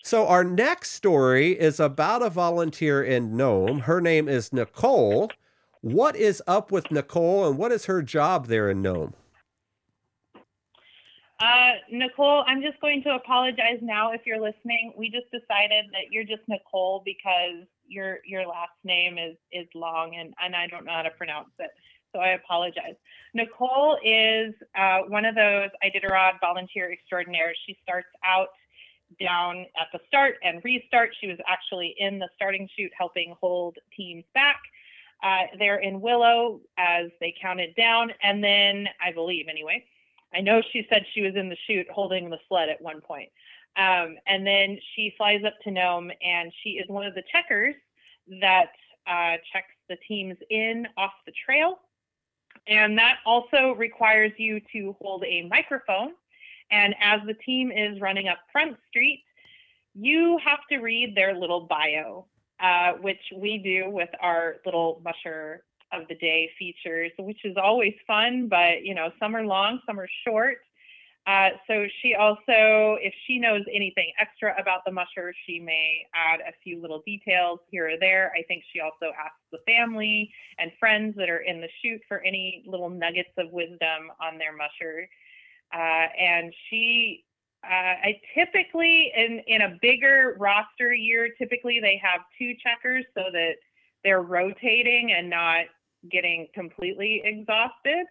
So, 0.05 0.27
our 0.27 0.45
next 0.45 0.91
story 0.91 1.53
is 1.59 1.81
about 1.81 2.23
a 2.23 2.29
volunteer 2.29 3.03
in 3.03 3.35
Nome. 3.35 3.81
Her 3.81 3.99
name 4.01 4.29
is 4.29 4.53
Nicole. 4.53 5.31
What 5.83 6.15
is 6.15 6.43
up 6.47 6.71
with 6.71 6.91
Nicole 6.91 7.49
and 7.49 7.57
what 7.57 7.73
is 7.73 7.87
her 7.87 8.03
job 8.03 8.49
there 8.49 8.69
in 8.69 8.83
Nome? 8.83 9.15
Uh, 11.41 11.73
Nicole, 11.91 12.45
I'm 12.47 12.61
just 12.61 12.79
going 12.83 13.03
to 13.05 13.15
apologize 13.15 13.79
now 13.81 14.13
if 14.13 14.21
you're 14.27 14.41
listening. 14.41 14.93
We 14.95 15.09
just 15.09 15.31
decided 15.31 15.87
that 15.93 16.11
you're 16.11 16.25
just 16.25 16.43
Nicole 16.49 17.03
because 17.03 17.65
your 17.89 18.19
your 18.27 18.47
last 18.47 18.77
name 18.85 19.17
is 19.17 19.37
is 19.51 19.67
long 19.75 20.15
and, 20.17 20.35
and 20.43 20.55
I 20.55 20.67
don't 20.67 20.85
know 20.85 20.93
how 20.93 21.03
to 21.03 21.11
pronounce 21.11 21.49
it. 21.59 21.71
So 22.13 22.21
I 22.21 22.31
apologize. 22.31 22.97
Nicole 23.33 23.97
is 24.05 24.53
uh, 24.77 24.99
one 25.09 25.25
of 25.25 25.35
those 25.35 25.71
Iditarod 25.83 26.41
volunteer 26.43 26.93
extraordinaires. 26.93 27.57
She 27.67 27.79
starts 27.83 28.09
out 28.23 28.49
down 29.19 29.65
at 29.81 29.87
the 29.95 30.01
start 30.07 30.37
and 30.45 30.61
restart. 30.63 31.11
She 31.19 31.27
was 31.27 31.39
actually 31.49 31.95
in 31.99 32.19
the 32.19 32.29
starting 32.37 32.69
chute 32.77 32.93
helping 32.99 33.35
hold 33.41 33.79
teams 33.97 34.25
back. 34.35 34.61
Uh, 35.23 35.43
they're 35.59 35.79
in 35.79 36.01
Willow 36.01 36.61
as 36.79 37.11
they 37.21 37.35
counted 37.41 37.75
down. 37.77 38.13
And 38.23 38.43
then, 38.43 38.89
I 39.05 39.13
believe 39.13 39.47
anyway, 39.49 39.85
I 40.35 40.41
know 40.41 40.63
she 40.73 40.87
said 40.89 41.05
she 41.13 41.23
was 41.23 41.35
in 41.35 41.49
the 41.49 41.57
chute 41.67 41.91
holding 41.91 42.31
the 42.31 42.39
sled 42.49 42.69
at 42.69 42.81
one 42.81 43.01
point. 43.01 43.29
Um, 43.77 44.17
and 44.27 44.47
then 44.47 44.79
she 44.95 45.15
flies 45.17 45.43
up 45.45 45.55
to 45.63 45.71
Nome 45.71 46.11
and 46.23 46.53
she 46.63 46.71
is 46.71 46.89
one 46.89 47.07
of 47.07 47.15
the 47.15 47.23
checkers 47.31 47.75
that 48.41 48.73
uh, 49.07 49.37
checks 49.53 49.75
the 49.89 49.97
teams 50.09 50.37
in 50.51 50.87
off 50.97 51.13
the 51.27 51.33
trail. 51.45 51.81
And 52.67 52.99
that 52.99 53.19
also 53.25 53.75
requires 53.77 54.33
you 54.39 54.61
to 54.73 54.97
hold 55.01 55.25
a 55.25 55.47
microphone 55.49 56.13
and 56.71 56.95
as 57.01 57.21
the 57.27 57.35
team 57.35 57.73
is 57.73 58.01
running 58.01 58.29
up 58.29 58.39
Front 58.53 58.77
Street, 58.89 59.25
you 59.95 60.39
have 60.45 60.61
to 60.71 60.79
read 60.79 61.17
their 61.17 61.35
little 61.35 61.63
bio, 61.63 62.27
uh, 62.61 62.93
which 63.01 63.21
we 63.37 63.59
do 63.59 63.91
with 63.91 64.11
our 64.21 64.57
little 64.65 65.01
musher 65.05 65.65
of 65.93 66.07
the 66.09 66.15
day 66.17 66.51
features, 66.59 67.11
which 67.19 67.45
is 67.45 67.57
always 67.57 67.95
fun, 68.07 68.49
but 68.49 68.85
you 68.85 68.95
know, 68.95 69.11
some 69.19 69.35
are 69.35 69.45
long, 69.45 69.81
some 69.87 69.99
are 69.99 70.09
short. 70.27 70.59
Uh, 71.27 71.51
so 71.67 71.87
she 72.01 72.15
also, 72.15 72.97
if 73.01 73.13
she 73.27 73.39
knows 73.39 73.63
anything 73.73 74.11
extra 74.19 74.55
about 74.59 74.81
the 74.87 74.91
musher, 74.91 75.35
she 75.47 75.61
may 75.61 76.07
add 76.15 76.41
a 76.41 76.53
few 76.65 76.81
little 76.81 77.03
details 77.05 77.61
here 77.71 77.89
or 77.91 77.99
there. 78.01 78.33
I 78.37 78.43
think 78.45 78.65
she 78.73 78.81
also 78.81 79.13
asks 79.19 79.37
the 79.53 79.59
family 79.67 80.33
and 80.59 80.73
friends 80.81 81.15
that 81.17 81.29
are 81.29 81.41
in 81.41 81.61
the 81.61 81.69
shoot 81.83 82.01
for 82.09 82.21
any 82.21 82.65
little 82.67 82.89
nuggets 82.89 83.31
of 83.37 83.53
wisdom 83.53 84.11
on 84.21 84.39
their 84.39 84.57
musher. 84.57 85.09
Uh, 85.73 86.09
and 86.19 86.53
she, 86.69 87.25
uh, 87.65 87.95
I 88.03 88.21
typically 88.35 89.13
in 89.15 89.43
in 89.47 89.63
a 89.63 89.79
bigger 89.83 90.37
roster 90.39 90.95
year, 90.95 91.29
typically 91.39 91.81
they 91.81 92.01
have 92.03 92.21
two 92.39 92.55
checkers 92.63 93.05
so 93.15 93.25
that 93.33 93.57
they're 94.03 94.23
rotating 94.23 95.13
and 95.13 95.29
not 95.29 95.67
getting 96.11 96.49
completely 96.55 97.21
exhausted. 97.25 98.07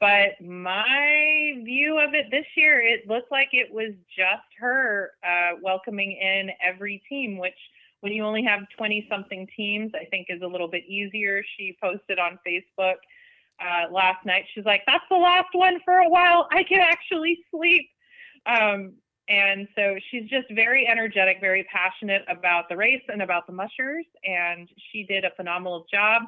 But 0.00 0.40
my 0.40 1.54
view 1.64 1.98
of 1.98 2.14
it 2.14 2.26
this 2.30 2.46
year, 2.56 2.80
it 2.80 3.06
looked 3.06 3.30
like 3.30 3.50
it 3.52 3.72
was 3.72 3.92
just 4.16 4.42
her 4.58 5.12
uh, 5.24 5.52
welcoming 5.62 6.12
in 6.12 6.50
every 6.62 7.02
team, 7.08 7.38
which 7.38 7.54
when 8.00 8.12
you 8.12 8.24
only 8.24 8.42
have 8.42 8.60
20 8.76 9.06
something 9.10 9.46
teams, 9.56 9.92
I 9.94 10.04
think 10.06 10.26
is 10.30 10.42
a 10.42 10.46
little 10.46 10.68
bit 10.68 10.84
easier. 10.86 11.42
She 11.56 11.76
posted 11.82 12.18
on 12.18 12.38
Facebook 12.46 12.96
uh, 13.60 13.92
last 13.92 14.24
night. 14.24 14.44
She's 14.54 14.64
like, 14.64 14.82
that's 14.86 15.04
the 15.10 15.16
last 15.16 15.48
one 15.52 15.80
for 15.84 15.98
a 15.98 16.08
while. 16.08 16.48
I 16.50 16.62
can 16.62 16.80
actually 16.80 17.38
sleep. 17.50 17.88
Um, 18.48 18.94
and 19.28 19.68
so 19.76 19.96
she's 20.10 20.28
just 20.28 20.46
very 20.50 20.88
energetic, 20.88 21.38
very 21.40 21.64
passionate 21.64 22.24
about 22.28 22.68
the 22.68 22.76
race 22.76 23.02
and 23.08 23.20
about 23.20 23.46
the 23.46 23.52
mushers. 23.52 24.06
And 24.24 24.68
she 24.90 25.04
did 25.04 25.24
a 25.24 25.30
phenomenal 25.36 25.84
job 25.92 26.22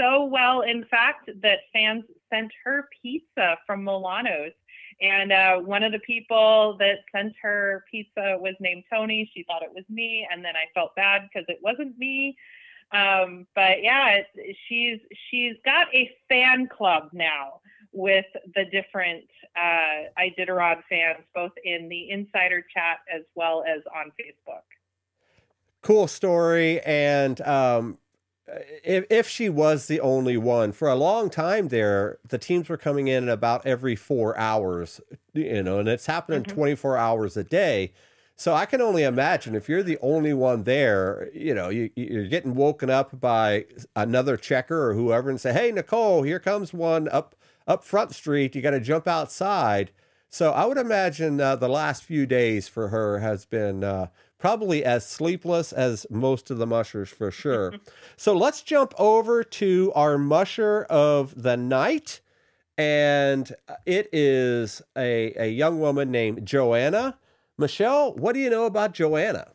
so 0.00 0.24
well, 0.24 0.62
in 0.62 0.84
fact, 0.84 1.30
that 1.42 1.60
fans 1.72 2.04
sent 2.32 2.50
her 2.64 2.88
pizza 3.02 3.58
from 3.66 3.84
Milano's. 3.84 4.52
And 5.02 5.32
uh, 5.32 5.58
one 5.58 5.82
of 5.82 5.92
the 5.92 5.98
people 6.00 6.76
that 6.78 7.00
sent 7.14 7.34
her 7.42 7.84
pizza 7.90 8.36
was 8.38 8.54
named 8.60 8.84
Tony. 8.92 9.30
She 9.34 9.44
thought 9.44 9.62
it 9.62 9.72
was 9.74 9.84
me, 9.88 10.26
and 10.30 10.44
then 10.44 10.56
I 10.56 10.64
felt 10.74 10.94
bad 10.94 11.22
because 11.22 11.46
it 11.48 11.58
wasn't 11.62 11.98
me. 11.98 12.36
Um, 12.92 13.46
but 13.54 13.82
yeah, 13.82 14.20
she's 14.68 14.98
she's 15.30 15.54
got 15.64 15.94
a 15.94 16.10
fan 16.28 16.66
club 16.66 17.10
now 17.12 17.60
with 17.92 18.26
the 18.54 18.64
different 18.66 19.24
uh, 19.56 20.08
Iditarod 20.18 20.82
fans, 20.88 21.24
both 21.34 21.52
in 21.64 21.88
the 21.88 22.10
insider 22.10 22.64
chat 22.74 22.98
as 23.12 23.22
well 23.34 23.64
as 23.66 23.82
on 23.94 24.12
Facebook. 24.20 24.62
Cool 25.82 26.06
story, 26.06 26.80
and 26.82 27.40
um, 27.40 27.98
if, 28.82 29.04
if 29.10 29.28
she 29.28 29.48
was 29.48 29.86
the 29.86 30.00
only 30.00 30.36
one 30.36 30.72
for 30.72 30.88
a 30.88 30.94
long 30.94 31.30
time 31.30 31.68
there 31.68 32.18
the 32.28 32.38
teams 32.38 32.68
were 32.68 32.76
coming 32.76 33.08
in 33.08 33.28
about 33.28 33.64
every 33.66 33.96
four 33.96 34.36
hours 34.38 35.00
you 35.32 35.62
know 35.62 35.78
and 35.78 35.88
it's 35.88 36.06
happening 36.06 36.42
mm-hmm. 36.42 36.54
24 36.54 36.96
hours 36.96 37.36
a 37.36 37.44
day 37.44 37.92
so 38.36 38.54
i 38.54 38.66
can 38.66 38.80
only 38.80 39.02
imagine 39.02 39.54
if 39.54 39.68
you're 39.68 39.82
the 39.82 39.98
only 40.00 40.32
one 40.32 40.64
there 40.64 41.28
you 41.34 41.54
know 41.54 41.68
you, 41.68 41.90
you're 41.94 42.26
getting 42.26 42.54
woken 42.54 42.90
up 42.90 43.20
by 43.20 43.64
another 43.94 44.36
checker 44.36 44.88
or 44.88 44.94
whoever 44.94 45.30
and 45.30 45.40
say 45.40 45.52
hey 45.52 45.70
nicole 45.70 46.22
here 46.22 46.40
comes 46.40 46.72
one 46.72 47.08
up 47.08 47.34
up 47.70 47.84
front 47.84 48.14
street 48.14 48.54
you 48.54 48.62
got 48.62 48.70
to 48.70 48.80
jump 48.80 49.06
outside 49.06 49.90
so 50.28 50.50
i 50.52 50.64
would 50.64 50.78
imagine 50.78 51.40
uh, 51.40 51.56
the 51.56 51.68
last 51.68 52.02
few 52.02 52.26
days 52.26 52.68
for 52.68 52.88
her 52.88 53.18
has 53.20 53.44
been 53.44 53.82
uh, 53.84 54.06
probably 54.40 54.82
as 54.84 55.06
sleepless 55.06 55.72
as 55.72 56.06
most 56.10 56.50
of 56.50 56.58
the 56.58 56.66
mushers 56.66 57.10
for 57.10 57.30
sure. 57.30 57.74
so 58.16 58.36
let's 58.36 58.62
jump 58.62 58.92
over 58.98 59.44
to 59.44 59.92
our 59.94 60.18
musher 60.18 60.84
of 60.84 61.40
the 61.40 61.56
night. 61.56 62.20
And 62.76 63.52
it 63.84 64.08
is 64.12 64.80
a, 64.96 65.34
a 65.36 65.50
young 65.50 65.78
woman 65.78 66.10
named 66.10 66.46
Joanna. 66.46 67.18
Michele, 67.58 68.14
what 68.14 68.32
do 68.32 68.40
you 68.40 68.48
know 68.48 68.64
about 68.64 68.94
Joanna? 68.94 69.48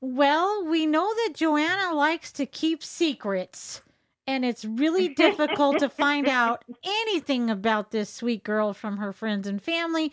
Well, 0.00 0.64
we 0.66 0.86
know 0.86 1.08
that 1.14 1.34
Joanna 1.34 1.94
likes 1.94 2.32
to 2.32 2.46
keep 2.46 2.82
secrets 2.82 3.82
and 4.28 4.44
it's 4.44 4.64
really 4.64 5.08
difficult 5.14 5.78
to 5.78 5.88
find 5.88 6.28
out 6.28 6.62
anything 6.84 7.50
about 7.50 7.90
this 7.90 8.12
sweet 8.12 8.44
girl 8.44 8.74
from 8.74 8.98
her 8.98 9.12
friends 9.12 9.48
and 9.48 9.60
family. 9.60 10.12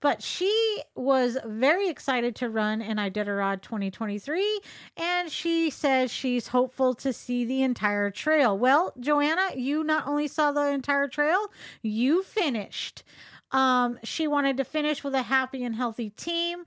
But 0.00 0.22
she 0.22 0.82
was 0.94 1.36
very 1.44 1.88
excited 1.88 2.36
to 2.36 2.48
run 2.48 2.80
in 2.80 2.98
Iditarod 2.98 3.62
2023, 3.62 4.60
and 4.96 5.30
she 5.30 5.68
says 5.70 6.12
she's 6.12 6.48
hopeful 6.48 6.94
to 6.94 7.12
see 7.12 7.44
the 7.44 7.62
entire 7.62 8.10
trail. 8.10 8.56
Well, 8.56 8.92
Joanna, 9.00 9.56
you 9.56 9.82
not 9.82 10.06
only 10.06 10.28
saw 10.28 10.52
the 10.52 10.68
entire 10.68 11.08
trail, 11.08 11.50
you 11.82 12.22
finished. 12.22 13.02
Um, 13.50 13.98
she 14.04 14.28
wanted 14.28 14.58
to 14.58 14.64
finish 14.64 15.02
with 15.02 15.14
a 15.14 15.22
happy 15.22 15.64
and 15.64 15.74
healthy 15.74 16.10
team. 16.10 16.64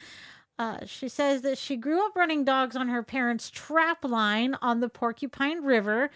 Uh, 0.60 0.86
she 0.86 1.08
says 1.08 1.41
that 1.43 1.58
she 1.58 1.78
grew 1.78 2.06
up 2.06 2.14
running 2.18 2.43
dogs 2.43 2.76
on 2.76 2.89
her 2.89 3.02
parents' 3.02 3.50
trap 3.50 4.04
line 4.04 4.58
on 4.62 4.82
the 4.82 4.89
Porcupine 4.89 5.64
River 5.64 6.10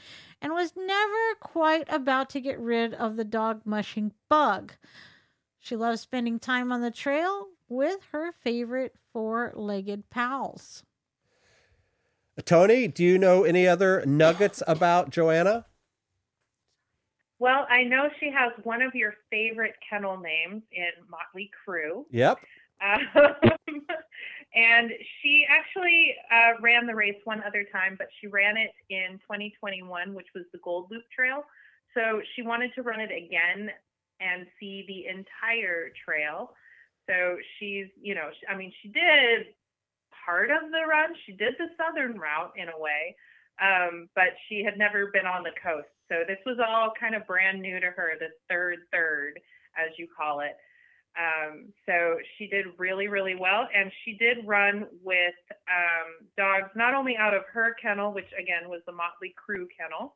and 0.43 0.51
was 0.51 0.73
never 0.75 1.35
quite 1.39 1.85
about 1.87 2.29
to 2.31 2.41
get 2.41 2.59
rid 2.59 2.93
of 2.93 3.15
the 3.15 3.23
dog 3.23 3.61
mushing 3.63 4.11
bug. 4.29 4.73
She 5.57 5.77
loves 5.77 6.01
spending 6.01 6.37
time 6.37 6.69
on 6.73 6.81
the 6.81 6.91
trail 6.91 7.47
with 7.69 7.99
her 8.11 8.33
favorite 8.33 8.93
four 9.13 9.53
legged 9.55 10.09
pals. 10.09 10.83
Toni, 12.43 12.89
do 12.89 13.03
you 13.03 13.17
know 13.17 13.43
any 13.45 13.65
other 13.65 14.03
nuggets 14.05 14.61
about 14.67 15.11
Joanna? 15.11 15.65
Well, 17.39 17.65
I 17.69 17.83
know 17.83 18.09
she 18.19 18.29
has 18.31 18.51
one 18.63 18.81
of 18.81 18.93
your 18.95 19.13
favorite 19.29 19.75
kennel 19.89 20.17
names 20.17 20.63
in 20.73 20.89
Motley 21.09 21.49
Crue. 21.65 22.03
Yep. 22.11 22.39
Um, 22.81 23.01
and 24.55 24.91
she 25.21 25.45
actually 25.49 26.15
uh, 26.31 26.61
ran 26.61 26.85
the 26.85 26.93
race 26.93 27.17
one 27.23 27.41
other 27.45 27.65
time, 27.71 27.95
but 27.97 28.07
she 28.19 28.27
ran 28.27 28.55
it 28.57 28.71
in 28.89 29.19
2021, 29.19 30.13
which 30.13 30.27
was 30.35 30.45
the 30.51 30.59
Gold 30.63 30.87
Loop 30.91 31.03
Trail. 31.15 31.43
So 31.95 32.21
she 32.35 32.43
wanted 32.43 32.71
to 32.75 32.83
run 32.83 32.99
it 32.99 33.11
again 33.11 33.69
and 34.19 34.45
see 34.59 34.85
the 34.87 35.07
entire 35.07 35.91
trail. 36.05 36.53
So 37.09 37.37
she's, 37.57 37.87
you 37.99 38.15
know, 38.15 38.29
I 38.49 38.55
mean, 38.55 38.71
she 38.81 38.89
did 38.89 39.47
part 40.25 40.51
of 40.51 40.71
the 40.71 40.87
run. 40.87 41.13
She 41.25 41.33
did 41.33 41.55
the 41.57 41.67
southern 41.77 42.17
route 42.19 42.53
in 42.55 42.69
a 42.69 42.79
way, 42.79 43.15
um, 43.61 44.07
but 44.15 44.29
she 44.47 44.63
had 44.63 44.77
never 44.77 45.07
been 45.07 45.25
on 45.25 45.43
the 45.43 45.51
coast. 45.61 45.89
So 46.09 46.23
this 46.27 46.39
was 46.45 46.57
all 46.65 46.93
kind 46.99 47.15
of 47.15 47.27
brand 47.27 47.61
new 47.61 47.79
to 47.79 47.87
her, 47.87 48.11
the 48.19 48.29
third 48.49 48.79
third, 48.91 49.39
as 49.77 49.91
you 49.97 50.07
call 50.15 50.41
it. 50.41 50.55
Um, 51.17 51.65
so 51.85 52.17
she 52.37 52.47
did 52.47 52.65
really, 52.77 53.07
really 53.07 53.35
well. 53.35 53.67
And 53.73 53.91
she 54.03 54.13
did 54.13 54.45
run 54.45 54.87
with 55.03 55.35
um, 55.69 56.27
dogs, 56.37 56.69
not 56.75 56.93
only 56.93 57.15
out 57.17 57.33
of 57.33 57.43
her 57.51 57.75
kennel, 57.81 58.13
which 58.13 58.29
again 58.37 58.69
was 58.69 58.81
the 58.85 58.91
Motley 58.93 59.33
Crew 59.37 59.67
kennel, 59.77 60.15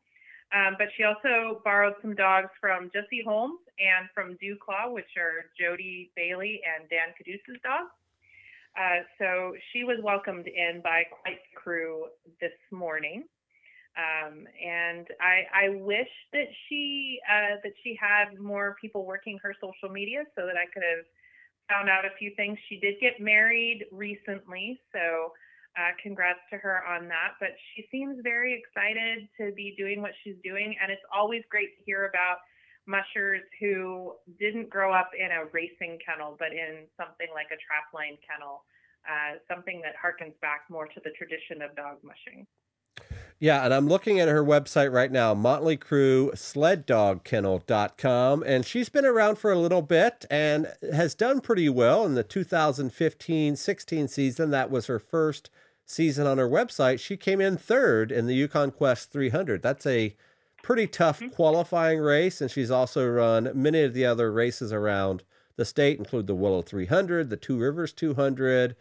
um, 0.55 0.75
but 0.79 0.87
she 0.95 1.03
also 1.03 1.61
borrowed 1.63 1.95
some 2.01 2.15
dogs 2.15 2.49
from 2.59 2.89
Jesse 2.93 3.23
Holmes 3.25 3.59
and 3.79 4.07
from 4.13 4.37
Dewclaw, 4.37 4.93
which 4.93 5.17
are 5.17 5.51
Jodi 5.59 6.11
Bailey 6.15 6.61
and 6.63 6.89
Dan 6.89 7.09
Kaduce's 7.17 7.61
dogs. 7.63 7.91
Uh, 8.77 9.03
so 9.17 9.53
she 9.71 9.83
was 9.83 9.97
welcomed 10.03 10.47
in 10.47 10.81
by 10.83 11.03
quite 11.21 11.39
the 11.51 11.59
crew 11.59 12.05
this 12.39 12.53
morning. 12.71 13.25
Um, 13.97 14.45
and 14.63 15.07
I, 15.19 15.65
I 15.65 15.69
wish 15.69 16.09
that 16.31 16.47
she 16.69 17.19
uh, 17.27 17.57
that 17.63 17.73
she 17.83 17.97
had 17.99 18.37
more 18.39 18.75
people 18.79 19.05
working 19.05 19.39
her 19.41 19.55
social 19.59 19.89
media 19.91 20.23
so 20.37 20.45
that 20.45 20.55
I 20.55 20.69
could 20.71 20.83
have 20.83 21.05
found 21.67 21.89
out 21.89 22.05
a 22.05 22.13
few 22.19 22.31
things. 22.35 22.59
She 22.69 22.79
did 22.79 22.95
get 23.01 23.19
married 23.19 23.85
recently, 23.91 24.79
so 24.93 25.33
uh, 25.77 25.97
congrats 26.01 26.39
to 26.51 26.57
her 26.57 26.85
on 26.85 27.07
that. 27.07 27.33
But 27.39 27.57
she 27.73 27.87
seems 27.91 28.19
very 28.23 28.53
excited 28.53 29.27
to 29.41 29.51
be 29.53 29.73
doing 29.77 30.01
what 30.01 30.11
she's 30.23 30.37
doing, 30.43 30.75
and 30.81 30.91
it's 30.91 31.05
always 31.11 31.41
great 31.49 31.75
to 31.77 31.83
hear 31.83 32.05
about 32.05 32.37
mushers 32.85 33.41
who 33.59 34.13
didn't 34.39 34.69
grow 34.69 34.93
up 34.93 35.09
in 35.17 35.31
a 35.31 35.45
racing 35.51 35.99
kennel, 36.05 36.35
but 36.39 36.53
in 36.53 36.85
something 36.95 37.27
like 37.33 37.47
a 37.51 37.59
trapline 37.59 38.17
kennel, 38.23 38.63
uh, 39.09 39.41
something 39.49 39.81
that 39.81 39.93
harkens 39.97 40.39
back 40.39 40.61
more 40.69 40.87
to 40.87 41.01
the 41.03 41.11
tradition 41.17 41.61
of 41.61 41.75
dog 41.75 41.97
mushing. 42.03 42.47
Yeah, 43.39 43.63
and 43.63 43.73
I'm 43.73 43.87
looking 43.87 44.19
at 44.19 44.27
her 44.27 44.43
website 44.43 44.91
right 44.91 45.11
now, 45.11 45.35
Motley 45.35 45.77
Crue 45.77 46.31
SledDogKennel.com, 46.31 48.43
and 48.43 48.65
she's 48.65 48.89
been 48.89 49.05
around 49.05 49.37
for 49.37 49.51
a 49.51 49.59
little 49.59 49.83
bit 49.83 50.25
and 50.31 50.73
has 50.91 51.13
done 51.13 51.41
pretty 51.41 51.69
well 51.69 52.03
in 52.03 52.15
the 52.15 52.23
2015-16 52.23 54.09
season. 54.09 54.49
That 54.49 54.71
was 54.71 54.87
her 54.87 54.97
first 54.97 55.51
season 55.87 56.27
on 56.27 56.37
her 56.37 56.49
website, 56.49 56.99
she 56.99 57.17
came 57.17 57.41
in 57.41 57.57
third 57.57 58.11
in 58.11 58.27
the 58.27 58.35
Yukon 58.35 58.71
Quest 58.71 59.11
300. 59.11 59.61
That's 59.61 59.85
a 59.85 60.15
pretty 60.61 60.85
tough 60.85 61.19
mm-hmm. 61.19 61.33
qualifying 61.33 61.99
race, 61.99 62.41
and 62.41 62.51
she's 62.51 62.69
also 62.69 63.07
run 63.07 63.49
many 63.55 63.83
of 63.83 63.93
the 63.93 64.05
other 64.05 64.31
races 64.31 64.73
around 64.73 65.23
the 65.55 65.65
state, 65.65 65.97
include 65.97 66.27
the 66.27 66.35
Willow 66.35 66.61
300, 66.61 67.29
the 67.29 67.37
Two 67.37 67.57
Rivers 67.57 67.93
200, 67.93 68.75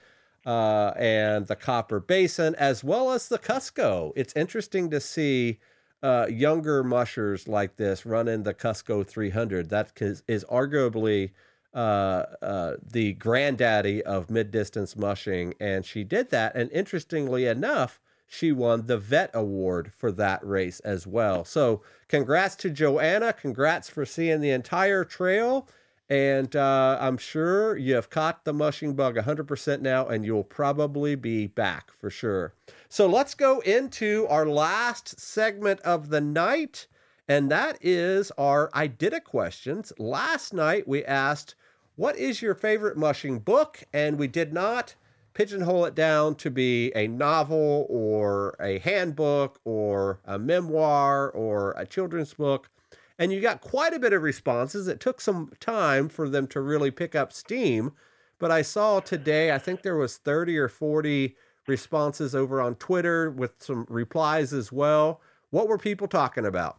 uh, 0.46 0.92
and 0.96 1.48
the 1.48 1.56
Copper 1.56 1.98
Basin, 1.98 2.54
as 2.54 2.84
well 2.84 3.10
as 3.10 3.28
the 3.28 3.38
Kusko. 3.38 4.12
It's 4.14 4.32
interesting 4.36 4.88
to 4.90 5.00
see 5.00 5.58
uh, 6.02 6.28
younger 6.30 6.84
mushers 6.84 7.48
like 7.48 7.76
this 7.76 8.06
run 8.06 8.28
in 8.28 8.44
the 8.44 8.54
Kusko 8.54 9.04
300. 9.04 9.68
That 9.70 9.90
is, 10.00 10.22
is 10.28 10.44
arguably 10.44 11.32
uh, 11.74 12.24
uh, 12.40 12.76
the 12.80 13.14
granddaddy 13.14 14.04
of 14.04 14.30
mid 14.30 14.52
distance 14.52 14.96
mushing, 14.96 15.54
and 15.58 15.84
she 15.84 16.04
did 16.04 16.30
that. 16.30 16.54
And 16.54 16.70
interestingly 16.70 17.46
enough, 17.46 18.00
she 18.28 18.52
won 18.52 18.86
the 18.86 18.98
vet 18.98 19.30
award 19.34 19.92
for 19.92 20.12
that 20.12 20.46
race 20.46 20.80
as 20.80 21.06
well. 21.06 21.44
So, 21.44 21.82
congrats 22.08 22.56
to 22.56 22.70
Joanna. 22.70 23.32
Congrats 23.32 23.88
for 23.88 24.06
seeing 24.06 24.40
the 24.40 24.50
entire 24.50 25.04
trail. 25.04 25.68
And 26.08 26.54
uh, 26.54 26.98
I'm 27.00 27.18
sure 27.18 27.76
you 27.76 27.94
have 27.94 28.10
caught 28.10 28.44
the 28.44 28.52
mushing 28.52 28.94
bug 28.94 29.16
100% 29.16 29.80
now, 29.80 30.06
and 30.06 30.24
you'll 30.24 30.44
probably 30.44 31.16
be 31.16 31.48
back 31.48 31.90
for 31.90 32.10
sure. 32.10 32.54
So 32.88 33.08
let's 33.08 33.34
go 33.34 33.58
into 33.60 34.26
our 34.28 34.46
last 34.46 35.18
segment 35.18 35.80
of 35.80 36.10
the 36.10 36.20
night, 36.20 36.86
and 37.26 37.50
that 37.50 37.78
is 37.80 38.30
our 38.38 38.70
I 38.72 38.86
Did 38.86 39.14
a 39.14 39.20
questions. 39.20 39.92
Last 39.98 40.54
night 40.54 40.86
we 40.86 41.04
asked, 41.04 41.56
What 41.96 42.16
is 42.16 42.40
your 42.40 42.54
favorite 42.54 42.96
mushing 42.96 43.40
book? 43.40 43.82
And 43.92 44.16
we 44.16 44.28
did 44.28 44.52
not 44.52 44.94
pigeonhole 45.34 45.84
it 45.84 45.94
down 45.94 46.34
to 46.36 46.50
be 46.50 46.92
a 46.94 47.08
novel 47.08 47.86
or 47.90 48.56
a 48.60 48.78
handbook 48.78 49.60
or 49.64 50.20
a 50.24 50.38
memoir 50.38 51.30
or 51.30 51.74
a 51.76 51.84
children's 51.84 52.32
book 52.32 52.70
and 53.18 53.32
you 53.32 53.40
got 53.40 53.60
quite 53.60 53.94
a 53.94 53.98
bit 53.98 54.12
of 54.12 54.22
responses. 54.22 54.88
It 54.88 55.00
took 55.00 55.20
some 55.20 55.52
time 55.60 56.08
for 56.08 56.28
them 56.28 56.46
to 56.48 56.60
really 56.60 56.90
pick 56.90 57.14
up 57.14 57.32
steam, 57.32 57.92
but 58.38 58.50
I 58.50 58.62
saw 58.62 59.00
today, 59.00 59.52
I 59.52 59.58
think 59.58 59.82
there 59.82 59.96
was 59.96 60.18
30 60.18 60.58
or 60.58 60.68
40 60.68 61.36
responses 61.66 62.34
over 62.34 62.60
on 62.60 62.74
Twitter 62.76 63.30
with 63.30 63.52
some 63.58 63.86
replies 63.88 64.52
as 64.52 64.70
well. 64.70 65.20
What 65.50 65.68
were 65.68 65.78
people 65.78 66.06
talking 66.06 66.44
about? 66.44 66.78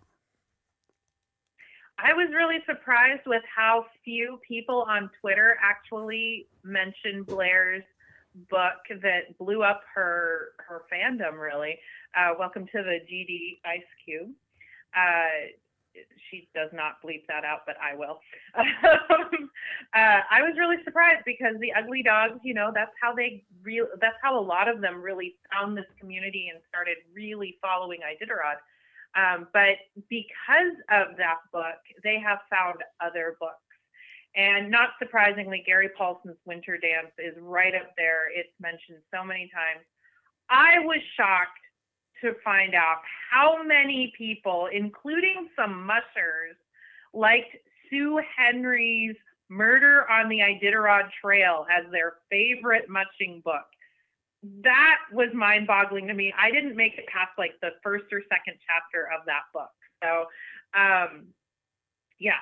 I 2.00 2.14
was 2.14 2.30
really 2.32 2.60
surprised 2.68 3.24
with 3.26 3.42
how 3.54 3.88
few 4.06 4.40
people 4.48 4.86
on 4.88 5.10
Twitter 5.20 5.58
actually 5.64 6.48
mentioned 6.64 7.26
Blair's 7.26 7.84
book 8.52 8.76
that 9.02 9.36
blew 9.40 9.64
up 9.64 9.82
her 9.96 10.50
her 10.60 10.84
fandom. 10.94 11.40
Really, 11.40 11.80
uh, 12.16 12.34
welcome 12.38 12.68
to 12.68 12.84
the 12.84 13.00
GD 13.12 13.60
Ice 13.66 13.82
Cube. 14.06 14.30
Uh, 14.96 15.50
she 16.30 16.48
does 16.54 16.70
not 16.74 17.02
bleep 17.04 17.24
that 17.28 17.44
out, 17.44 17.62
but 17.66 17.76
I 17.82 17.96
will. 17.96 18.20
Um, 18.58 19.50
uh, 19.96 20.22
I 20.30 20.42
was 20.42 20.56
really 20.58 20.78
surprised 20.84 21.24
because 21.26 21.56
the 21.60 21.74
ugly 21.74 22.04
dogs, 22.04 22.40
you 22.44 22.54
know, 22.54 22.72
that's 22.74 22.92
how 23.02 23.14
they 23.14 23.44
real. 23.64 23.88
That's 24.02 24.18
how 24.22 24.40
a 24.40 24.42
lot 24.42 24.68
of 24.68 24.82
them 24.82 25.02
really 25.02 25.36
found 25.52 25.78
this 25.78 25.86
community 26.00 26.50
and 26.54 26.62
started 26.68 26.98
really 27.14 27.58
following 27.62 28.00
Iditarod. 28.02 28.58
Um, 29.16 29.48
but 29.54 29.78
because 30.10 30.76
of 30.92 31.18
that 31.18 31.38
book, 31.52 31.80
they 32.04 32.20
have 32.20 32.40
found 32.50 32.78
other 33.02 33.38
books. 33.40 33.62
And 34.36 34.70
not 34.70 34.90
surprisingly, 35.00 35.64
Gary 35.66 35.90
Paulsen's 35.98 36.38
Winter 36.46 36.78
Dance 36.78 37.12
is 37.18 37.34
right 37.40 37.74
up 37.74 37.92
there. 37.98 38.30
It's 38.34 38.54
mentioned 38.60 39.00
so 39.14 39.24
many 39.24 39.50
times. 39.54 39.86
I 40.50 40.80
was 40.80 41.00
shocked 41.16 41.60
to 42.22 42.34
find 42.44 42.74
out 42.74 42.98
how 43.32 43.64
many 43.64 44.14
people, 44.18 44.68
including 44.72 45.50
some 45.56 45.86
mushers, 45.86 46.56
liked 47.14 47.56
Sue 47.90 48.22
Henry's 48.36 49.16
Murder 49.50 50.10
on 50.10 50.28
the 50.30 50.40
Iditarod 50.40 51.10
Trail 51.22 51.66
as 51.72 51.90
their 51.92 52.16
favorite 52.30 52.90
mushing 52.90 53.42
book. 53.46 53.66
That 54.64 54.98
was 55.12 55.30
mind 55.34 55.68
boggling 55.68 56.08
to 56.08 56.14
me. 56.14 56.34
I 56.38 56.52
didn't 56.52 56.76
make 56.76 56.98
it 56.98 57.08
past 57.08 57.32
like 57.38 57.54
the 57.62 57.72
first 57.84 58.06
or 58.12 58.22
second 58.30 58.60
chapter 58.68 59.08
of 59.18 59.26
that 59.26 59.44
book. 59.54 59.72
So, 60.04 60.26
um, 60.80 61.28
yeah, 62.20 62.40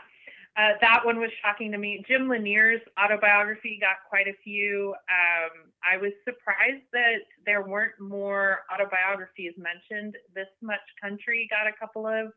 uh, 0.58 0.72
that 0.80 1.06
one 1.06 1.20
was 1.20 1.32
shocking 1.42 1.72
to 1.72 1.78
me. 1.78 2.04
Jim 2.08 2.30
Lanier's 2.30 2.82
autobiography 2.98 3.78
got 3.80 3.98
quite 4.08 4.28
a 4.28 4.34
few. 4.44 4.96
Um, 5.10 5.72
I 5.84 5.98
was 5.98 6.12
surprised 6.24 6.84
that 6.94 7.20
there 7.46 7.62
weren't 7.62 8.00
more 8.00 8.60
autobiographies 8.74 9.54
mentioned. 9.58 10.16
This 10.34 10.48
Much 10.62 10.80
Country 11.02 11.50
got 11.50 11.68
a 11.68 11.74
couple 11.78 12.08
of 12.08 12.32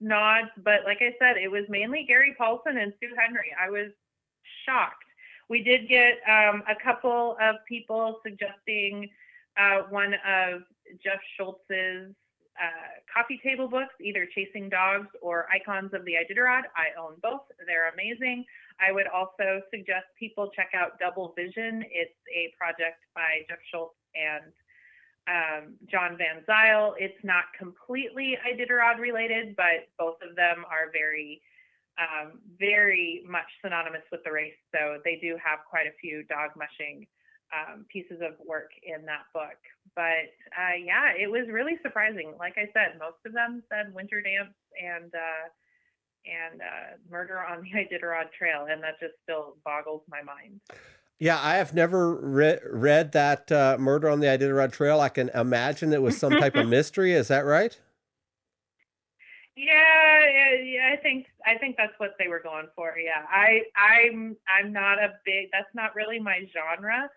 nods, 0.00 0.50
but 0.64 0.80
like 0.84 0.98
I 1.00 1.14
said, 1.20 1.36
it 1.36 1.50
was 1.50 1.64
mainly 1.68 2.04
Gary 2.08 2.34
Paulsen 2.40 2.82
and 2.82 2.92
Sue 3.00 3.14
Henry. 3.16 3.52
I 3.60 3.70
was 3.70 3.90
shocked. 4.66 5.04
We 5.48 5.62
did 5.62 5.88
get 5.88 6.18
um, 6.28 6.62
a 6.68 6.74
couple 6.82 7.36
of 7.40 7.56
people 7.68 8.20
suggesting 8.24 9.08
uh, 9.56 9.82
one 9.90 10.14
of 10.26 10.62
Jeff 11.02 11.20
Schultz's 11.36 12.14
uh, 12.60 13.00
coffee 13.12 13.40
table 13.42 13.68
books, 13.68 13.94
either 14.00 14.26
Chasing 14.34 14.68
Dogs 14.68 15.08
or 15.22 15.46
Icons 15.50 15.94
of 15.94 16.04
the 16.04 16.12
Iditarod. 16.12 16.62
I 16.76 16.92
own 17.00 17.14
both. 17.22 17.42
They're 17.66 17.88
amazing. 17.88 18.44
I 18.80 18.92
would 18.92 19.06
also 19.06 19.62
suggest 19.72 20.06
people 20.18 20.50
check 20.54 20.70
out 20.74 20.98
Double 20.98 21.32
Vision. 21.36 21.84
It's 21.90 22.16
a 22.34 22.52
project 22.58 23.00
by 23.14 23.44
Jeff 23.48 23.58
Schultz 23.70 23.96
and 24.14 24.52
um, 25.28 25.74
John 25.90 26.18
Van 26.18 26.44
Zyl. 26.46 26.94
It's 26.98 27.22
not 27.24 27.44
completely 27.58 28.36
Iditarod 28.46 28.98
related, 28.98 29.56
but 29.56 29.88
both 29.98 30.16
of 30.28 30.36
them 30.36 30.64
are 30.70 30.92
very, 30.92 31.40
um, 31.98 32.40
very 32.58 33.22
much 33.26 33.48
synonymous 33.64 34.04
with 34.12 34.22
the 34.24 34.32
race. 34.32 34.58
So 34.74 34.98
they 35.04 35.18
do 35.20 35.36
have 35.42 35.60
quite 35.68 35.86
a 35.86 35.96
few 36.00 36.24
dog 36.24 36.50
mushing 36.56 37.06
um, 37.52 37.84
pieces 37.88 38.20
of 38.22 38.34
work 38.46 38.70
in 38.82 39.04
that 39.06 39.24
book. 39.34 39.58
But 39.96 40.30
uh, 40.56 40.76
yeah, 40.82 41.12
it 41.18 41.30
was 41.30 41.48
really 41.48 41.78
surprising. 41.82 42.34
Like 42.38 42.56
I 42.56 42.68
said, 42.72 42.98
most 42.98 43.18
of 43.26 43.32
them 43.32 43.62
said 43.68 43.94
Winter 43.94 44.22
Dance 44.22 44.54
and 44.82 45.12
uh, 45.14 45.48
and 46.26 46.60
uh, 46.60 46.96
Murder 47.10 47.40
on 47.44 47.62
the 47.62 47.70
Iditarod 47.78 48.32
Trail, 48.36 48.66
and 48.70 48.82
that 48.82 49.00
just 49.00 49.14
still 49.22 49.56
boggles 49.64 50.02
my 50.08 50.22
mind. 50.22 50.60
Yeah, 51.18 51.38
I 51.38 51.56
have 51.56 51.74
never 51.74 52.14
re- 52.14 52.60
read 52.70 53.12
that 53.12 53.52
uh, 53.52 53.76
Murder 53.78 54.08
on 54.08 54.20
the 54.20 54.26
Iditarod 54.26 54.72
Trail. 54.72 55.00
I 55.00 55.10
can 55.10 55.28
imagine 55.34 55.92
it 55.92 56.00
was 56.00 56.16
some 56.16 56.32
type 56.32 56.56
of 56.56 56.66
mystery. 56.68 57.12
Is 57.12 57.28
that 57.28 57.44
right? 57.44 57.78
Yeah, 59.56 60.56
yeah, 60.64 60.90
I 60.94 60.96
think 61.02 61.26
I 61.44 61.58
think 61.58 61.76
that's 61.76 61.92
what 61.98 62.12
they 62.18 62.28
were 62.28 62.40
going 62.40 62.68
for. 62.74 62.94
Yeah, 62.96 63.24
I 63.28 63.62
I'm 63.76 64.36
I'm 64.48 64.72
not 64.72 64.98
a 64.98 65.14
big. 65.26 65.48
That's 65.52 65.74
not 65.74 65.94
really 65.94 66.18
my 66.18 66.48
genre 66.52 67.10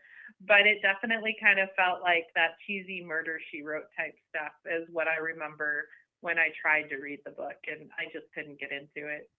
but 0.48 0.66
it 0.66 0.82
definitely 0.82 1.36
kind 1.42 1.60
of 1.60 1.70
felt 1.76 2.02
like 2.02 2.28
that 2.36 2.56
cheesy 2.66 3.04
murder 3.04 3.40
she 3.52 3.62
wrote 3.62 3.86
type 3.98 4.16
stuff 4.30 4.54
is 4.66 4.88
what 4.92 5.08
I 5.08 5.18
remember 5.18 5.86
when 6.22 6.38
I 6.38 6.50
tried 6.60 6.90
to 6.90 6.98
read 6.98 7.20
the 7.26 7.32
book 7.32 7.58
and 7.68 7.90
I 8.00 8.06
just 8.12 8.26
couldn't 8.34 8.60
get 8.60 8.72
into 8.72 9.08
it. 9.10 9.30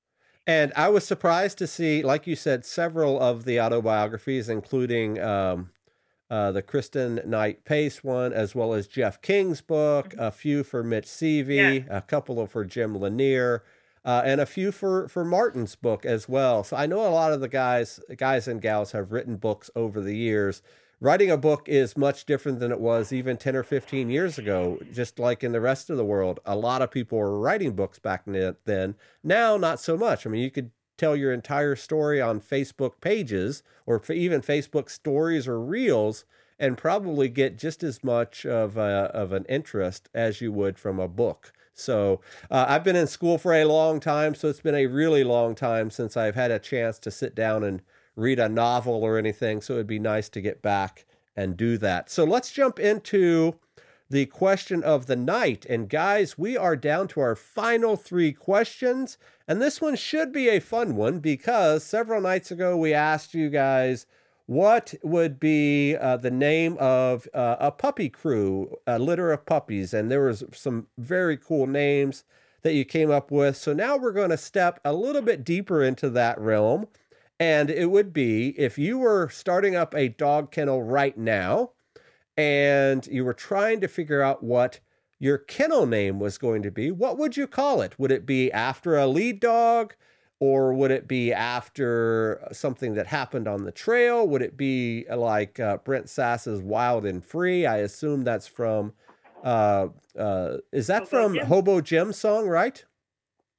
And 0.46 0.72
I 0.76 0.88
was 0.90 1.06
surprised 1.06 1.58
to 1.58 1.66
see, 1.66 2.02
like 2.02 2.26
you 2.26 2.36
said, 2.36 2.66
several 2.66 3.18
of 3.18 3.44
the 3.44 3.58
autobiographies, 3.58 4.50
including 4.50 5.18
um, 5.18 5.70
uh, 6.30 6.52
the 6.52 6.62
Kristin 6.62 7.24
Knight 7.24 7.64
Pace 7.64 8.04
one, 8.04 8.34
as 8.34 8.54
well 8.54 8.74
as 8.74 8.86
Jeff 8.86 9.22
King's 9.22 9.62
book, 9.62 10.10
mm-hmm. 10.10 10.20
a 10.20 10.30
few 10.30 10.62
for 10.62 10.82
Mitch 10.82 11.06
Seavey, 11.06 11.86
yeah. 11.86 11.96
a 11.96 12.02
couple 12.02 12.38
of 12.40 12.50
for 12.50 12.64
Jim 12.64 12.94
Lanier. 12.94 13.62
Uh, 14.04 14.20
and 14.22 14.38
a 14.38 14.44
few 14.44 14.70
for, 14.70 15.08
for 15.08 15.24
Martin's 15.24 15.76
book 15.76 16.04
as 16.04 16.28
well. 16.28 16.62
So 16.62 16.76
I 16.76 16.84
know 16.84 17.00
a 17.00 17.08
lot 17.08 17.32
of 17.32 17.40
the 17.40 17.48
guys 17.48 18.00
guys 18.18 18.46
and 18.46 18.60
gals 18.60 18.92
have 18.92 19.12
written 19.12 19.36
books 19.36 19.70
over 19.74 20.02
the 20.02 20.14
years 20.14 20.60
writing 21.04 21.30
a 21.30 21.36
book 21.36 21.68
is 21.68 21.98
much 21.98 22.24
different 22.24 22.60
than 22.60 22.72
it 22.72 22.80
was 22.80 23.12
even 23.12 23.36
10 23.36 23.54
or 23.54 23.62
15 23.62 24.08
years 24.08 24.38
ago 24.38 24.78
just 24.90 25.18
like 25.18 25.44
in 25.44 25.52
the 25.52 25.60
rest 25.60 25.90
of 25.90 25.98
the 25.98 26.04
world. 26.04 26.40
A 26.46 26.56
lot 26.56 26.80
of 26.80 26.90
people 26.90 27.18
were 27.18 27.38
writing 27.38 27.72
books 27.72 27.98
back 27.98 28.22
then. 28.24 28.94
Now 29.22 29.58
not 29.58 29.78
so 29.78 29.98
much. 29.98 30.26
I 30.26 30.30
mean 30.30 30.40
you 30.40 30.50
could 30.50 30.70
tell 30.96 31.14
your 31.14 31.30
entire 31.30 31.76
story 31.76 32.22
on 32.22 32.40
facebook 32.40 33.02
pages 33.02 33.62
or 33.84 34.00
even 34.10 34.40
facebook 34.40 34.88
stories 34.88 35.46
or 35.46 35.60
reels 35.60 36.24
and 36.58 36.78
probably 36.78 37.28
get 37.28 37.58
just 37.58 37.82
as 37.82 38.02
much 38.02 38.46
of, 38.46 38.78
a, 38.78 39.10
of 39.12 39.32
an 39.32 39.44
interest 39.46 40.08
as 40.14 40.40
you 40.40 40.52
would 40.52 40.78
from 40.78 40.98
a 40.98 41.08
book. 41.08 41.52
So 41.74 42.22
uh, 42.50 42.64
I've 42.66 42.84
been 42.84 42.96
in 42.96 43.08
school 43.08 43.36
for 43.36 43.52
a 43.52 43.66
long 43.66 44.00
time, 44.00 44.34
so 44.34 44.48
it's 44.48 44.60
been 44.60 44.74
a 44.74 44.86
really 44.86 45.24
long 45.24 45.54
time 45.54 45.90
since 45.90 46.16
I've 46.16 46.36
had 46.36 46.50
a 46.50 46.58
chance 46.58 46.98
to 47.00 47.10
sit 47.10 47.34
down 47.34 47.62
and 47.62 47.82
read 48.16 48.38
a 48.38 48.48
novel 48.48 49.02
or 49.02 49.18
anything. 49.18 49.60
So 49.60 49.74
it'd 49.74 49.86
be 49.86 49.98
nice 49.98 50.28
to 50.30 50.40
get 50.40 50.62
back 50.62 51.04
and 51.36 51.56
do 51.56 51.78
that. 51.78 52.10
So 52.10 52.24
let's 52.24 52.52
jump 52.52 52.78
into 52.78 53.54
the 54.10 54.26
question 54.26 54.82
of 54.82 55.06
the 55.06 55.16
night. 55.16 55.66
And 55.68 55.88
guys, 55.88 56.38
we 56.38 56.56
are 56.56 56.76
down 56.76 57.08
to 57.08 57.20
our 57.20 57.34
final 57.34 57.96
three 57.96 58.32
questions. 58.32 59.18
And 59.48 59.60
this 59.60 59.80
one 59.80 59.96
should 59.96 60.32
be 60.32 60.48
a 60.48 60.60
fun 60.60 60.94
one 60.96 61.18
because 61.18 61.82
several 61.82 62.20
nights 62.20 62.50
ago 62.50 62.76
we 62.76 62.94
asked 62.94 63.34
you 63.34 63.50
guys 63.50 64.06
what 64.46 64.94
would 65.02 65.40
be 65.40 65.96
uh, 65.96 66.18
the 66.18 66.30
name 66.30 66.76
of 66.78 67.26
uh, 67.32 67.56
a 67.58 67.70
puppy 67.70 68.10
crew, 68.10 68.76
a 68.86 68.98
litter 68.98 69.32
of 69.32 69.46
puppies. 69.46 69.94
And 69.94 70.10
there 70.10 70.26
was 70.26 70.44
some 70.52 70.86
very 70.98 71.36
cool 71.36 71.66
names 71.66 72.24
that 72.62 72.74
you 72.74 72.84
came 72.84 73.10
up 73.10 73.30
with. 73.30 73.56
So 73.56 73.72
now 73.72 73.96
we're 73.96 74.12
going 74.12 74.30
to 74.30 74.36
step 74.36 74.80
a 74.84 74.92
little 74.92 75.22
bit 75.22 75.44
deeper 75.44 75.82
into 75.82 76.10
that 76.10 76.38
realm. 76.38 76.88
And 77.40 77.70
it 77.70 77.90
would 77.90 78.12
be 78.12 78.58
if 78.58 78.78
you 78.78 78.98
were 78.98 79.28
starting 79.28 79.74
up 79.74 79.94
a 79.94 80.08
dog 80.08 80.50
kennel 80.52 80.82
right 80.82 81.16
now 81.16 81.72
and 82.36 83.06
you 83.06 83.24
were 83.24 83.34
trying 83.34 83.80
to 83.80 83.88
figure 83.88 84.22
out 84.22 84.42
what 84.42 84.80
your 85.18 85.38
kennel 85.38 85.86
name 85.86 86.20
was 86.20 86.38
going 86.38 86.62
to 86.62 86.70
be, 86.70 86.90
what 86.90 87.18
would 87.18 87.36
you 87.36 87.46
call 87.46 87.80
it? 87.80 87.98
Would 87.98 88.12
it 88.12 88.26
be 88.26 88.52
after 88.52 88.96
a 88.96 89.06
lead 89.06 89.40
dog? 89.40 89.94
or 90.40 90.74
would 90.74 90.90
it 90.90 91.08
be 91.08 91.32
after 91.32 92.46
something 92.52 92.94
that 92.94 93.06
happened 93.06 93.48
on 93.48 93.64
the 93.64 93.72
trail? 93.72 94.26
Would 94.28 94.42
it 94.42 94.56
be 94.56 95.06
like 95.08 95.58
uh, 95.60 95.78
Brent 95.78 96.08
Sass's 96.10 96.60
Wild 96.60 97.06
and 97.06 97.24
Free? 97.24 97.64
I 97.64 97.78
assume 97.78 98.24
that's 98.24 98.46
from. 98.46 98.92
Uh, 99.42 99.88
uh, 100.18 100.58
is 100.72 100.86
that 100.88 101.04
Hobo 101.04 101.10
from 101.10 101.34
Jim. 101.34 101.46
Hobo 101.46 101.80
Jim's 101.80 102.18
song, 102.18 102.48
right? 102.48 102.84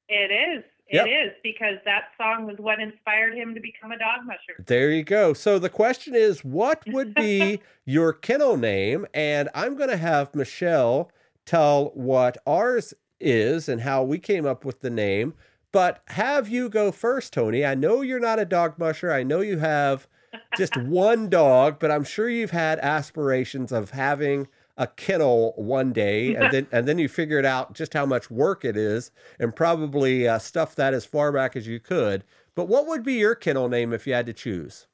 It 0.10 0.32
is. 0.32 0.64
It 0.88 0.96
Yep. 0.98 1.08
is 1.08 1.32
because 1.42 1.78
that 1.86 2.10
song 2.18 2.46
was 2.46 2.58
what 2.58 2.80
inspired 2.80 3.34
him 3.34 3.56
to 3.56 3.60
become 3.60 3.92
a 3.92 3.98
dog 3.98 4.26
musher. 4.26 4.64
There 4.66 4.92
you 4.92 5.04
go. 5.04 5.34
So 5.34 5.58
the 5.58 5.70
question 5.70 6.14
is, 6.16 6.46
what 6.46 6.86
would 6.88 7.16
be 7.16 7.60
your 7.86 8.14
kennel 8.14 8.56
name? 8.56 9.08
And 9.14 9.50
I'm 9.56 9.76
going 9.76 9.90
to 9.90 9.98
have 9.98 10.36
Michele 10.36 11.12
tell 11.46 11.92
what 11.96 12.38
ours 12.46 12.94
is 13.20 13.68
and 13.68 13.82
how 13.82 14.04
we 14.04 14.20
came 14.20 14.46
up 14.46 14.64
with 14.64 14.82
the 14.82 14.90
name. 14.92 15.34
But 15.72 16.04
have 16.10 16.48
you 16.48 16.70
go 16.70 16.92
first, 16.92 17.34
Toni. 17.34 17.66
I 17.66 17.76
know 17.76 18.02
you're 18.02 18.20
not 18.20 18.40
a 18.40 18.46
dog 18.46 18.78
musher. 18.78 19.12
I 19.12 19.24
know 19.24 19.42
you 19.42 19.58
have 19.58 20.08
just 20.56 20.78
one 20.78 21.30
dog, 21.30 21.80
but 21.80 21.90
I'm 21.92 22.04
sure 22.04 22.30
you've 22.30 22.52
had 22.52 22.80
aspirations 22.80 23.72
of 23.72 23.90
having 23.92 24.48
a 24.78 24.88
kennel 24.88 25.54
one 25.56 25.94
day, 25.94 26.36
and 26.36 26.52
then 26.52 26.68
and 26.72 26.88
then 26.88 26.98
you 26.98 27.08
figured 27.08 27.46
out 27.46 27.74
just 27.74 27.94
how 27.94 28.06
much 28.06 28.30
work 28.30 28.66
it 28.66 28.78
is, 28.78 29.12
and 29.40 29.56
probably 29.56 30.28
uh, 30.28 30.40
stuff 30.40 30.76
that 30.76 30.94
as 30.94 31.06
far 31.06 31.32
back 31.32 31.56
as 31.56 31.68
you 31.68 31.80
could. 31.80 32.24
But 32.56 32.68
what 32.68 32.88
would 32.88 33.04
be 33.04 33.14
your 33.14 33.36
kennel 33.36 33.68
name 33.70 33.94
if 33.94 34.08
you 34.08 34.14
had 34.14 34.26
to 34.28 34.34
choose? 34.34 34.88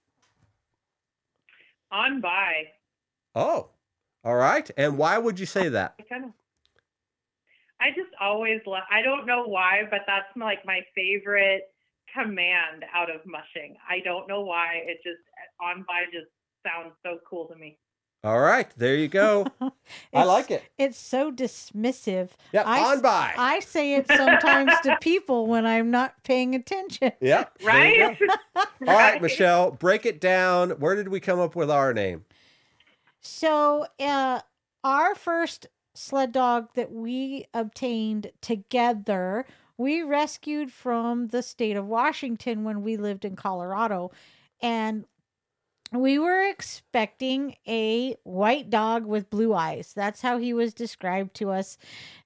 On 1.92 2.22
by. 2.22 2.68
Oh, 3.36 3.70
all 4.24 4.36
right. 4.36 4.70
And 4.78 4.98
why 4.98 5.18
would 5.18 5.40
you 5.40 5.46
say 5.46 5.70
that? 5.70 5.96
I 6.00 6.04
kind 6.04 6.26
of. 6.26 6.32
I 7.80 7.90
just 7.90 8.12
always 8.20 8.62
love. 8.68 8.84
I 8.92 9.02
don't 9.02 9.26
know 9.26 9.44
why, 9.46 9.84
but 9.90 10.02
that's 10.06 10.28
like 10.38 10.66
my 10.66 10.82
favorite 10.94 11.64
command 12.14 12.86
out 12.94 13.10
of 13.10 13.22
mushing. 13.26 13.76
I 13.90 14.00
don't 14.00 14.28
know 14.28 14.42
why. 14.42 14.84
It 14.86 14.98
just 15.04 15.22
on 15.60 15.84
by 15.88 16.04
just 16.12 16.30
sounds 16.66 16.94
so 17.04 17.18
cool 17.28 17.48
to 17.48 17.56
me. 17.56 17.78
All 18.24 18.40
right, 18.40 18.70
there 18.78 18.96
you 18.96 19.08
go. 19.08 19.48
I 20.14 20.24
like 20.26 20.52
it. 20.52 20.64
It's 20.78 21.00
so 21.00 21.32
dismissive. 21.32 22.30
Yeah, 22.54 22.64
I 22.68 22.80
on 22.80 23.02
by. 23.02 23.34
I 23.36 23.62
say 23.62 23.96
it 23.96 24.08
sometimes 24.08 24.72
to 24.84 24.96
people 25.02 25.48
when 25.48 25.66
I'm 25.66 25.90
not 25.90 26.24
paying 26.24 26.54
attention. 26.54 27.14
Yep. 27.20 27.58
there 27.60 27.64
Right? 27.64 28.20
All 28.56 28.66
right, 28.82 29.20
Michele, 29.20 29.72
break 29.72 30.06
it 30.06 30.22
down. 30.22 30.72
Where 30.72 30.96
did 30.96 31.08
we 31.08 31.20
come 31.20 31.40
up 31.40 31.56
with 31.56 31.72
our 31.72 31.96
name? 31.96 32.26
So, 33.22 33.88
uh, 34.00 34.42
our 34.84 35.16
first 35.16 35.66
sled 35.96 36.32
dog 36.32 36.70
that 36.76 36.92
we 36.92 37.48
obtained 37.56 38.32
together, 38.42 39.46
we 39.78 40.04
rescued 40.04 40.72
from 40.72 41.30
the 41.30 41.42
state 41.42 41.76
of 41.76 41.88
Washington 41.88 42.64
when 42.64 42.84
we 42.84 42.98
lived 42.98 43.26
in 43.26 43.36
Colorado. 43.36 44.12
And 44.62 45.06
we 45.92 46.20
were 46.20 46.48
expecting 46.50 47.56
a 47.68 48.16
white 48.24 48.70
dog 48.70 49.06
with 49.06 49.30
blue 49.30 49.54
eyes. 49.54 49.94
That's 49.96 50.22
how 50.22 50.38
he 50.38 50.54
was 50.54 50.74
described 50.74 51.36
to 51.36 51.52
us. 51.52 51.78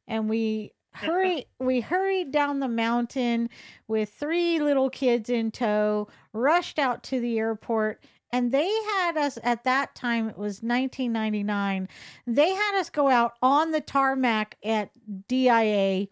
And 0.07 0.29
we 0.29 0.73
hurry 0.93 1.45
we 1.59 1.81
hurried 1.81 2.31
down 2.31 2.59
the 2.59 2.67
mountain 2.69 3.49
with 3.87 4.09
three 4.09 4.59
little 4.59 4.89
kids 4.89 5.29
in 5.29 5.51
tow, 5.51 6.07
rushed 6.31 6.79
out 6.79 7.03
to 7.03 7.19
the 7.19 7.37
airport, 7.37 8.01
and 8.31 8.51
they 8.51 8.69
had 8.97 9.17
us 9.17 9.37
at 9.43 9.63
that 9.63 9.95
time 9.95 10.27
it 10.27 10.37
was 10.37 10.61
1999 10.61 11.87
they 12.27 12.49
had 12.49 12.79
us 12.79 12.89
go 12.89 13.07
out 13.07 13.33
on 13.41 13.71
the 13.71 13.79
tarmac 13.79 14.57
at 14.63 14.89
dia 15.27 16.07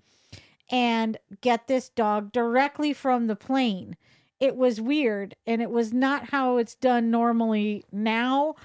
and 0.69 1.17
get 1.41 1.67
this 1.67 1.89
dog 1.89 2.31
directly 2.31 2.93
from 2.93 3.27
the 3.27 3.35
plane 3.35 3.97
it 4.43 4.55
was 4.55 4.81
weird 4.81 5.35
and 5.47 5.61
it 5.61 5.69
was 5.69 5.93
not 5.93 6.29
how 6.29 6.57
it's 6.57 6.75
done 6.75 7.09
normally 7.09 7.83
now 7.91 8.55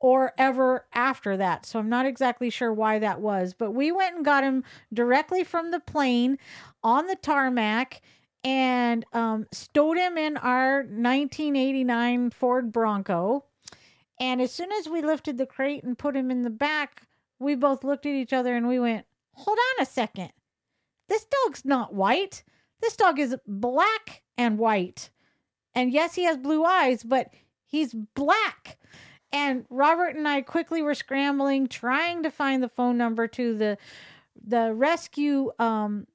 or 0.00 0.32
ever 0.38 0.86
after 0.92 1.36
that 1.36 1.64
so 1.64 1.78
i'm 1.78 1.88
not 1.88 2.06
exactly 2.06 2.50
sure 2.50 2.72
why 2.72 2.98
that 2.98 3.20
was 3.20 3.54
but 3.54 3.70
we 3.70 3.92
went 3.92 4.16
and 4.16 4.24
got 4.24 4.42
him 4.42 4.64
directly 4.92 5.44
from 5.44 5.70
the 5.70 5.80
plane 5.80 6.36
on 6.82 7.06
the 7.06 7.16
tarmac 7.16 8.00
and 8.44 9.04
um, 9.12 9.46
stowed 9.52 9.98
him 9.98 10.16
in 10.16 10.36
our 10.38 10.78
1989 10.78 12.30
Ford 12.30 12.72
Bronco. 12.72 13.44
And 14.18 14.40
as 14.40 14.52
soon 14.52 14.72
as 14.72 14.88
we 14.88 15.02
lifted 15.02 15.38
the 15.38 15.46
crate 15.46 15.82
and 15.82 15.98
put 15.98 16.16
him 16.16 16.30
in 16.30 16.42
the 16.42 16.50
back, 16.50 17.02
we 17.38 17.54
both 17.54 17.84
looked 17.84 18.06
at 18.06 18.14
each 18.14 18.32
other 18.32 18.54
and 18.54 18.68
we 18.68 18.80
went, 18.80 19.06
Hold 19.34 19.58
on 19.58 19.82
a 19.82 19.86
second. 19.86 20.32
This 21.08 21.24
dog's 21.24 21.64
not 21.64 21.94
white. 21.94 22.44
This 22.80 22.96
dog 22.96 23.18
is 23.18 23.36
black 23.46 24.22
and 24.36 24.58
white. 24.58 25.10
And 25.74 25.92
yes, 25.92 26.14
he 26.14 26.24
has 26.24 26.36
blue 26.36 26.64
eyes, 26.64 27.02
but 27.02 27.30
he's 27.66 27.94
black. 28.14 28.78
And 29.32 29.64
Robert 29.70 30.16
and 30.16 30.26
I 30.26 30.42
quickly 30.42 30.82
were 30.82 30.94
scrambling, 30.94 31.68
trying 31.68 32.22
to 32.24 32.30
find 32.30 32.62
the 32.62 32.68
phone 32.68 32.96
number 32.98 33.28
to 33.28 33.56
the 33.56 33.78
the 34.42 34.72
rescue 34.74 35.50
um, 35.58 36.06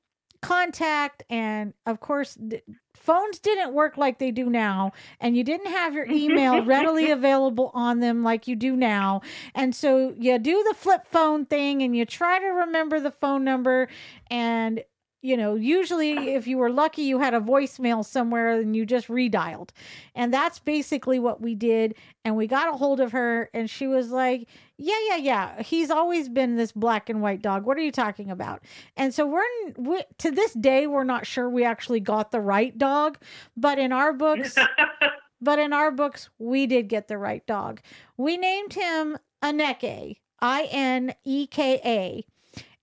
contact. 0.41 1.23
And 1.29 1.73
of 1.85 1.99
course 1.99 2.37
th- 2.49 2.63
phones 2.95 3.39
didn't 3.39 3.73
work 3.73 3.97
like 3.97 4.19
they 4.19 4.31
do 4.31 4.49
now. 4.49 4.91
And 5.19 5.37
you 5.37 5.43
didn't 5.43 5.71
have 5.71 5.93
your 5.93 6.07
email 6.07 6.65
readily 6.65 7.11
available 7.11 7.71
on 7.73 7.99
them 7.99 8.23
like 8.23 8.47
you 8.47 8.55
do 8.55 8.75
now. 8.75 9.21
And 9.53 9.75
so 9.75 10.13
you 10.17 10.37
do 10.39 10.63
the 10.67 10.75
flip 10.75 11.05
phone 11.07 11.45
thing 11.45 11.81
and 11.81 11.95
you 11.95 12.05
try 12.05 12.39
to 12.39 12.45
remember 12.47 12.99
the 12.99 13.11
phone 13.11 13.43
number. 13.43 13.87
And 14.29 14.83
you 15.25 15.35
know 15.35 15.55
usually 15.55 16.35
if 16.35 16.45
you 16.45 16.57
were 16.57 16.69
lucky 16.69 17.01
you 17.01 17.19
had 17.19 17.33
a 17.33 17.39
voicemail 17.39 18.05
somewhere 18.05 18.59
and 18.59 18.75
you 18.75 18.85
just 18.85 19.07
redialed. 19.07 19.69
And 20.13 20.33
that's 20.33 20.59
basically 20.59 21.19
what 21.19 21.41
we 21.41 21.55
did. 21.55 21.95
And 22.23 22.35
we 22.35 22.47
got 22.47 22.73
a 22.73 22.77
hold 22.77 22.99
of 22.99 23.11
her 23.11 23.49
and 23.53 23.69
she 23.69 23.87
was 23.87 24.11
like 24.11 24.47
yeah 24.77 24.99
yeah 25.09 25.15
yeah. 25.15 25.61
He's 25.63 25.89
always 25.89 26.29
been 26.29 26.55
this 26.55 26.71
black 26.71 27.09
and 27.09 27.21
white 27.21 27.41
dog. 27.41 27.65
What 27.65 27.77
are 27.77 27.81
you 27.81 27.91
talking 27.91 28.29
about? 28.29 28.63
And 28.95 29.13
so 29.13 29.25
we're 29.25 29.43
we, 29.77 30.03
to 30.19 30.31
this 30.31 30.53
day 30.53 30.85
we're 30.85 31.03
not 31.03 31.25
sure 31.25 31.49
we 31.49 31.63
actually 31.63 32.01
got 32.01 32.31
the 32.31 32.41
right 32.41 32.77
dog. 32.77 33.17
But 33.57 33.79
in 33.79 33.91
our 33.91 34.13
books 34.13 34.55
but 35.41 35.57
in 35.57 35.73
our 35.73 35.91
books 35.91 36.29
we 36.37 36.67
did 36.67 36.87
get 36.87 37.07
the 37.07 37.17
right 37.17 37.45
dog. 37.47 37.81
We 38.15 38.37
named 38.37 38.73
him 38.73 39.17
Ineka 39.43 40.17
i-n-e-k-a 40.41 42.25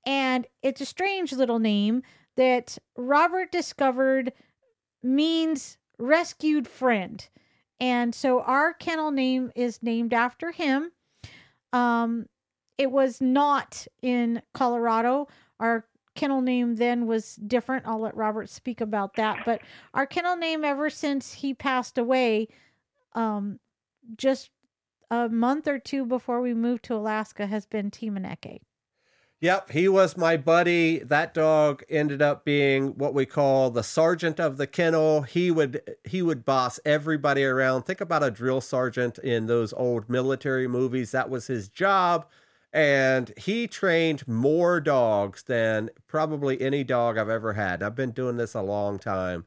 and 0.05 0.47
it's 0.63 0.81
a 0.81 0.87
strange 0.87 1.33
little 1.33 1.59
name 1.59 2.03
that 2.37 2.79
robert 2.97 3.53
discovered 3.53 4.33
means 5.03 5.77
rescued 5.99 6.67
friend. 6.67 7.29
And 7.81 8.15
so 8.15 8.41
our 8.43 8.73
kennel 8.73 9.11
name 9.11 9.51
is 9.57 9.83
named 9.83 10.15
after 10.15 10.53
him. 10.53 10.93
Um 11.73 12.27
it 12.79 12.91
was 12.91 13.21
not 13.21 13.87
in 14.03 14.43
colorado. 14.55 15.29
Our 15.61 15.87
kennel 16.15 16.41
name 16.41 16.77
then 16.77 17.07
was 17.07 17.37
different. 17.37 17.87
I'll 17.87 18.01
let 18.01 18.17
robert 18.17 18.49
speak 18.49 18.81
about 18.81 19.15
that. 19.15 19.41
But 19.45 19.61
our 19.95 20.07
kennel 20.07 20.37
name 20.37 20.65
ever 20.65 20.91
since 20.91 21.33
he 21.33 21.55
passed 21.55 21.99
away 21.99 22.49
um 23.15 23.59
just 24.17 24.51
a 25.11 25.29
month 25.29 25.69
or 25.69 25.79
two 25.79 26.07
before 26.07 26.41
we 26.41 26.55
moved 26.55 26.85
to 26.85 26.95
alaska 26.95 27.47
has 27.47 27.67
been 27.67 27.91
timaneke 27.91 28.61
Yep, 29.43 29.73
he 29.73 29.89
was 29.89 30.17
my 30.17 30.37
buddy. 30.37 31.01
That 31.01 31.35
dog 31.35 31.83
ended 31.91 32.23
up 32.23 32.45
being 32.45 32.91
what 32.97 33.13
we 33.13 33.27
call 33.27 33.71
the 33.71 33.83
sergeant 33.83 34.39
of 34.39 34.57
the 34.57 34.69
kennel. 34.69 35.23
He 35.23 35.51
would 35.51 35.97
he 36.05 36.23
would 36.23 36.45
boss 36.45 36.79
everybody 36.85 37.43
around. 37.45 37.83
Think 37.83 38.01
about 38.01 38.23
a 38.23 38.31
drill 38.31 38.61
sergeant 38.61 39.19
in 39.19 39.47
those 39.47 39.73
old 39.73 40.09
military 40.09 40.69
movies. 40.69 41.11
That 41.11 41.29
was 41.29 41.49
his 41.49 41.69
job. 41.69 42.25
And 42.73 43.33
he 43.37 43.67
trained 43.67 44.29
more 44.29 44.81
dogs 44.81 45.43
than 45.43 45.91
probably 46.07 46.61
any 46.61 46.85
dog 46.85 47.19
I've 47.19 47.29
ever 47.29 47.55
had. 47.55 47.83
I've 47.83 47.97
been 47.97 48.13
doing 48.13 48.37
this 48.37 48.55
a 48.55 48.63
long 48.63 49.01
time. 49.01 49.45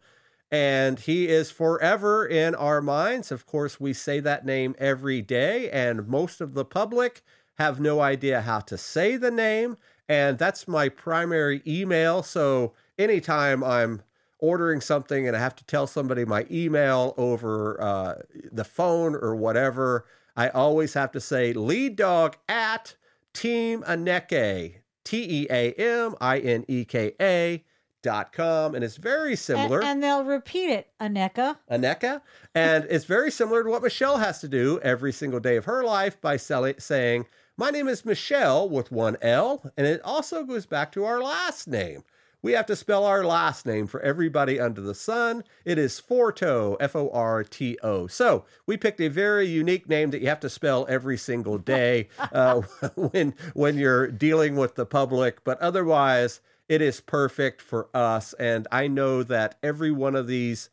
And 0.51 0.99
he 0.99 1.29
is 1.29 1.51
forever 1.51 2.25
in 2.25 2.53
our 2.53 2.81
minds. 2.81 3.31
Of 3.31 3.45
course, 3.45 3.79
we 3.79 3.93
say 3.93 4.19
that 4.19 4.45
name 4.45 4.75
every 4.77 5.21
day, 5.21 5.69
and 5.71 6.05
most 6.07 6.41
of 6.41 6.53
the 6.53 6.65
public 6.65 7.23
have 7.56 7.80
no 7.80 8.01
idea 8.01 8.41
how 8.41 8.60
to 8.60 8.78
say 8.78 9.18
the 9.18 9.32
name. 9.32 9.78
And 10.08 10.38
that's 10.38 10.68
my 10.68 10.89
primary 10.89 11.62
email. 11.66 12.22
So 12.22 12.74
anytime 12.97 13.64
I'm 13.64 14.03
ordering 14.39 14.82
something 14.82 15.28
and 15.28 15.36
I 15.36 15.39
have 15.39 15.56
to 15.56 15.66
tell 15.66 15.88
somebody 15.88 16.26
my 16.26 16.45
email 16.51 17.14
over 17.18 17.82
uh, 17.82 18.16
the 18.51 18.64
phone 18.64 19.16
or 19.16 19.36
whatever, 19.36 20.06
I 20.36 20.49
always 20.49 20.93
have 20.93 21.12
to 21.14 21.20
say 21.20 21.53
lead 21.53 21.95
dog 21.95 22.38
at 22.47 22.95
Team 23.34 23.84
Ineka, 23.84 24.76
T 25.03 25.43
E 25.43 25.47
A 25.49 25.74
M 25.74 26.16
I 26.22 26.39
N 26.39 26.66
E 26.68 26.86
K 26.86 27.14
A 27.20 27.64
dot 28.03 28.32
com. 28.34 28.76
And 28.76 28.84
it's 28.84 28.97
very 28.97 29.32
and, 29.32 29.39
similar. 29.39 29.84
and 29.84 30.03
they'll 30.03 30.24
repeat 30.24 30.70
it 30.70 30.88
aneka 31.01 31.58
Aneka. 31.72 32.22
And 32.53 32.86
it's 32.89 33.06
very 33.06 33.32
similar 33.32 33.64
to 33.64 33.70
what 33.70 33.82
Michele 33.82 34.18
has 34.18 34.39
to 34.41 34.47
do 34.47 34.80
every 34.84 35.12
single 35.12 35.39
day 35.39 35.56
of 35.56 35.66
her 35.66 35.84
life 35.84 36.22
by 36.22 36.38
selling, 36.38 36.76
saying, 36.78 37.26
My 37.58 37.70
name 37.70 37.88
is 37.88 38.03
Michele 38.03 38.68
with 38.68 38.91
one 38.91 39.18
L. 39.22 39.72
And 39.78 39.88
it 39.88 40.01
also 40.03 40.43
goes 40.43 40.66
back 40.66 40.91
to 40.93 41.06
our 41.06 41.22
last 41.22 41.68
name, 41.68 42.03
we 42.45 42.51
have 42.51 42.68
to 42.68 42.76
spell 42.76 43.06
our 43.06 43.26
last 43.26 43.66
name 43.66 43.88
for 43.88 43.99
everybody 44.01 44.60
under 44.60 44.80
the 44.80 44.93
sun. 44.93 45.43
It 45.66 45.80
is 45.80 45.99
Forto, 45.99 46.78
F 46.80 46.95
O 46.95 47.10
R 47.10 47.43
T 47.43 47.76
O. 47.82 48.06
So 48.06 48.45
we 48.68 48.78
picked 48.78 49.01
a 49.01 49.08
very 49.08 49.47
unique 49.47 49.89
name 49.89 50.12
that 50.12 50.22
you 50.22 50.28
have 50.28 50.41
to 50.41 50.49
spell 50.51 50.86
every 50.88 51.18
single 51.18 51.58
day 51.58 52.10
uh, 52.32 52.62
when 52.95 53.34
when 53.56 53.80
you're 53.80 54.12
dealing 54.12 54.58
with 54.58 54.76
the 54.76 54.86
public. 54.86 55.43
But 55.43 55.60
otherwise, 55.60 56.39
it 56.70 56.84
is 56.84 57.01
perfect 57.01 57.64
for 57.64 57.89
us. 57.95 58.34
And 58.34 58.68
I 58.72 58.89
know 58.89 59.24
that 59.24 59.58
every 59.64 59.89
one 59.89 60.16
of 60.16 60.28
these 60.28 60.70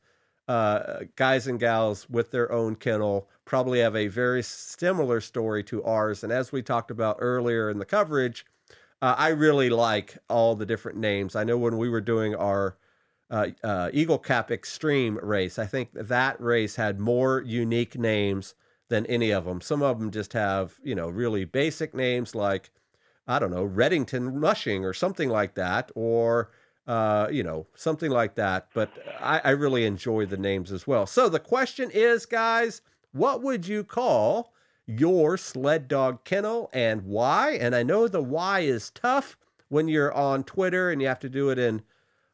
uh, 0.49 1.01
guys 1.16 1.47
and 1.47 1.61
gals 1.61 2.09
with 2.11 2.30
their 2.30 2.51
own 2.51 2.74
kennel 2.76 3.28
probably 3.45 3.80
have 3.80 3.97
a 3.97 4.09
very 4.09 4.43
similar 4.43 5.20
story 5.20 5.62
to 5.64 5.82
ours. 5.84 6.24
And 6.24 6.32
as 6.32 6.53
we 6.53 6.62
talked 6.62 6.90
about 6.90 7.16
earlier 7.20 7.70
in 7.70 7.78
the 7.78 7.84
coverage, 7.84 8.45
uh, 9.01 9.14
I 9.18 9.28
really 9.28 9.70
like 9.70 10.18
all 10.28 10.55
the 10.55 10.66
different 10.66 10.99
names. 10.99 11.34
I 11.34 11.45
know 11.45 11.59
when 11.59 11.76
we 11.78 11.88
were 11.88 12.01
doing 12.01 12.34
our 12.34 12.76
uh, 13.30 13.49
uh, 13.64 13.90
Eagle 13.93 14.18
Cap 14.18 14.51
Extreme 14.51 15.18
race, 15.22 15.59
I 15.59 15.66
think 15.66 15.90
that 15.93 16.40
race 16.40 16.76
had 16.76 17.01
more 17.01 17.43
unique 17.43 17.99
names 17.99 18.55
than 18.88 19.07
any 19.07 19.30
of 19.30 19.45
them. 19.45 19.61
Some 19.61 19.82
of 19.82 19.99
them 19.99 20.11
just 20.11 20.34
have, 20.34 20.74
you 20.82 20.95
know, 20.95 21.09
really 21.09 21.45
basic 21.45 21.95
names 21.95 22.34
like, 22.34 22.70
I 23.26 23.38
don't 23.38 23.51
know, 23.51 23.66
Redington 23.66 24.43
Rushing 24.43 24.84
or 24.84 24.93
something 24.93 25.28
like 25.30 25.55
that, 25.55 25.90
or 25.95 26.51
uh, 26.87 27.28
you 27.30 27.43
know, 27.43 27.66
something 27.74 28.11
like 28.11 28.35
that. 28.35 28.68
But 28.74 28.91
I, 29.20 29.41
I 29.45 29.51
really 29.51 29.85
enjoy 29.85 30.26
the 30.26 30.37
names 30.37 30.72
as 30.72 30.87
well. 30.87 31.07
So 31.07 31.28
the 31.28 31.41
question 31.41 31.91
is, 31.93 32.26
guys, 32.26 32.83
what 33.12 33.43
would 33.43 33.66
you 33.66 33.85
call 33.85 34.53
your 34.87 35.37
sled 35.37 35.89
dog 35.89 36.24
kennel 36.24 36.70
and 36.72 37.03
why? 37.03 37.53
And 37.53 37.74
I 37.74 37.83
know 37.83 38.09
the 38.09 38.22
why 38.22 38.61
is 38.61 38.91
tough 38.91 39.37
when 39.68 39.89
you're 39.89 40.12
on 40.12 40.45
Twitter 40.45 40.91
and 40.91 41.01
you 41.01 41.09
have 41.09 41.20
to 41.20 41.28
do 41.28 41.51
it 41.51 41.59
in 41.59 41.83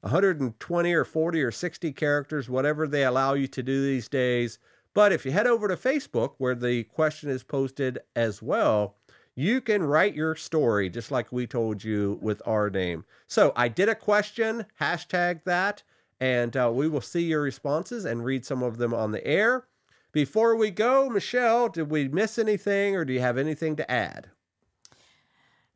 120 0.00 0.92
or 0.92 1.04
40 1.04 1.42
or 1.42 1.50
60 1.50 1.92
characters, 1.92 2.48
whatever 2.48 2.86
they 2.86 3.04
allow 3.04 3.34
you 3.34 3.48
to 3.48 3.62
do 3.62 3.84
these 3.84 4.08
days. 4.08 4.58
But 4.94 5.12
if 5.12 5.24
you 5.24 5.32
head 5.32 5.46
over 5.46 5.68
to 5.68 5.76
Facebook, 5.76 6.34
where 6.38 6.54
the 6.54 6.84
question 6.84 7.30
is 7.30 7.42
posted 7.42 7.98
as 8.16 8.42
well, 8.42 8.96
you 9.38 9.60
can 9.60 9.84
write 9.84 10.16
your 10.16 10.34
story 10.34 10.90
just 10.90 11.12
like 11.12 11.30
we 11.30 11.46
told 11.46 11.84
you 11.84 12.18
with 12.20 12.42
our 12.44 12.68
name. 12.68 13.04
So 13.28 13.52
I 13.54 13.68
did 13.68 13.88
a 13.88 13.94
question, 13.94 14.66
hashtag 14.80 15.44
that, 15.44 15.84
and 16.18 16.56
uh, 16.56 16.72
we 16.74 16.88
will 16.88 17.00
see 17.00 17.22
your 17.22 17.42
responses 17.42 18.04
and 18.04 18.24
read 18.24 18.44
some 18.44 18.64
of 18.64 18.78
them 18.78 18.92
on 18.92 19.12
the 19.12 19.24
air. 19.24 19.68
Before 20.10 20.56
we 20.56 20.72
go, 20.72 21.08
Michele, 21.08 21.68
did 21.68 21.88
we 21.88 22.08
miss 22.08 22.36
anything 22.36 22.96
or 22.96 23.04
do 23.04 23.12
you 23.12 23.20
have 23.20 23.38
anything 23.38 23.76
to 23.76 23.88
add? 23.88 24.28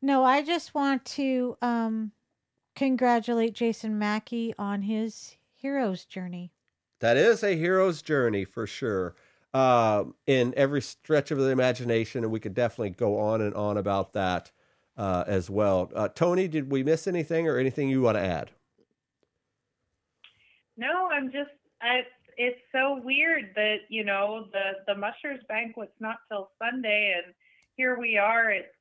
No, 0.01 0.25
I 0.25 0.43
just 0.43 0.75
want 0.75 1.05
to 1.05 1.57
um, 1.63 2.11
congratulate 2.75 3.55
Jason 3.55 3.97
Mackey 3.97 4.53
on 4.59 4.83
his 4.83 5.37
hero's 5.55 6.05
journey. 6.05 6.51
That 6.99 7.17
is 7.17 7.45
a 7.45 7.57
hero's 7.57 8.03
journey 8.03 8.45
for 8.45 8.67
sure 8.67 9.15
uh, 9.55 10.05
in 10.27 10.55
every 10.57 10.81
stretch 10.81 11.31
of 11.31 11.39
the 11.39 11.49
imagination, 11.49 12.25
and 12.25 12.33
we 12.33 12.41
could 12.41 12.55
definitely 12.55 12.91
go 12.91 13.19
on 13.19 13.41
and 13.41 13.55
on 13.55 13.77
about 13.77 14.13
that 14.15 14.51
uh, 14.97 15.25
as 15.27 15.51
well. 15.51 15.91
Uh, 15.95 16.09
Toni, 16.09 16.49
did 16.49 16.71
we 16.71 16.83
miss 16.83 17.07
anything 17.07 17.49
or 17.49 17.59
anything 17.59 17.89
you 17.89 18.03
want 18.03 18.17
to 18.17 18.23
add? 18.23 18.51
No, 20.77 21.09
I'm 21.11 21.31
just 21.31 21.51
I, 21.81 22.03
it's 22.37 22.61
so 22.73 23.01
weird 23.05 23.51
that 23.57 23.81
you 23.89 24.05
know 24.05 24.47
the 24.53 24.93
the 24.93 24.99
mushers 24.99 25.41
banquet's 25.49 25.93
not 26.01 26.17
till 26.29 26.51
Sunday, 26.59 27.15
and 27.23 27.35
here 27.77 27.99
we 27.99 28.17
are. 28.17 28.51
It's 28.51 28.75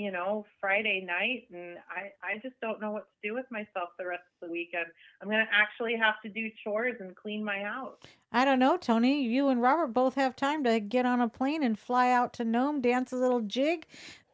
you 0.00 0.10
know, 0.10 0.46
Friday 0.60 1.04
night, 1.06 1.46
and 1.52 1.76
I, 1.90 2.10
I 2.26 2.38
just 2.42 2.54
don't 2.62 2.80
know 2.80 2.90
what 2.90 3.02
to 3.02 3.28
do 3.28 3.34
with 3.34 3.44
myself 3.50 3.90
the 3.98 4.06
rest 4.06 4.22
of 4.40 4.48
the 4.48 4.52
weekend. 4.52 4.86
I'm 5.20 5.28
going 5.28 5.44
to 5.44 5.52
actually 5.52 5.94
have 5.96 6.14
to 6.22 6.30
do 6.30 6.48
chores 6.64 6.96
and 7.00 7.14
clean 7.14 7.44
my 7.44 7.58
house. 7.58 7.96
I 8.32 8.46
don't 8.46 8.58
know, 8.58 8.78
Toni. 8.78 9.22
You 9.22 9.48
and 9.48 9.60
Robert 9.60 9.88
both 9.88 10.14
have 10.14 10.34
time 10.34 10.64
to 10.64 10.80
get 10.80 11.04
on 11.04 11.20
a 11.20 11.28
plane 11.28 11.62
and 11.62 11.78
fly 11.78 12.10
out 12.10 12.32
to 12.34 12.44
Nome, 12.44 12.80
dance 12.80 13.12
a 13.12 13.16
little 13.16 13.42
jig, 13.42 13.86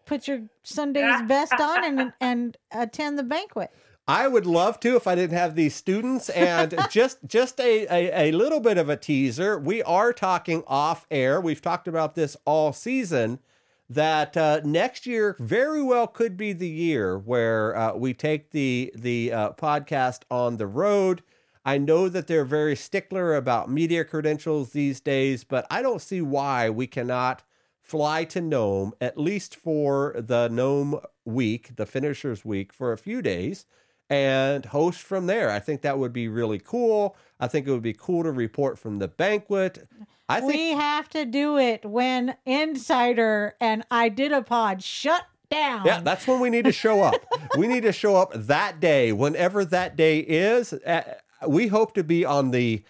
put 0.05 0.29
your 0.29 0.43
Sunday's 0.63 1.23
best 1.27 1.55
on, 1.55 1.85
and 1.85 2.13
and 2.21 2.57
attend 2.71 3.19
the 3.19 3.25
banquet. 3.25 3.73
I 4.09 4.29
would 4.29 4.47
love 4.47 4.79
to 4.81 4.95
if 4.95 5.09
I 5.09 5.17
didn't 5.17 5.37
have 5.37 5.57
these 5.57 5.75
students. 5.75 6.29
And 6.29 6.79
just 6.91 7.19
just 7.27 7.59
a, 7.59 7.87
a, 7.91 8.29
a 8.29 8.33
little 8.33 8.61
bit 8.61 8.79
of 8.79 8.89
a 8.89 8.97
teaser. 8.97 9.59
We 9.59 9.83
are 9.83 10.13
talking 10.13 10.63
off 10.69 11.07
air. 11.11 11.41
We've 11.41 11.61
talked 11.61 11.89
about 11.89 12.15
this 12.15 12.37
all 12.45 12.73
season 12.73 13.41
that 13.89 14.37
uh, 14.37 14.61
next 14.65 15.07
year 15.07 15.37
very 15.39 15.83
well 15.83 16.07
could 16.07 16.37
be 16.37 16.53
the 16.53 16.69
year 16.69 17.19
where 17.19 17.77
uh, 17.77 17.95
we 17.95 18.13
take 18.15 18.51
the 18.51 18.93
the 18.95 19.33
uh, 19.33 19.51
podcast 19.53 20.23
on 20.31 20.57
the 20.57 20.67
road. 20.67 21.23
I 21.65 21.79
know 21.79 22.09
that 22.09 22.27
they're 22.27 22.45
very 22.45 22.77
stickler 22.77 23.35
about 23.35 23.71
media 23.71 24.05
credentials 24.05 24.71
these 24.71 25.01
days, 25.01 25.45
but 25.45 25.67
I 25.71 25.83
don't 25.83 26.01
see 26.01 26.21
why 26.21 26.71
we 26.71 26.87
cannot 26.87 27.43
fly 27.81 28.25
to 28.25 28.41
Nome 28.41 28.93
at 29.01 29.19
least 29.19 29.57
for 29.57 30.15
the 30.19 30.49
Nome 30.49 31.01
week, 31.25 31.77
the 31.77 31.87
finishers 31.87 32.45
week, 32.45 32.73
for 32.73 32.93
a 32.93 32.99
few 32.99 33.23
days 33.23 33.67
and 34.09 34.67
host 34.67 35.01
from 35.01 35.27
there. 35.27 35.51
I 35.51 35.59
think 35.59 35.83
that 35.83 35.99
would 35.99 36.13
be 36.13 36.29
really 36.29 36.61
cool. 36.61 37.17
I 37.41 37.49
think 37.49 37.67
it 37.67 37.73
would 37.73 37.83
be 37.83 37.93
cool 37.93 38.23
to 38.23 38.31
report 38.31 38.79
from 38.79 38.99
the 38.99 39.09
banquet. 39.09 39.89
I 40.29 40.41
think 40.41 40.53
we 40.55 40.71
have 40.71 41.09
to 41.11 41.25
do 41.25 41.59
it 41.59 41.85
when 41.85 42.37
Insider 42.45 43.55
and 43.61 43.85
I 43.91 44.09
did 44.09 44.33
a 44.33 44.43
pod 44.43 44.83
shut 44.83 45.25
down. 45.51 45.87
Yeah, 45.87 46.01
that's 46.01 46.27
when 46.27 46.41
we 46.41 46.51
need 46.51 46.65
to 46.65 46.73
show 46.73 47.03
up. 47.03 47.15
we 47.57 47.67
need 47.69 47.85
to 47.85 47.93
show 47.93 48.17
up 48.17 48.33
that 48.35 48.81
day, 48.81 49.13
whenever 49.13 49.65
that 49.65 49.97
day 49.97 50.19
is. 50.19 50.73
Uh, 50.73 51.03
we 51.47 51.69
hope 51.69 51.95
to 51.95 52.03
be 52.03 52.25
on 52.25 52.51
the 52.51 52.83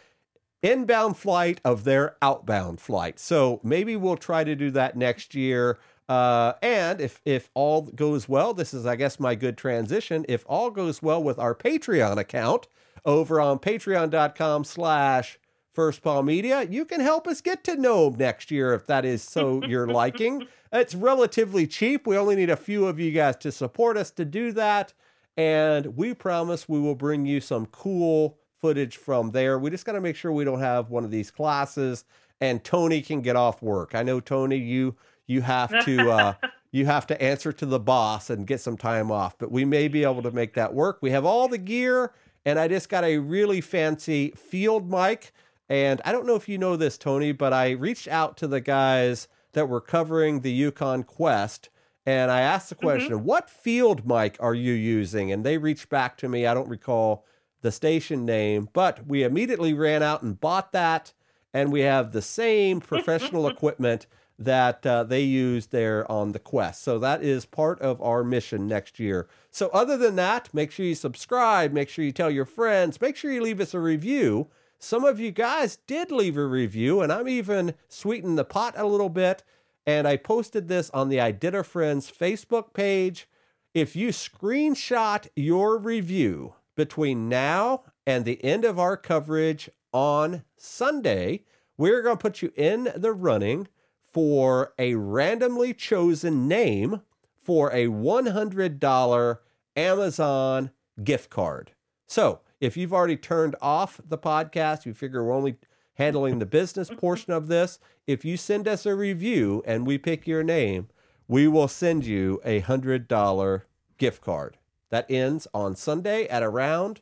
inbound 0.63 1.17
flight 1.17 1.61
of 1.65 1.85
their 1.85 2.17
outbound 2.23 2.81
flight. 2.81 3.19
So 3.19 3.61
maybe 3.63 3.97
we'll 3.97 4.17
try 4.17 4.45
to 4.45 4.57
do 4.57 4.71
that 4.73 4.97
next 4.97 5.35
year. 5.35 5.79
Uh, 6.09 6.55
and 6.63 7.01
if 7.01 7.21
if 7.25 7.51
all 7.55 7.83
goes 7.83 8.29
well, 8.29 8.55
this 8.55 8.73
is 8.73 8.87
I 8.87 8.97
guess 8.97 9.19
my 9.19 9.35
good 9.35 9.59
transition. 9.59 10.25
If 10.29 10.45
all 10.47 10.71
goes 10.71 11.03
well 11.03 11.23
with 11.23 11.39
our 11.39 11.55
Patreon 11.55 12.17
account 12.17 12.69
over 13.05 13.41
on 13.41 13.59
patreon.com 13.59 14.65
slash 14.65 15.39
First 15.77 16.03
Paw 16.03 16.23
Media, 16.23 16.63
you 16.63 16.87
can 16.87 17.03
help 17.03 17.29
us 17.29 17.43
get 17.43 17.63
to 17.65 17.77
Nome 17.77 18.17
next 18.19 18.51
year 18.51 18.73
if 18.73 18.87
that 18.87 19.05
is 19.05 19.23
so 19.23 19.63
your 19.69 19.87
liking. 19.87 20.49
It's 20.73 20.95
relatively 20.95 21.67
cheap. 21.67 22.07
We 22.07 22.17
only 22.17 22.35
need 22.35 22.49
a 22.49 22.57
few 22.57 22.87
of 22.87 22.99
you 22.99 23.13
guys 23.13 23.37
to 23.41 23.53
support 23.53 23.99
us 23.99 24.11
to 24.13 24.25
do 24.25 24.53
that. 24.53 24.95
And 25.37 25.95
we 25.95 26.15
promise 26.15 26.67
we 26.67 26.81
will 26.81 26.95
bring 26.95 27.27
you 27.27 27.43
some 27.43 27.67
cool 27.67 28.39
footage 28.59 28.97
from 28.97 29.33
there. 29.33 29.59
We 29.59 29.69
just 29.69 29.85
got 29.85 29.93
to 29.93 30.01
make 30.01 30.17
sure 30.17 30.33
we 30.33 30.45
don't 30.45 30.61
have 30.61 30.89
one 30.89 31.05
of 31.05 31.11
these 31.11 31.31
classes 31.31 32.05
and 32.41 32.65
Toni 32.65 33.03
can 33.03 33.21
get 33.21 33.37
off 33.37 33.61
work. 33.61 33.95
I 33.95 34.03
know 34.03 34.19
Toni, 34.19 34.57
you 34.57 34.97
you 35.27 35.43
have 35.43 35.85
to 35.85 36.11
uh, 36.11 36.35
you 36.71 36.87
have 36.87 37.07
to 37.09 37.23
answer 37.23 37.53
to 37.53 37.67
the 37.67 37.79
boss 37.79 38.31
and 38.31 38.47
get 38.47 38.63
some 38.63 38.79
time 38.79 39.11
off. 39.11 39.37
But 39.37 39.53
we 39.53 39.67
may 39.67 39.89
be 39.89 40.05
able 40.05 40.23
to 40.23 40.31
make 40.31 40.55
that 40.55 40.73
work. 40.73 41.01
We 41.03 41.11
have 41.11 41.27
all 41.27 41.49
the 41.49 41.59
gear, 41.59 42.13
and 42.47 42.59
I 42.59 42.67
just 42.67 42.89
got 42.89 43.05
a 43.05 43.19
really 43.19 43.61
fancy 43.61 44.31
field 44.31 44.91
mic. 44.91 45.33
And 45.69 46.01
I 46.05 46.13
don't 46.13 46.27
know 46.27 46.37
if 46.37 46.49
you 46.49 46.59
know 46.59 46.77
this, 46.77 46.97
Toni, 46.97 47.33
but 47.33 47.53
I 47.53 47.71
reached 47.71 48.09
out 48.09 48.37
to 48.39 48.47
the 48.47 48.61
guys 48.61 49.29
that 49.53 49.69
were 49.69 49.81
covering 49.81 50.41
the 50.41 50.53
Yukon 50.53 51.03
Quest. 51.03 51.71
And 52.05 52.31
I 52.31 52.41
asked 52.41 52.69
the 52.69 52.77
mm-hmm. 52.77 52.85
question, 52.85 53.13
mm-hmm. 53.13 53.25
what 53.25 53.51
field 53.51 54.07
mic 54.07 54.37
are 54.39 54.55
you 54.55 54.73
using? 54.73 55.33
And 55.33 55.45
they 55.45 55.59
reached 55.59 55.89
back 55.89 56.17
to 56.19 56.29
me. 56.29 56.47
I 56.47 56.55
don't 56.55 56.69
recall 56.69 57.25
the 57.63 57.73
station 57.73 58.25
name, 58.25 58.69
but 58.73 59.07
we 59.07 59.25
immediately 59.25 59.75
ran 59.75 60.03
out 60.03 60.23
and 60.23 60.41
bought 60.41 60.73
that. 60.73 61.13
And 61.53 61.73
we 61.73 61.81
have 61.81 62.13
the 62.13 62.23
same 62.23 62.81
professional 62.81 63.49
equipment 63.49 64.07
that 64.39 64.85
uh, 64.87 65.03
they 65.05 65.23
use 65.23 65.69
there 65.69 66.11
on 66.11 66.33
the 66.33 66.39
quest. 66.39 66.83
So 66.83 66.99
that 66.99 67.23
is 67.23 67.47
part 67.47 67.81
of 67.81 68.01
our 68.03 68.23
mission 68.23 68.69
next 68.69 69.01
year. 69.01 69.29
So, 69.51 69.69
other 69.69 69.97
than 69.97 70.17
that, 70.17 70.53
make 70.53 70.71
sure 70.71 70.85
you 70.85 70.95
subscribe, 70.95 71.73
make 71.73 71.89
sure 71.89 72.05
you 72.05 72.13
tell 72.13 72.31
your 72.31 72.45
friends, 72.45 73.01
make 73.01 73.17
sure 73.17 73.33
you 73.33 73.43
leave 73.43 73.61
us 73.61 73.73
a 73.73 73.81
review. 73.81 74.49
Some 74.79 75.05
of 75.05 75.19
you 75.19 75.31
guys 75.31 75.79
did 75.87 76.11
leave 76.11 76.37
a 76.37 76.47
review, 76.47 77.01
and 77.01 77.13
I'm 77.13 77.29
even 77.29 77.75
sweetening 77.89 78.37
the 78.37 78.45
pot 78.45 78.75
a 78.77 78.87
little 78.87 79.09
bit. 79.09 79.43
And 79.87 80.07
I 80.07 80.17
posted 80.17 80.69
this 80.69 80.91
on 80.91 81.09
the 81.09 81.19
Idita 81.19 81.65
Friends 81.65 82.11
Facebook 82.11 82.75
page. 82.75 83.29
If 83.73 83.95
you 83.95 84.09
screenshot 84.09 85.29
your 85.37 85.79
review 85.79 86.55
between 86.77 87.29
now 87.29 87.85
and 88.07 88.25
the 88.25 88.43
end 88.45 88.65
of 88.65 88.79
our 88.79 88.97
coverage 88.97 89.71
on 89.93 90.45
Sunday, 90.57 91.45
we're 91.77 92.03
going 92.03 92.17
to 92.17 92.23
put 92.23 92.43
you 92.43 92.53
in 92.57 92.93
the 92.97 93.13
running 93.13 93.69
for 94.13 94.73
a 94.79 94.95
randomly 94.95 95.75
chosen 95.75 96.49
name 96.49 97.03
for 97.43 97.71
a 97.73 97.87
$100 97.87 99.39
Amazon 99.77 100.71
gift 101.05 101.31
card. 101.31 101.73
So, 102.07 102.41
if 102.61 102.77
you've 102.77 102.93
already 102.93 103.17
turned 103.17 103.57
off 103.61 104.01
the 104.07 104.19
podcast, 104.19 104.87
you 104.87 104.95
figure 104.95 105.23
we're 105.25 105.35
only 105.35 105.57
handling 105.95 106.39
the 106.39 106.47
business 106.47 106.91
portion 106.97 107.33
of 107.33 107.49
this. 107.49 107.79
If 108.07 108.25
you 108.25 108.37
send 108.37 108.69
us 108.69 108.87
a 108.87 108.95
review 108.95 109.63
and 109.67 109.87
we 109.87 109.99
pick 109.99 110.27
your 110.27 110.43
name, 110.43 110.89
we 111.29 111.49
will 111.49 111.69
send 111.69 112.07
you 112.07 112.41
a 112.45 112.63
$100 112.63 113.63
gift 113.99 114.23
card. 114.23 114.59
that 114.91 115.11
ends 115.11 115.49
on 115.53 115.75
Sunday 115.75 116.27
at 116.29 116.43
around 116.43 117.01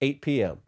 8 0.00 0.22
p.m. 0.22 0.58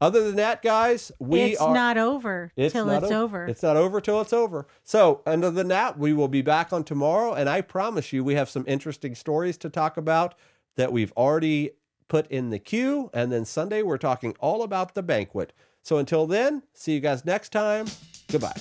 Other 0.00 0.24
than 0.24 0.36
that, 0.36 0.62
guys, 0.62 1.12
we 1.20 1.40
it's 1.52 1.60
are 1.60 1.72
not 1.72 1.96
over 1.96 2.50
till 2.56 2.86
not 2.86 3.04
it's 3.04 3.12
o- 3.12 3.22
over. 3.22 3.46
It's 3.46 3.62
not 3.62 3.76
over 3.76 4.00
till 4.00 4.20
it's 4.20 4.32
over. 4.32 4.66
So, 4.82 5.22
other 5.26 5.50
than 5.52 5.68
that, 5.68 5.96
we 5.98 6.12
will 6.12 6.26
be 6.28 6.42
back 6.42 6.72
on 6.72 6.82
tomorrow, 6.82 7.34
and 7.34 7.48
I 7.48 7.60
promise 7.60 8.12
you, 8.12 8.24
we 8.24 8.34
have 8.34 8.48
some 8.48 8.64
interesting 8.66 9.14
stories 9.14 9.56
to 9.58 9.70
talk 9.70 9.96
about 9.96 10.34
that 10.76 10.92
we've 10.92 11.12
already 11.12 11.70
put 12.12 12.30
in 12.30 12.50
the 12.50 12.58
queue. 12.58 13.08
And 13.14 13.32
then 13.32 13.46
Sunday, 13.46 13.80
we're 13.80 13.96
talking 13.96 14.36
all 14.38 14.64
about 14.64 14.94
the 14.94 15.02
banquet. 15.02 15.54
So, 15.82 15.96
until 15.96 16.26
then, 16.26 16.62
see 16.74 16.92
you 16.92 17.00
guys 17.00 17.24
next 17.24 17.52
time. 17.52 17.86
Goodbye. 18.30 18.60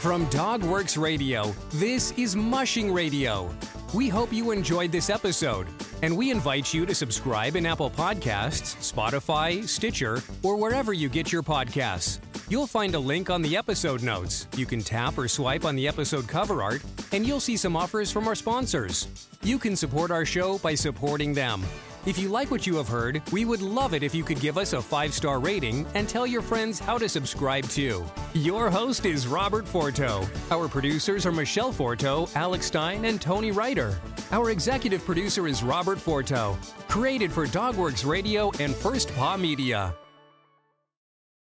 From 0.00 0.26
Dogworks 0.26 1.00
Radio, 1.00 1.54
this 1.74 2.10
is 2.18 2.34
Mushing 2.34 2.92
Radio. 2.92 3.48
We 3.94 4.08
hope 4.08 4.32
you 4.32 4.50
enjoyed 4.50 4.90
this 4.90 5.08
episode, 5.08 5.68
and 6.02 6.16
we 6.16 6.32
invite 6.32 6.74
you 6.74 6.84
to 6.84 6.94
subscribe 6.96 7.54
in 7.54 7.64
Apple 7.64 7.90
Podcasts, 7.90 8.92
Spotify, 8.92 9.64
Stitcher, 9.68 10.20
or 10.42 10.56
wherever 10.56 10.92
you 10.92 11.08
get 11.08 11.30
your 11.30 11.44
podcasts. 11.44 12.18
You'll 12.48 12.66
find 12.66 12.96
a 12.96 12.98
link 12.98 13.30
on 13.30 13.42
the 13.42 13.56
episode 13.56 14.02
notes. 14.02 14.48
You 14.56 14.66
can 14.66 14.80
tap 14.80 15.16
or 15.16 15.28
swipe 15.28 15.64
on 15.64 15.76
the 15.76 15.86
episode 15.86 16.26
cover 16.26 16.60
art, 16.60 16.82
and 17.12 17.24
you'll 17.24 17.38
see 17.38 17.56
some 17.56 17.76
offers 17.76 18.10
from 18.10 18.26
our 18.26 18.34
sponsors. 18.34 19.28
You 19.44 19.60
can 19.60 19.76
support 19.76 20.10
our 20.10 20.24
show 20.24 20.58
by 20.58 20.74
supporting 20.74 21.34
them. 21.34 21.62
If 22.04 22.18
you 22.18 22.28
like 22.28 22.50
what 22.50 22.66
you 22.66 22.74
have 22.76 22.88
heard, 22.88 23.22
we 23.30 23.44
would 23.44 23.62
love 23.62 23.94
it 23.94 24.02
if 24.02 24.12
you 24.12 24.24
could 24.24 24.40
give 24.40 24.58
us 24.58 24.72
a 24.72 24.82
five 24.82 25.14
star 25.14 25.38
rating 25.38 25.86
and 25.94 26.08
tell 26.08 26.26
your 26.26 26.42
friends 26.42 26.80
how 26.80 26.98
to 26.98 27.08
subscribe 27.08 27.64
too. 27.68 28.04
Your 28.34 28.70
host 28.70 29.06
is 29.06 29.28
Robert 29.28 29.66
Forto. 29.66 30.28
Our 30.50 30.66
producers 30.66 31.26
are 31.26 31.32
Michele 31.32 31.72
Forto, 31.72 32.28
Alex 32.34 32.66
Stein, 32.66 33.04
and 33.04 33.20
Toni 33.20 33.52
Ryder. 33.52 33.96
Our 34.32 34.50
executive 34.50 35.04
producer 35.04 35.46
is 35.46 35.62
Robert 35.62 35.98
Forto. 35.98 36.56
Created 36.88 37.32
for 37.32 37.46
Dogworks 37.46 38.04
Radio 38.04 38.50
and 38.58 38.74
First 38.74 39.14
Paw 39.14 39.36
Media. 39.36 39.94